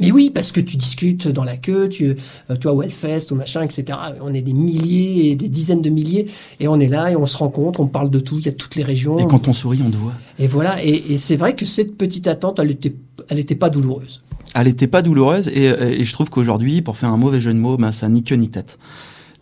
Mais 0.01 0.11
oui, 0.11 0.31
parce 0.35 0.51
que 0.51 0.61
tu 0.61 0.77
discutes 0.77 1.29
dans 1.29 1.45
la 1.45 1.57
queue, 1.57 1.89
tu, 1.89 2.07
euh, 2.07 2.57
tu 2.57 2.69
vois, 2.69 2.75
Wellfest, 2.77 3.31
ou 3.31 3.37
machin, 3.37 3.63
etc. 3.63 3.99
On 4.21 4.35
est 4.35 4.43
des 4.43 4.53
milliers 4.53 5.31
et 5.31 5.37
des 5.37 5.49
dizaines 5.49 5.83
de 5.83 5.91
milliers, 5.91 6.27
et 6.59 6.67
on 6.67 6.81
est 6.81 6.89
là, 6.89 7.13
et 7.13 7.17
on 7.17 7.27
se 7.27 7.37
rencontre, 7.37 7.81
on 7.81 7.87
parle 7.87 8.11
de 8.11 8.19
tout, 8.19 8.39
il 8.39 8.47
y 8.47 8.49
a 8.49 8.53
toutes 8.53 8.75
les 8.75 8.83
régions. 8.83 9.19
Et 9.19 9.27
quand 9.27 9.47
on 9.47 9.53
sourit, 9.53 9.81
on 9.87 9.91
te 9.91 9.97
voit. 9.97 10.15
Et 10.39 10.49
voilà, 10.49 10.83
et, 10.85 11.13
et 11.13 11.19
c'est 11.19 11.37
vrai 11.37 11.55
que 11.55 11.65
cette 11.65 11.97
petite 11.97 12.27
attente, 12.27 12.59
elle 12.59 12.73
était, 12.73 12.95
elle 13.29 13.39
était 13.39 13.55
pas 13.55 13.71
douloureuse. 13.71 14.21
Elle 14.55 14.69
était 14.69 14.87
pas 14.87 15.03
douloureuse 15.03 15.49
et, 15.49 15.67
et 15.67 16.05
je 16.05 16.13
trouve 16.13 16.31
qu'aujourd'hui, 16.31 16.81
pour 16.81 16.97
faire 16.97 17.09
un 17.09 17.17
mauvais 17.17 17.41
jeu 17.41 17.53
de 17.53 17.59
mots, 17.59 17.77
ben, 17.77 17.91
ça 17.91 18.09
ni 18.09 18.23
queue 18.23 18.37
ni 18.37 18.49
tête. 18.49 18.79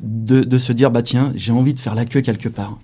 De, 0.01 0.41
de 0.41 0.59
se 0.59 0.73
dire, 0.73 0.91
bah 0.91 1.03
tiens, 1.03 1.33
j'ai 1.35 1.53
envie 1.53 1.75
de 1.75 1.81
faire 1.81 1.95
la 1.95 2.07
queue 2.07 2.23
quelque 2.23 2.49
part. 2.49 2.79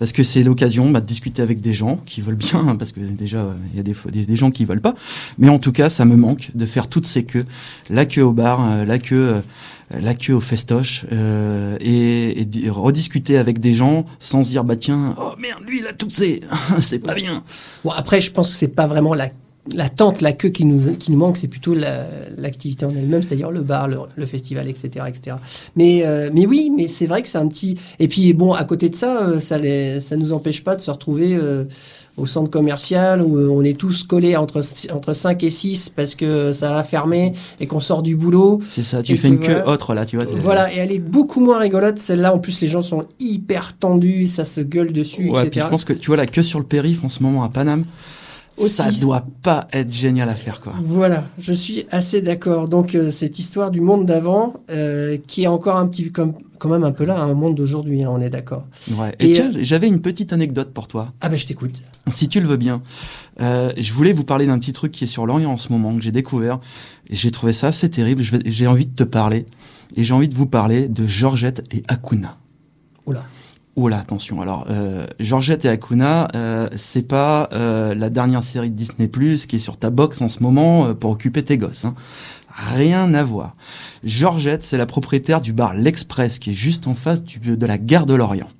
Parce 0.00 0.10
que 0.12 0.24
c'est 0.24 0.42
l'occasion 0.42 0.90
bah, 0.90 1.00
de 1.00 1.06
discuter 1.06 1.40
avec 1.42 1.60
des 1.60 1.72
gens 1.72 2.00
qui 2.06 2.20
veulent 2.22 2.34
bien, 2.34 2.66
hein, 2.66 2.74
parce 2.76 2.90
que 2.90 2.98
déjà 2.98 3.38
euh, 3.38 3.52
il 3.70 3.76
y 3.76 3.80
a 3.80 3.84
des, 3.84 3.94
des, 4.10 4.26
des 4.26 4.36
gens 4.36 4.50
qui 4.50 4.64
veulent 4.64 4.80
pas, 4.80 4.94
mais 5.38 5.48
en 5.48 5.60
tout 5.60 5.70
cas 5.70 5.88
ça 5.88 6.04
me 6.04 6.16
manque 6.16 6.50
de 6.54 6.66
faire 6.66 6.88
toutes 6.88 7.06
ces 7.06 7.22
queues, 7.24 7.44
la 7.88 8.04
queue 8.06 8.24
au 8.24 8.32
bar, 8.32 8.60
euh, 8.68 8.84
la 8.84 8.98
queue, 8.98 9.34
euh, 9.36 10.00
la 10.00 10.14
queue 10.14 10.34
au 10.34 10.40
festoche, 10.40 11.04
euh, 11.12 11.76
et, 11.80 12.40
et 12.40 12.44
di- 12.44 12.68
rediscuter 12.68 13.36
avec 13.38 13.60
des 13.60 13.74
gens 13.74 14.06
sans 14.18 14.40
dire 14.40 14.64
bah 14.64 14.76
tiens, 14.76 15.14
oh 15.18 15.32
merde 15.38 15.62
lui 15.66 15.80
il 15.80 15.86
a 15.86 15.92
ces, 16.08 16.40
c'est 16.80 16.98
pas 16.98 17.14
bien. 17.14 17.44
Bon, 17.84 17.90
après, 17.90 18.20
je 18.20 18.32
pense 18.32 18.50
que 18.50 18.56
c'est 18.56 18.68
pas 18.74 18.86
vraiment 18.86 19.14
la 19.14 19.28
l'attente, 19.74 20.20
la 20.20 20.32
queue 20.32 20.48
qui 20.48 20.64
nous, 20.64 20.94
qui 20.96 21.12
nous 21.12 21.18
manque, 21.18 21.36
c'est 21.36 21.48
plutôt 21.48 21.74
la- 21.74 22.04
l'activité 22.36 22.84
en 22.84 22.90
elle-même, 22.90 23.22
c'est-à-dire 23.22 23.50
le 23.50 23.62
bar, 23.62 23.88
le, 23.88 23.98
le 24.16 24.26
festival, 24.26 24.68
etc., 24.68 25.04
etc. 25.08 25.36
Mais, 25.76 26.02
euh, 26.04 26.30
mais 26.32 26.46
oui, 26.46 26.70
mais 26.74 26.88
c'est 26.88 27.06
vrai 27.06 27.22
que 27.22 27.28
c'est 27.28 27.38
un 27.38 27.48
petit. 27.48 27.76
Et 27.98 28.08
puis 28.08 28.32
bon, 28.32 28.52
à 28.52 28.64
côté 28.64 28.88
de 28.88 28.94
ça, 28.94 29.22
euh, 29.28 29.40
ça 29.40 29.58
les, 29.58 30.00
ça 30.00 30.16
nous 30.16 30.32
empêche 30.32 30.64
pas 30.64 30.76
de 30.76 30.80
se 30.80 30.90
retrouver 30.90 31.34
euh, 31.36 31.64
au 32.16 32.26
centre 32.26 32.50
commercial 32.50 33.22
où 33.22 33.38
euh, 33.38 33.48
on 33.48 33.62
est 33.62 33.78
tous 33.78 34.02
collés 34.02 34.36
entre 34.36 34.60
entre 34.92 35.12
5 35.12 35.42
et 35.44 35.50
6 35.50 35.90
parce 35.94 36.14
que 36.14 36.52
ça 36.52 36.76
a 36.78 36.82
fermé 36.82 37.32
et 37.60 37.66
qu'on 37.66 37.80
sort 37.80 38.02
du 38.02 38.16
boulot. 38.16 38.60
C'est 38.68 38.82
ça, 38.82 39.02
tu 39.02 39.16
fais 39.16 39.28
que 39.28 39.34
une 39.34 39.38
queue 39.40 39.52
voilà. 39.54 39.68
autre 39.68 39.94
là, 39.94 40.04
tu 40.04 40.16
vois. 40.16 40.26
Voilà, 40.40 40.72
et 40.74 40.78
elle 40.78 40.92
est 40.92 40.98
beaucoup 40.98 41.40
moins 41.40 41.58
rigolote. 41.58 41.98
Celle-là, 41.98 42.34
en 42.34 42.38
plus, 42.38 42.60
les 42.60 42.68
gens 42.68 42.82
sont 42.82 43.04
hyper 43.20 43.76
tendus, 43.78 44.26
ça 44.26 44.44
se 44.44 44.60
gueule 44.60 44.92
dessus, 44.92 45.30
Ouais, 45.30 45.38
puis 45.40 45.46
etc. 45.48 45.66
je 45.66 45.70
pense 45.70 45.84
que 45.84 45.92
tu 45.92 46.08
vois 46.08 46.16
la 46.16 46.26
queue 46.26 46.42
sur 46.42 46.58
le 46.58 46.64
périph' 46.66 47.04
en 47.04 47.08
ce 47.08 47.22
moment 47.22 47.44
à 47.44 47.48
Paname, 47.48 47.84
Aussi. 48.60 48.74
ça 48.76 48.90
doit 48.90 49.24
pas 49.42 49.66
être 49.72 49.92
génial 49.92 50.28
à 50.28 50.34
faire 50.34 50.60
quoi. 50.60 50.74
Voilà, 50.80 51.24
je 51.38 51.52
suis 51.52 51.86
assez 51.90 52.22
d'accord. 52.22 52.68
Donc 52.68 52.94
euh, 52.94 53.10
cette 53.10 53.38
histoire 53.38 53.70
du 53.70 53.80
monde 53.80 54.06
d'avant, 54.06 54.54
euh, 54.70 55.16
qui 55.26 55.44
est 55.44 55.46
encore 55.46 55.76
un 55.76 55.86
petit 55.88 56.10
comme 56.12 56.34
quand 56.58 56.68
même 56.68 56.84
un 56.84 56.92
peu 56.92 57.04
là, 57.04 57.18
un 57.20 57.32
monde 57.34 57.54
d'aujourd'hui, 57.54 58.02
hein, 58.04 58.10
on 58.12 58.20
est 58.20 58.28
d'accord. 58.30 58.66
Ouais. 58.92 59.14
Et, 59.18 59.30
Et, 59.30 59.34
tiens, 59.34 59.50
euh, 59.54 59.58
j'avais 59.62 59.88
une 59.88 60.00
petite 60.02 60.32
anecdote 60.32 60.72
pour 60.74 60.88
toi, 60.88 61.12
Ah 61.22 61.28
ben 61.30 61.36
je 61.36 61.46
t'écoute. 61.46 61.82
si 62.08 62.28
tu 62.28 62.40
le 62.40 62.46
veux 62.46 62.58
bien. 62.58 62.82
Euh, 63.40 63.72
je 63.78 63.92
voulais 63.94 64.12
vous 64.12 64.24
parler 64.24 64.46
d'un 64.46 64.58
petit 64.58 64.74
truc 64.74 64.92
qui 64.92 65.04
est 65.04 65.06
sur 65.06 65.24
l'Orient 65.24 65.52
en 65.52 65.56
ce 65.58 65.72
moment 65.72 65.94
que 65.96 66.02
j'ai 66.02 66.12
découvert 66.12 66.60
et 67.08 67.16
j'ai 67.16 67.30
trouvé 67.30 67.54
ça 67.54 67.68
assez 67.68 67.88
terrible. 67.88 68.22
J'ai 68.44 68.66
envie 68.66 68.84
de 68.86 68.94
te 68.94 69.04
parler 69.04 69.46
et 69.96 70.04
j'ai 70.04 70.12
envie 70.12 70.28
de 70.28 70.34
vous 70.34 70.46
parler 70.46 70.88
de 70.88 71.06
Georgette 71.06 71.64
et 71.72 71.82
Hakuna. 71.88 72.36
Oula. 73.06 73.24
Oh 73.76 73.88
là, 73.88 73.98
attention. 73.98 74.40
Alors, 74.40 74.66
euh, 74.68 75.06
Georgette 75.20 75.64
et 75.64 75.68
Hakuna, 75.68 76.28
euh, 76.34 76.68
c'est 76.76 77.02
pas 77.02 77.48
euh, 77.52 77.94
la 77.94 78.10
dernière 78.10 78.42
série 78.42 78.70
de 78.70 78.74
Disney 78.74 79.06
Plus 79.06 79.46
qui 79.46 79.56
est 79.56 79.60
sur 79.60 79.76
ta 79.76 79.90
box 79.90 80.20
en 80.20 80.28
ce 80.28 80.42
moment 80.42 80.86
euh, 80.86 80.94
pour 80.94 81.12
occuper 81.12 81.44
tes 81.44 81.56
gosses. 81.56 81.84
Hein. 81.84 81.94
Rien 82.48 83.14
à 83.14 83.22
voir. 83.22 83.54
Georgette, 84.02 84.64
c'est 84.64 84.76
la 84.76 84.86
propriétaire 84.86 85.40
du 85.40 85.52
bar 85.52 85.74
L'Express 85.74 86.40
qui 86.40 86.50
est 86.50 86.54
juste 86.54 86.88
en 86.88 86.94
face 86.94 87.22
de 87.22 87.66
la 87.66 87.78
gare 87.78 88.06
de 88.06 88.14
Lorient. 88.14 88.50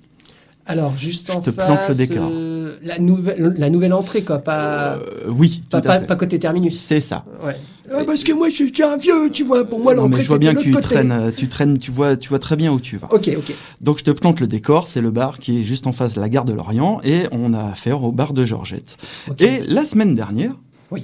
Alors 0.71 0.97
juste 0.97 1.31
Je 1.33 1.37
en 1.37 1.41
te 1.41 1.51
face, 1.51 1.67
plante 1.67 1.89
le 1.89 1.95
décor. 1.95 2.29
euh, 2.31 2.77
la 2.83 2.99
nouvelle 2.99 3.55
la 3.57 3.71
nouvelle 3.71 3.93
entrée 3.93 4.23
quoi, 4.23 4.39
pas 4.39 4.95
Euh, 4.97 4.99
oui, 5.29 5.63
pas, 5.71 5.81
côté 6.17 6.39
terminus. 6.39 6.79
C'est 6.81 7.01
ça. 7.01 7.25
Ouais. 7.45 7.57
Ah, 7.93 8.05
parce 8.07 8.23
que 8.23 8.33
moi, 8.33 8.49
je 8.51 8.55
suis 8.55 8.83
un 8.85 8.97
vieux, 8.97 9.31
tu 9.33 9.43
vois. 9.43 9.65
Pour 9.65 9.81
moi, 9.81 9.95
l'entrée, 9.95 10.23
je 10.23 10.29
vois 10.29 10.39
bien 10.39 10.55
que 10.55 10.61
tu 10.63 10.71
côté. 10.71 10.83
traînes, 10.85 11.11
euh, 11.11 11.31
tu 11.37 11.49
traînes, 11.49 11.77
tu 11.77 11.91
vois, 11.91 12.17
tu 12.17 12.29
vois 12.29 12.39
très 12.39 12.55
bien 12.55 12.73
où 12.73 12.79
tu 12.79 12.97
vas. 12.99 13.09
Ok, 13.13 13.29
ok. 13.37 13.53
Donc 13.81 13.99
je 13.99 14.05
te 14.05 14.13
plante 14.13 14.39
le 14.41 14.47
décor, 14.47 14.87
c'est 14.87 15.01
le 15.01 15.11
bar 15.11 15.41
qui 15.41 15.59
est 15.59 15.63
juste 15.65 15.89
en 15.89 15.93
face 15.93 16.15
de 16.15 16.21
la 16.21 16.29
gare 16.29 16.45
de 16.45 16.53
Lorient 16.53 17.01
et 17.03 17.23
on 17.33 17.53
a 17.53 17.65
affaire 17.65 18.05
au 18.05 18.13
bar 18.13 18.33
de 18.33 18.45
Georgette. 18.45 18.97
Et 19.41 19.61
la 19.67 19.85
semaine 19.85 20.15
dernière, 20.15 20.53
Oui. 20.93 21.03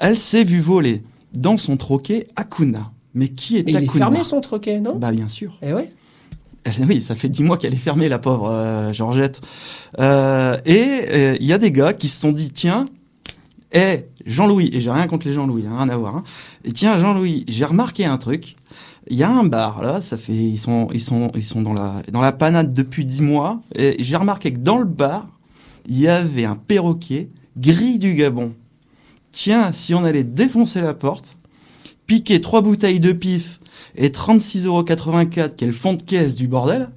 elle 0.00 0.16
s'est 0.16 0.42
vue 0.44 0.60
voler 0.60 1.04
dans 1.32 1.56
son 1.56 1.76
troquet 1.76 2.26
Akuna. 2.34 2.90
Mais 3.14 3.28
qui 3.28 3.56
est 3.58 3.64
Mais 3.64 3.72
il 3.72 3.74
est 3.76 3.78
Akuna 3.88 4.06
fermé 4.06 4.22
son 4.24 4.40
troquet, 4.40 4.80
non? 4.80 4.96
Bah 4.96 5.12
bien 5.12 5.28
sûr. 5.28 5.58
Eh 5.62 5.72
ouais. 5.72 5.92
Oui, 6.88 7.02
ça 7.02 7.14
fait 7.14 7.28
dix 7.28 7.42
mois 7.42 7.56
qu'elle 7.56 7.74
est 7.74 7.78
fermée, 7.78 8.08
la 8.08 8.18
pauvre 8.18 8.50
euh, 8.50 8.92
Georgette. 8.92 9.40
Euh, 9.98 10.58
et 10.64 11.02
euh, 11.10 11.36
il 11.40 11.46
y 11.46 11.52
a 11.52 11.58
des 11.58 11.72
gars 11.72 11.92
qui 11.92 12.08
se 12.08 12.20
sont 12.20 12.32
dit, 12.32 12.50
tiens, 12.50 12.84
hé, 13.72 14.06
Jean-Louis, 14.26 14.70
et 14.72 14.80
j'ai 14.80 14.90
rien 14.90 15.06
contre 15.06 15.26
les 15.26 15.32
Jean-Louis, 15.32 15.66
hein, 15.66 15.76
rien 15.76 15.88
à 15.88 15.96
voir. 15.96 16.16
Hein. 16.16 16.24
Et 16.64 16.72
tiens, 16.72 16.96
Jean-Louis, 16.98 17.44
j'ai 17.48 17.64
remarqué 17.64 18.04
un 18.04 18.18
truc. 18.18 18.56
Il 19.08 19.16
y 19.16 19.22
a 19.22 19.30
un 19.30 19.44
bar 19.44 19.82
là, 19.82 20.00
ça 20.02 20.16
fait, 20.16 20.32
ils 20.32 20.58
sont, 20.58 20.88
ils 20.92 21.00
sont, 21.00 21.32
ils 21.34 21.42
sont 21.42 21.62
dans 21.62 21.72
la, 21.72 22.02
dans 22.12 22.20
la 22.20 22.32
panade 22.32 22.74
depuis 22.74 23.06
dix 23.06 23.22
mois. 23.22 23.60
Et 23.74 23.96
j'ai 23.98 24.16
remarqué 24.16 24.52
que 24.52 24.58
dans 24.58 24.78
le 24.78 24.84
bar, 24.84 25.26
il 25.88 25.98
y 25.98 26.06
avait 26.06 26.44
un 26.44 26.54
perroquet 26.54 27.30
gris 27.56 27.98
du 27.98 28.14
Gabon. 28.14 28.52
Tiens, 29.32 29.72
si 29.72 29.94
on 29.94 30.04
allait 30.04 30.24
défoncer 30.24 30.80
la 30.80 30.92
porte, 30.92 31.38
piquer 32.06 32.40
trois 32.40 32.60
bouteilles 32.60 33.00
de 33.00 33.12
pif 33.12 33.59
et 33.96 34.08
36,84€, 34.10 35.54
qui 35.56 35.64
est 35.64 35.66
le 35.68 35.72
fond 35.72 35.94
de 35.94 36.02
caisse 36.02 36.34
du 36.34 36.48
bordel, 36.48 36.88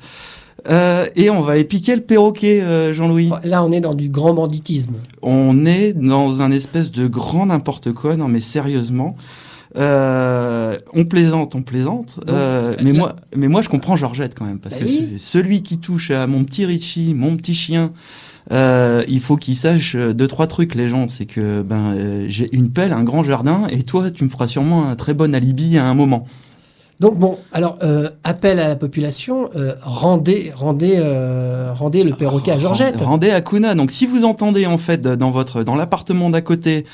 euh, 0.70 1.06
et 1.16 1.30
on 1.30 1.42
va 1.42 1.54
aller 1.54 1.64
piquer 1.66 1.96
le 1.96 2.02
perroquet, 2.02 2.62
euh, 2.62 2.94
Jean-Louis. 2.94 3.30
Là, 3.44 3.64
on 3.64 3.72
est 3.72 3.82
dans 3.82 3.94
du 3.94 4.10
grand 4.10 4.34
banditisme. 4.34 4.94
On 5.22 5.66
est 5.66 5.94
dans 5.94 6.42
un 6.42 6.52
espèce 6.52 6.92
de 6.92 7.08
grand 7.08 7.48
n'importe 7.48 7.92
quoi, 7.92 8.16
non 8.16 8.28
mais 8.30 8.40
sérieusement. 8.40 9.16
Euh, 9.76 10.78
on 10.94 11.04
plaisante, 11.06 11.56
on 11.56 11.64
plaisante. 11.64 12.20
Euh, 12.30 12.76
mais 12.84 12.92
là- 12.94 13.00
moi, 13.00 13.16
mais 13.36 13.48
moi, 13.48 13.62
je 13.62 13.70
comprends 13.70 13.96
Georgette 13.96 14.36
quand 14.36 14.46
même 14.46 14.60
parce 14.60 14.76
Bah 14.76 14.82
que 14.82 14.90
oui. 14.90 15.14
celui 15.18 15.64
qui 15.64 15.80
touche 15.80 16.12
à 16.12 16.28
mon 16.28 16.44
petit 16.44 16.66
Richie, 16.66 17.14
mon 17.16 17.36
petit 17.36 17.56
chien, 17.56 17.92
euh, 18.52 19.04
il 19.08 19.20
faut 19.20 19.36
qu'il 19.36 19.56
sache 19.56 19.96
euh, 19.96 20.14
deux 20.14 20.28
trois 20.28 20.46
trucs. 20.48 20.76
Les 20.76 20.88
gens, 20.88 21.08
c'est 21.08 21.26
que 21.26 21.64
ben 21.64 21.94
euh, 21.96 22.26
j'ai 22.30 22.50
une 22.56 22.70
pelle, 22.70 22.94
un 22.94 23.04
grand 23.04 23.24
jardin, 23.24 23.64
et 23.72 23.82
toi, 23.84 24.12
tu 24.12 24.24
me 24.24 24.30
feras 24.30 24.48
sûrement 24.48 24.88
un 24.88 24.96
très 24.96 25.14
bon 25.16 25.34
alibi 25.34 25.78
à 25.80 25.88
un 25.88 25.94
moment. 25.96 26.26
Donc 27.00 27.18
bon, 27.18 27.38
alors 27.52 27.78
euh, 27.84 28.08
appel 28.24 28.60
à 28.60 28.68
la 28.68 28.76
population, 28.76 29.50
euh, 29.56 29.74
rendez, 29.82 30.52
rendez, 30.56 30.96
euh, 30.98 31.72
rendez 31.74 32.04
le 32.04 32.14
perroquet 32.14 32.52
à 32.52 32.60
Georgette. 32.60 33.02
Rendez 33.02 33.32
à 33.32 33.42
Kuna. 33.42 33.74
Donc, 33.76 33.92
si 33.92 34.06
vous 34.06 34.24
entendez 34.26 34.66
en 34.68 34.78
fait 34.78 35.02
dans 35.02 35.32
votre 35.32 35.64
dans 35.64 35.76
l'appartement 35.76 36.30
d'à 36.30 36.42
côté 36.42 36.86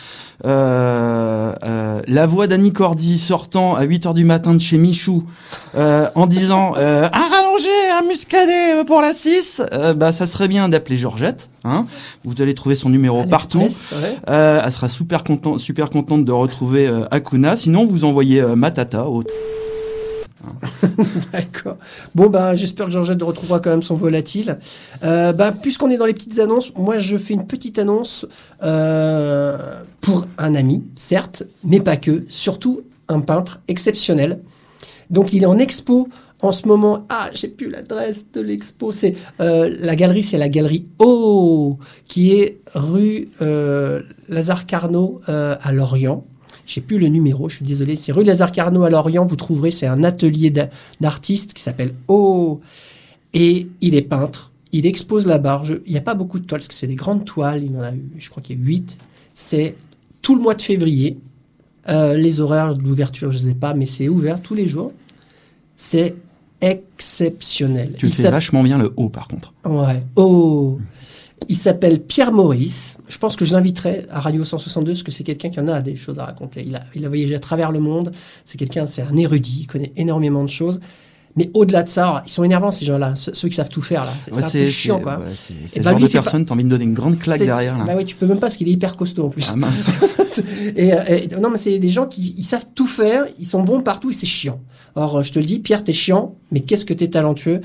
euh, 0.45 1.53
euh, 1.63 2.01
la 2.07 2.25
voix 2.25 2.47
d'Annie 2.47 2.71
Cordy 2.71 3.19
sortant 3.19 3.75
à 3.75 3.83
8 3.83 4.05
heures 4.07 4.13
du 4.13 4.23
matin 4.23 4.53
de 4.53 4.59
chez 4.59 4.77
Michou 4.77 5.25
euh, 5.75 6.07
en 6.15 6.27
disant 6.27 6.73
euh, 6.77 7.05
à 7.11 7.19
rallonger 7.19 7.69
un 8.01 8.07
muscadet 8.07 8.85
pour 8.87 9.01
la 9.01 9.13
6, 9.13 9.61
euh, 9.73 9.93
bah 9.93 10.13
ça 10.13 10.27
serait 10.27 10.47
bien 10.47 10.69
d'appeler 10.69 10.95
Georgette. 10.95 11.49
Hein 11.65 11.85
vous 12.23 12.41
allez 12.41 12.53
trouver 12.53 12.75
son 12.75 12.89
numéro 12.89 13.19
À 13.21 13.23
partout. 13.25 13.59
ouais. 13.59 13.67
Euh, 14.29 14.61
elle 14.63 14.71
sera 14.71 14.87
super 14.87 15.25
contente, 15.25 15.59
super 15.59 15.89
contente 15.89 16.23
de 16.23 16.31
retrouver 16.31 16.87
euh, 16.87 17.03
Akuna. 17.11 17.57
Sinon, 17.57 17.85
vous 17.85 18.05
envoyez 18.05 18.41
Matata 18.55 19.07
au 19.07 19.23
D'accord. 21.33 21.77
Bon, 22.15 22.29
bah, 22.29 22.55
j'espère 22.55 22.85
que 22.85 22.91
Georgette 22.91 23.21
retrouvera 23.21 23.59
quand 23.59 23.69
même 23.69 23.83
son 23.83 23.95
volatile. 23.95 24.59
Euh, 25.03 25.33
bah, 25.33 25.51
puisqu'on 25.51 25.89
est 25.89 25.97
dans 25.97 26.05
les 26.05 26.13
petites 26.13 26.39
annonces, 26.39 26.71
moi, 26.75 26.99
je 26.99 27.17
fais 27.17 27.33
une 27.33 27.47
petite 27.47 27.79
annonce 27.79 28.25
euh, 28.63 29.57
pour 30.01 30.27
un 30.37 30.55
ami, 30.55 30.83
certes, 30.95 31.43
mais 31.63 31.79
pas 31.79 31.97
que. 31.97 32.25
Surtout 32.29 32.81
un 33.07 33.21
peintre 33.21 33.61
exceptionnel. 33.67 34.39
Donc, 35.09 35.33
il 35.33 35.43
est 35.43 35.47
en 35.47 35.57
expo 35.57 36.07
en 36.41 36.51
ce 36.51 36.67
moment. 36.67 37.03
Ah, 37.09 37.29
j'ai 37.33 37.49
plus 37.49 37.69
l'adresse 37.69 38.25
de 38.31 38.41
l'expo. 38.41 38.91
C'est 38.91 39.15
euh, 39.41 39.73
la 39.79 39.95
galerie, 39.95 40.23
c'est 40.23 40.37
la 40.37 40.49
galerie 40.49 40.87
O, 40.99 41.79
qui 42.07 42.33
est 42.33 42.61
rue 42.75 43.27
Lazare 44.29 44.65
Carnot 44.65 45.19
à 45.27 45.71
Lorient. 45.71 46.25
J'ai 46.69 46.81
plus 46.81 46.99
le 46.99 47.07
numéro, 47.07 47.49
je 47.49 47.55
suis 47.55 47.65
désolé. 47.65 47.95
C'est 47.95 48.11
rue 48.11 48.23
Lazare 48.23 48.51
Carnot 48.51 48.83
à 48.83 48.91
Lorient. 48.91 49.25
Vous 49.25 49.35
trouverez, 49.35 49.71
c'est 49.71 49.87
un 49.87 50.03
atelier 50.03 50.51
d'a- 50.51 50.69
d'artiste 51.01 51.55
qui 51.55 51.63
s'appelle 51.63 51.93
O. 52.07 52.59
Et 53.33 53.67
il 53.81 53.95
est 53.95 54.03
peintre. 54.03 54.51
Il 54.71 54.85
expose 54.85 55.25
là-bas. 55.25 55.61
Je- 55.63 55.73
Il 55.87 55.91
n'y 55.93 55.97
a 55.97 56.01
pas 56.01 56.13
beaucoup 56.13 56.37
de 56.37 56.45
toiles, 56.45 56.59
parce 56.59 56.67
que 56.67 56.75
c'est 56.75 56.85
des 56.85 56.95
grandes 56.95 57.25
toiles. 57.25 57.63
Il 57.63 57.75
en 57.75 57.81
a 57.81 57.91
eu, 57.91 58.03
je 58.19 58.29
crois 58.29 58.43
qu'il 58.43 58.59
y 58.59 58.61
a 58.61 58.63
huit. 58.63 58.99
C'est 59.33 59.75
tout 60.21 60.35
le 60.35 60.41
mois 60.43 60.53
de 60.53 60.61
février. 60.61 61.17
Euh, 61.87 62.13
les 62.13 62.39
horaires 62.39 62.75
d'ouverture, 62.75 63.31
je 63.31 63.39
ne 63.39 63.49
sais 63.49 63.55
pas, 63.55 63.73
mais 63.73 63.87
c'est 63.87 64.07
ouvert 64.07 64.39
tous 64.39 64.53
les 64.53 64.67
jours. 64.67 64.91
C'est 65.75 66.13
exceptionnel. 66.61 67.93
Tu 67.97 68.05
le 68.05 68.11
fais 68.11 68.29
vachement 68.29 68.61
bien 68.63 68.77
le 68.77 68.93
haut 68.97 69.09
par 69.09 69.27
contre. 69.27 69.53
Ouais. 69.65 70.03
Oh. 70.17 70.77
Il 71.47 71.55
s'appelle 71.55 72.01
Pierre 72.01 72.31
Maurice. 72.31 72.97
Je 73.07 73.17
pense 73.17 73.35
que 73.35 73.45
je 73.45 73.53
l'inviterai 73.53 74.05
à 74.11 74.19
Radio 74.19 74.43
162 74.45 74.91
parce 74.91 75.03
que 75.03 75.11
c'est 75.11 75.23
quelqu'un 75.23 75.49
qui 75.49 75.59
en 75.59 75.67
a 75.67 75.81
des 75.81 75.95
choses 75.95 76.19
à 76.19 76.25
raconter. 76.25 76.63
Il 76.65 76.75
a, 76.75 76.81
il 76.95 77.05
a 77.05 77.07
voyagé 77.07 77.35
à 77.35 77.39
travers 77.39 77.71
le 77.71 77.79
monde. 77.79 78.11
C'est 78.45 78.57
quelqu'un, 78.57 78.85
c'est 78.85 79.01
un 79.01 79.15
érudit. 79.17 79.61
Il 79.61 79.67
connaît 79.67 79.91
énormément 79.95 80.43
de 80.43 80.49
choses. 80.49 80.79
Mais 81.35 81.49
au-delà 81.53 81.83
de 81.83 81.89
ça, 81.89 82.21
ils 82.25 82.29
sont 82.29 82.43
énervants 82.43 82.71
ces 82.71 82.85
gens-là, 82.85 83.13
ceux, 83.15 83.33
ceux 83.33 83.47
qui 83.47 83.55
savent 83.55 83.69
tout 83.69 83.83
faire 83.83 84.03
là. 84.03 84.11
C'est 84.19 84.35
Ouais, 84.35 84.43
un 84.43 84.49
peu 84.49 84.65
chiant 84.65 84.99
quoi. 84.99 85.19
ouais, 85.19 85.25
c'est 85.33 85.53
le 85.77 85.83
bah, 85.83 85.91
genre 85.91 85.99
lui, 85.99 86.03
de 86.05 86.09
fait 86.09 86.17
pas- 86.17 86.23
personne, 86.23 86.45
t'as 86.45 86.53
envie 86.55 86.63
de 86.63 86.69
donner 86.69 86.83
une 86.85 86.95
grande 86.95 87.17
claque 87.17 87.39
derrière 87.39 87.77
là. 87.77 87.83
Bah 87.85 87.93
oui, 87.95 88.03
tu 88.03 88.15
peux 88.15 88.25
même 88.25 88.37
pas 88.37 88.41
parce 88.47 88.57
qu'il 88.57 88.67
est 88.67 88.71
hyper 88.71 88.95
costaud 88.95 89.25
en 89.27 89.29
plus. 89.29 89.45
Ah 89.49 89.55
mince. 89.55 89.87
et, 90.75 90.91
euh, 90.93 90.97
et- 91.07 91.27
non, 91.39 91.51
mais 91.51 91.57
c'est 91.57 91.77
des 91.79 91.89
gens 91.89 92.07
qui 92.07 92.33
ils 92.37 92.43
savent 92.43 92.65
tout 92.75 92.87
faire, 92.87 93.25
ils 93.37 93.45
sont 93.45 93.61
bons 93.63 93.81
partout 93.81 94.09
et 94.09 94.13
c'est 94.13 94.25
chiant. 94.25 94.59
Or, 94.95 95.21
je 95.21 95.31
te 95.31 95.39
le 95.39 95.45
dis, 95.45 95.59
Pierre, 95.59 95.83
t'es 95.83 95.93
chiant, 95.93 96.35
mais 96.51 96.61
qu'est-ce 96.61 96.83
que 96.83 96.93
t'es 96.95 97.07
talentueux? 97.09 97.61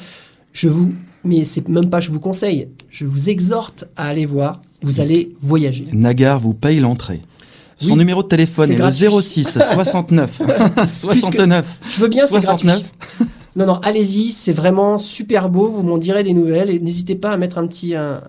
Je 0.52 0.68
vous, 0.68 0.92
mais 1.24 1.44
c'est 1.44 1.66
même 1.68 1.88
pas 1.90 2.00
je 2.00 2.10
vous 2.10 2.20
conseille, 2.20 2.68
je 2.90 3.06
vous 3.06 3.30
exhorte 3.30 3.84
à 3.96 4.06
aller 4.08 4.26
voir, 4.26 4.60
vous 4.82 5.00
allez 5.00 5.32
voyager. 5.40 5.86
Nagar 5.92 6.38
vous 6.40 6.54
paye 6.54 6.80
l'entrée. 6.80 7.20
Son 7.76 7.92
Oui, 7.92 7.96
numéro 7.96 8.22
de 8.22 8.28
téléphone 8.28 8.70
est 8.70 8.76
gratuit. 8.76 9.04
le 9.06 9.10
06 9.20 9.58
69 9.74 10.42
69 10.92 11.78
Je 11.96 12.00
veux 12.00 12.08
bien, 12.08 12.26
c'est 12.26 12.40
gratuit. 12.40 12.68
69 12.68 12.82
Non, 13.56 13.66
non, 13.66 13.74
allez-y, 13.82 14.30
c'est 14.32 14.52
vraiment 14.52 14.98
super 14.98 15.48
beau. 15.48 15.68
Vous 15.70 15.82
m'en 15.82 15.98
direz 15.98 16.22
des 16.22 16.34
nouvelles 16.34 16.70
et 16.70 16.78
n'hésitez 16.78 17.14
pas 17.14 17.30
à 17.32 17.36
mettre 17.36 17.58
un 17.58 17.66
petit, 17.66 17.94
un, 17.94 18.20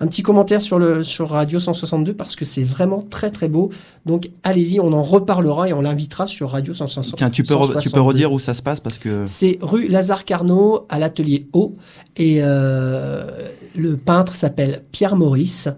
un 0.00 0.06
petit 0.06 0.22
commentaire 0.22 0.62
sur, 0.62 0.78
le, 0.78 1.04
sur 1.04 1.28
Radio 1.28 1.60
162 1.60 2.14
parce 2.14 2.34
que 2.34 2.46
c'est 2.46 2.64
vraiment 2.64 3.02
très 3.02 3.30
très 3.30 3.48
beau. 3.48 3.70
Donc 4.06 4.30
allez-y, 4.42 4.80
on 4.80 4.92
en 4.92 5.02
reparlera 5.02 5.68
et 5.68 5.72
on 5.74 5.82
l'invitera 5.82 6.26
sur 6.26 6.50
Radio 6.50 6.72
162. 6.72 7.16
Tiens, 7.16 7.30
tu 7.30 7.42
peux, 7.42 7.54
tu 7.80 7.90
peux 7.90 8.00
redire 8.00 8.32
où 8.32 8.38
ça 8.38 8.54
se 8.54 8.62
passe 8.62 8.80
parce 8.80 8.98
que. 8.98 9.24
C'est 9.26 9.58
rue 9.60 9.88
Lazare 9.88 10.24
Carnot 10.24 10.86
à 10.88 10.98
l'atelier 10.98 11.46
O 11.52 11.76
et 12.16 12.38
euh, 12.40 13.30
le 13.76 13.96
peintre 13.96 14.34
s'appelle 14.34 14.82
Pierre 14.90 15.16
Maurice 15.16 15.68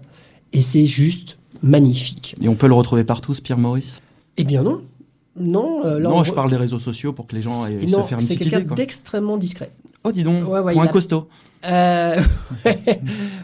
et 0.53 0.61
c'est 0.61 0.85
juste 0.85 1.37
magnifique. 1.61 2.35
Et 2.41 2.47
on 2.47 2.55
peut 2.55 2.67
le 2.67 2.73
retrouver 2.73 3.03
partout, 3.03 3.33
ce 3.33 3.41
Pierre 3.41 3.57
Maurice? 3.57 3.99
Eh 4.37 4.45
bien 4.45 4.63
non, 4.63 4.81
non, 5.35 5.83
euh, 5.85 5.99
là, 5.99 6.09
Non, 6.09 6.17
on 6.17 6.23
je 6.23 6.31
parle 6.31 6.49
des 6.49 6.57
réseaux 6.57 6.79
sociaux 6.79 7.11
pour 7.11 7.27
que 7.27 7.35
les 7.35 7.41
gens 7.41 7.65
aient 7.65 7.73
Et 7.73 7.87
se 7.87 7.91
non, 7.91 8.03
faire 8.03 8.19
une 8.19 8.25
c'est 8.25 8.35
petite 8.35 8.51
quelqu'un 8.51 8.75
d'extrêmement 8.75 9.37
discret. 9.37 9.71
Oh, 10.03 10.11
dis 10.11 10.23
donc, 10.23 10.47
Ouais, 10.47 10.59
ouais, 10.59 10.73
pour 10.73 10.81
un 10.81 10.85
a- 10.85 10.89
costaud. 10.89 11.27
Euh, 11.65 12.15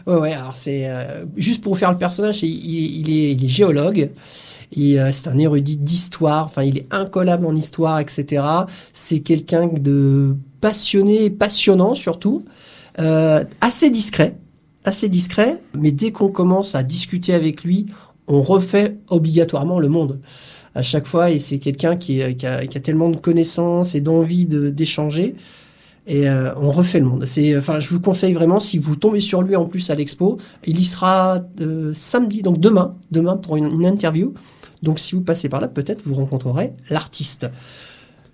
ouais, 0.06 0.14
ouais, 0.14 0.32
alors 0.32 0.54
c'est 0.54 0.88
euh, 0.88 1.24
juste 1.36 1.62
pour 1.62 1.72
vous 1.72 1.78
faire 1.78 1.90
le 1.92 1.96
personnage, 1.98 2.42
il, 2.42 2.48
il- 2.50 3.10
est, 3.10 3.32
il 3.32 3.44
est 3.44 3.48
géologue. 3.48 4.10
Euh, 4.78 5.08
c'est 5.12 5.28
un 5.28 5.38
érudit 5.38 5.78
d'histoire. 5.78 6.44
Enfin, 6.46 6.62
il 6.62 6.78
est 6.78 6.86
incollable 6.92 7.46
en 7.46 7.56
histoire, 7.56 7.98
etc. 7.98 8.42
C'est 8.92 9.20
quelqu'un 9.20 9.68
de 9.68 10.36
passionné, 10.60 11.30
passionnant 11.30 11.94
surtout, 11.94 12.44
Euh, 12.98 13.42
assez 13.62 13.88
discret, 13.88 14.36
assez 14.84 15.08
discret. 15.08 15.62
Mais 15.78 15.90
dès 15.92 16.12
qu'on 16.12 16.28
commence 16.28 16.74
à 16.74 16.82
discuter 16.82 17.32
avec 17.32 17.64
lui, 17.64 17.86
on 18.26 18.42
refait 18.42 18.98
obligatoirement 19.08 19.78
le 19.80 19.88
monde 19.88 20.20
à 20.74 20.82
chaque 20.82 21.06
fois. 21.06 21.30
Et 21.30 21.38
c'est 21.38 21.58
quelqu'un 21.58 21.96
qui, 21.96 22.20
qui 22.36 22.46
a, 22.46 22.66
qui 22.66 22.76
a 22.76 22.80
tellement 22.80 23.08
de 23.08 23.16
connaissances 23.16 23.94
et 23.94 24.00
d'envie 24.02 24.44
de- 24.44 24.68
d'échanger. 24.70 25.34
Et 26.06 26.28
euh, 26.28 26.54
on 26.56 26.68
refait 26.68 27.00
le 27.00 27.06
monde. 27.06 27.24
Enfin, 27.58 27.80
je 27.80 27.90
vous 27.90 28.00
conseille 28.00 28.32
vraiment 28.32 28.58
si 28.58 28.78
vous 28.78 28.96
tombez 28.96 29.20
sur 29.20 29.42
lui 29.42 29.54
en 29.56 29.66
plus 29.66 29.90
à 29.90 29.94
l'expo, 29.94 30.38
il 30.66 30.78
y 30.78 30.84
sera 30.84 31.40
euh, 31.60 31.92
samedi, 31.94 32.42
donc 32.42 32.58
demain, 32.58 32.96
demain 33.10 33.36
pour 33.36 33.56
une, 33.56 33.84
interview. 33.84 34.34
Donc 34.82 34.98
si 34.98 35.14
vous 35.14 35.20
passez 35.20 35.48
par 35.48 35.60
là, 35.60 35.68
peut-être 35.68 36.02
vous 36.04 36.14
rencontrerez 36.14 36.72
l'artiste. 36.88 37.48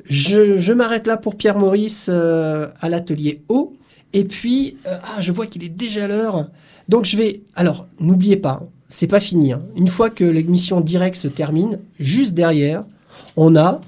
Je, 0.04 0.72
m'arrête 0.72 1.06
là 1.06 1.16
pour 1.16 1.34
Pierre 1.34 1.58
Maurice 1.58 2.08
euh, 2.08 2.68
à 2.80 2.88
l'atelier 2.88 3.42
O. 3.48 3.74
Et 4.12 4.24
puis, 4.24 4.78
ah, 4.86 5.20
je 5.20 5.32
vois 5.32 5.46
qu'il 5.46 5.64
est 5.64 5.68
déjà 5.68 6.06
l'heure. 6.06 6.48
Donc 6.88 7.04
je 7.04 7.16
vais. 7.16 7.42
Alors, 7.56 7.86
n'oubliez 7.98 8.36
pas, 8.36 8.62
c'est 8.88 9.08
pas 9.08 9.20
fini. 9.20 9.52
hein. 9.52 9.62
Une 9.76 9.88
fois 9.88 10.10
que 10.10 10.24
l'émission 10.24 10.80
directe 10.80 11.16
se 11.16 11.28
termine, 11.28 11.80
juste 11.98 12.34
derrière, 12.34 12.84
on 13.36 13.56
a 13.56 13.80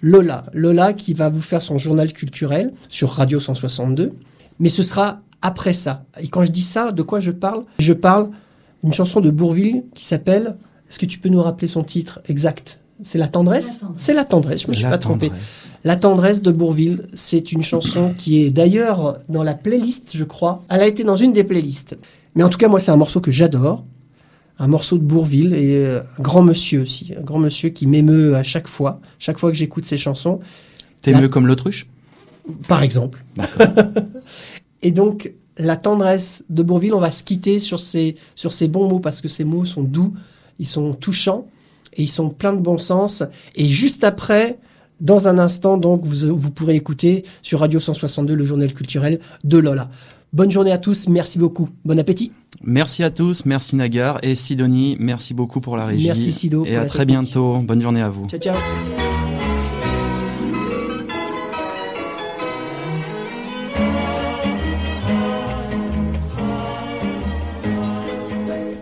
Lola. 0.00 0.46
Lola 0.52 0.92
qui 0.92 1.14
va 1.14 1.28
vous 1.28 1.40
faire 1.40 1.62
son 1.62 1.78
journal 1.78 2.12
culturel 2.12 2.72
sur 2.88 3.10
Radio 3.10 3.40
162. 3.40 4.12
Mais 4.60 4.68
ce 4.68 4.82
sera 4.82 5.20
après 5.42 5.72
ça. 5.72 6.04
Et 6.20 6.28
quand 6.28 6.44
je 6.44 6.50
dis 6.50 6.62
ça, 6.62 6.92
de 6.92 7.02
quoi 7.02 7.20
je 7.20 7.30
parle? 7.30 7.62
Je 7.78 7.92
parle 7.92 8.30
d'une 8.82 8.92
chanson 8.92 9.20
de 9.20 9.30
Bourville 9.30 9.84
qui 9.94 10.04
s'appelle. 10.04 10.56
Est-ce 10.88 10.98
que 10.98 11.06
tu 11.06 11.18
peux 11.18 11.28
nous 11.28 11.42
rappeler 11.42 11.68
son 11.68 11.84
titre 11.84 12.20
exact? 12.28 12.80
C'est 13.02 13.18
La 13.18 13.28
tendresse? 13.28 13.80
C'est 13.96 14.14
La 14.14 14.24
tendresse, 14.24 14.62
je 14.62 14.68
me 14.68 14.72
suis 14.72 14.82
La 14.82 14.90
pas 14.90 14.98
trompé. 14.98 15.30
La 15.84 15.96
tendresse 15.96 16.42
de 16.42 16.50
Bourville, 16.50 17.06
c'est 17.14 17.52
une 17.52 17.62
chanson 17.62 18.12
qui 18.16 18.42
est 18.42 18.50
d'ailleurs 18.50 19.18
dans 19.28 19.44
la 19.44 19.54
playlist, 19.54 20.16
je 20.16 20.24
crois. 20.24 20.64
Elle 20.68 20.80
a 20.80 20.86
été 20.86 21.04
dans 21.04 21.16
une 21.16 21.32
des 21.32 21.44
playlists. 21.44 21.96
Mais 22.34 22.42
en 22.42 22.48
tout 22.48 22.58
cas, 22.58 22.68
moi, 22.68 22.80
c'est 22.80 22.90
un 22.90 22.96
morceau 22.96 23.20
que 23.20 23.30
j'adore. 23.30 23.84
Un 24.60 24.66
morceau 24.66 24.98
de 24.98 25.04
Bourville 25.04 25.54
et 25.54 25.76
euh, 25.76 26.00
un 26.18 26.22
grand 26.22 26.42
monsieur 26.42 26.82
aussi. 26.82 27.12
Un 27.16 27.22
grand 27.22 27.38
monsieur 27.38 27.68
qui 27.68 27.86
m'émeut 27.86 28.34
à 28.34 28.42
chaque 28.42 28.66
fois. 28.66 29.00
Chaque 29.18 29.38
fois 29.38 29.50
que 29.50 29.56
j'écoute 29.56 29.84
ses 29.84 29.98
chansons, 29.98 30.40
T'es 31.00 31.12
La- 31.12 31.20
mieux 31.20 31.28
comme 31.28 31.46
l'autruche? 31.46 31.86
Par 32.66 32.82
exemple. 32.82 33.24
et 34.82 34.90
donc, 34.90 35.32
la 35.58 35.76
tendresse 35.76 36.44
de 36.50 36.62
Bourville, 36.62 36.94
on 36.94 37.00
va 37.00 37.10
se 37.10 37.22
quitter 37.22 37.58
sur 37.60 37.78
ces, 37.80 38.16
sur 38.34 38.52
ces 38.52 38.68
bons 38.68 38.88
mots 38.88 39.00
parce 39.00 39.20
que 39.20 39.28
ces 39.28 39.44
mots 39.44 39.64
sont 39.64 39.82
doux, 39.82 40.12
ils 40.58 40.66
sont 40.66 40.92
touchants 40.94 41.46
et 41.94 42.02
ils 42.02 42.08
sont 42.08 42.30
pleins 42.30 42.52
de 42.52 42.60
bon 42.60 42.78
sens. 42.78 43.22
Et 43.54 43.66
juste 43.66 44.02
après, 44.04 44.58
dans 45.00 45.28
un 45.28 45.38
instant, 45.38 45.78
donc, 45.78 46.04
vous, 46.04 46.36
vous 46.36 46.50
pourrez 46.50 46.74
écouter 46.74 47.24
sur 47.42 47.60
Radio 47.60 47.80
162 47.80 48.34
le 48.34 48.44
journal 48.44 48.72
culturel 48.72 49.20
de 49.44 49.58
Lola. 49.58 49.88
Bonne 50.32 50.50
journée 50.50 50.72
à 50.72 50.78
tous, 50.78 51.08
merci 51.08 51.38
beaucoup. 51.38 51.68
Bon 51.84 51.98
appétit. 51.98 52.32
Merci 52.62 53.02
à 53.02 53.10
tous, 53.10 53.44
merci 53.46 53.76
Nagar 53.76 54.18
et 54.22 54.34
Sidonie, 54.34 54.96
merci 55.00 55.32
beaucoup 55.32 55.60
pour 55.60 55.76
la 55.76 55.86
régie. 55.86 56.06
Merci, 56.06 56.32
Sido, 56.32 56.64
Et 56.66 56.76
à 56.76 56.84
très 56.86 57.00
technique. 57.06 57.20
bientôt. 57.22 57.58
Bonne 57.58 57.80
journée 57.80 58.02
à 58.02 58.10
vous. 58.10 58.26
Ciao, 58.28 58.40
ciao. 58.40 58.56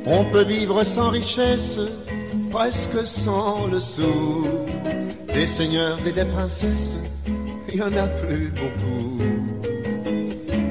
On 0.06 0.24
peut 0.24 0.44
vivre 0.44 0.82
sans 0.84 1.10
richesse, 1.10 1.80
presque 2.50 3.04
sans 3.06 3.66
le 3.66 3.78
sou. 3.78 4.44
Des 5.34 5.46
seigneurs 5.46 5.98
et 6.06 6.12
des 6.12 6.24
princesses, 6.24 6.96
il 7.68 7.76
y 7.76 7.82
en 7.82 7.92
a 7.96 8.06
plus 8.06 8.50
beaucoup. 8.50 9.18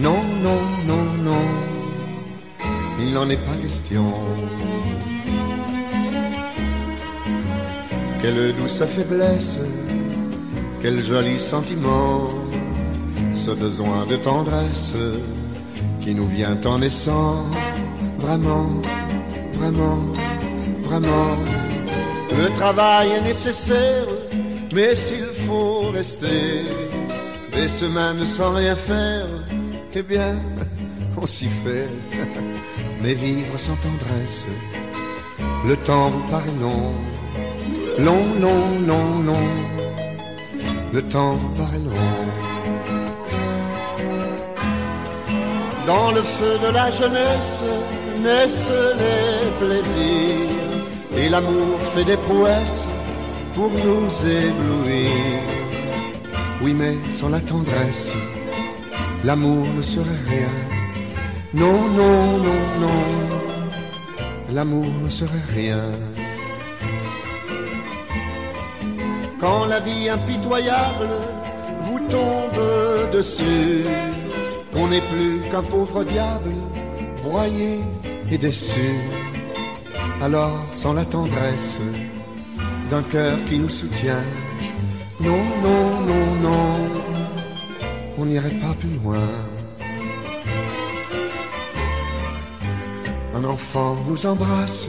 Non, 0.00 0.22
non, 0.42 0.60
non, 0.86 1.04
non, 1.24 1.44
il 3.00 3.12
n'en 3.12 3.28
est 3.28 3.36
pas 3.36 3.56
question. 3.60 4.14
Quelle 8.22 8.54
douce 8.54 8.84
faiblesse, 8.84 9.60
quel 10.80 11.02
joli 11.02 11.40
sentiment, 11.40 12.30
ce 13.32 13.50
besoin 13.50 14.06
de 14.06 14.16
tendresse 14.16 14.94
qui 16.00 16.14
nous 16.14 16.28
vient 16.28 16.58
en 16.64 16.78
naissant, 16.78 17.44
vraiment, 18.18 18.70
vraiment, 19.54 19.98
vraiment. 20.82 21.36
Le 22.36 22.54
travail 22.54 23.10
est 23.18 23.22
nécessaire, 23.22 24.06
mais 24.72 24.94
s'il 24.94 25.26
faut 25.46 25.90
rester 25.92 26.64
des 27.52 27.66
semaines 27.66 28.24
sans 28.24 28.52
rien 28.52 28.76
faire, 28.76 29.26
eh 29.98 30.02
bien, 30.02 30.34
on 31.20 31.26
s'y 31.26 31.46
fait. 31.46 31.88
Mais 33.02 33.14
vivre 33.14 33.58
sans 33.58 33.76
tendresse, 33.76 34.46
le 35.66 35.76
temps 35.76 36.10
vous 36.10 36.28
paraît 36.30 36.58
long, 36.60 36.92
long, 37.98 38.24
long, 38.40 38.64
long, 38.86 39.22
long. 39.26 39.48
Le 40.92 41.02
temps 41.02 41.34
vous 41.34 41.54
paraît 41.56 41.78
long. 41.78 42.16
Dans 45.86 46.10
le 46.12 46.22
feu 46.22 46.58
de 46.64 46.72
la 46.72 46.90
jeunesse 46.90 47.64
naissent 48.22 48.72
les 49.02 49.66
plaisirs 49.66 50.76
et 51.16 51.28
l'amour 51.28 51.78
fait 51.94 52.04
des 52.04 52.16
prouesses 52.16 52.86
pour 53.54 53.70
nous 53.70 54.10
éblouir. 54.26 55.10
Oui, 56.62 56.74
mais 56.74 56.96
sans 57.10 57.30
la 57.30 57.40
tendresse, 57.40 58.10
l'amour 59.24 59.66
ne 59.76 59.82
serait 59.82 60.22
rien. 60.26 60.52
Non, 61.54 61.88
non, 61.88 62.38
non, 62.38 62.60
non, 62.80 64.52
l'amour 64.52 64.86
ne 65.02 65.08
serait 65.08 65.46
rien. 65.54 65.80
Quand 69.40 69.66
la 69.66 69.80
vie 69.80 70.08
impitoyable 70.08 71.08
vous 71.84 72.00
tombe 72.00 73.10
dessus, 73.12 73.84
on 74.74 74.88
n'est 74.88 75.06
plus 75.12 75.40
qu'un 75.50 75.62
pauvre 75.62 76.04
diable, 76.04 76.52
broyé 77.22 77.80
et 78.30 78.38
déçu. 78.38 78.98
Alors, 80.20 80.58
sans 80.72 80.92
la 80.92 81.04
tendresse 81.04 81.78
d'un 82.90 83.02
cœur 83.02 83.38
qui 83.48 83.58
nous 83.58 83.68
soutient, 83.68 84.24
non, 85.20 85.44
non, 85.62 86.00
non, 86.08 86.34
non, 86.42 87.07
on 88.18 88.24
n'irait 88.24 88.58
pas 88.60 88.74
plus 88.78 88.96
loin. 89.02 89.28
Un 93.34 93.44
enfant 93.44 93.96
nous 94.08 94.26
embrasse 94.26 94.88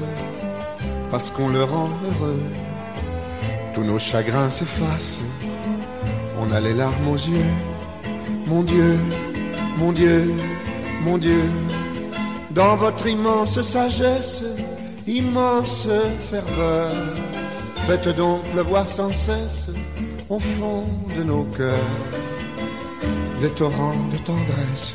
parce 1.11 1.29
qu'on 1.29 1.49
le 1.49 1.63
rend 1.63 1.89
heureux. 2.07 2.41
Tous 3.73 3.83
nos 3.83 3.99
chagrins 3.99 4.49
s'effacent, 4.49 5.21
on 6.41 6.51
a 6.51 6.59
les 6.59 6.73
larmes 6.73 7.07
aux 7.07 7.15
yeux. 7.15 7.53
Mon 8.47 8.63
Dieu, 8.63 8.97
Mon 9.77 9.91
Dieu, 9.93 10.33
mon 11.05 11.17
Dieu, 11.17 11.43
dans 12.51 12.75
votre 12.75 13.07
immense 13.07 13.61
sagesse, 13.61 14.43
immense 15.07 15.87
ferveur, 16.29 16.91
faites 17.87 18.09
donc 18.17 18.41
pleuvoir 18.51 18.89
sans 18.89 19.13
cesse 19.13 19.69
au 20.29 20.39
fond 20.39 20.83
de 21.17 21.23
nos 21.23 21.43
cœurs 21.45 22.18
des 23.41 23.49
torrents 23.49 24.07
de 24.11 24.17
tendresse 24.17 24.93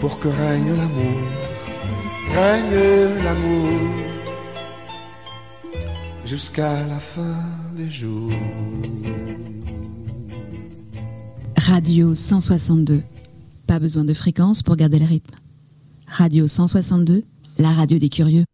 pour 0.00 0.18
que 0.18 0.28
règne 0.28 0.72
l'amour, 0.74 1.20
règne 2.34 3.24
l'amour 3.24 3.68
jusqu'à 6.24 6.86
la 6.86 6.98
fin 6.98 7.36
des 7.76 7.88
jours. 7.88 8.30
Radio 11.56 12.14
162. 12.14 13.02
Pas 13.66 13.78
besoin 13.78 14.04
de 14.04 14.14
fréquence 14.14 14.62
pour 14.62 14.76
garder 14.76 14.98
le 14.98 15.04
rythme. 15.04 15.34
Radio 16.06 16.46
162, 16.46 17.22
la 17.58 17.72
radio 17.72 17.98
des 17.98 18.08
curieux. 18.08 18.44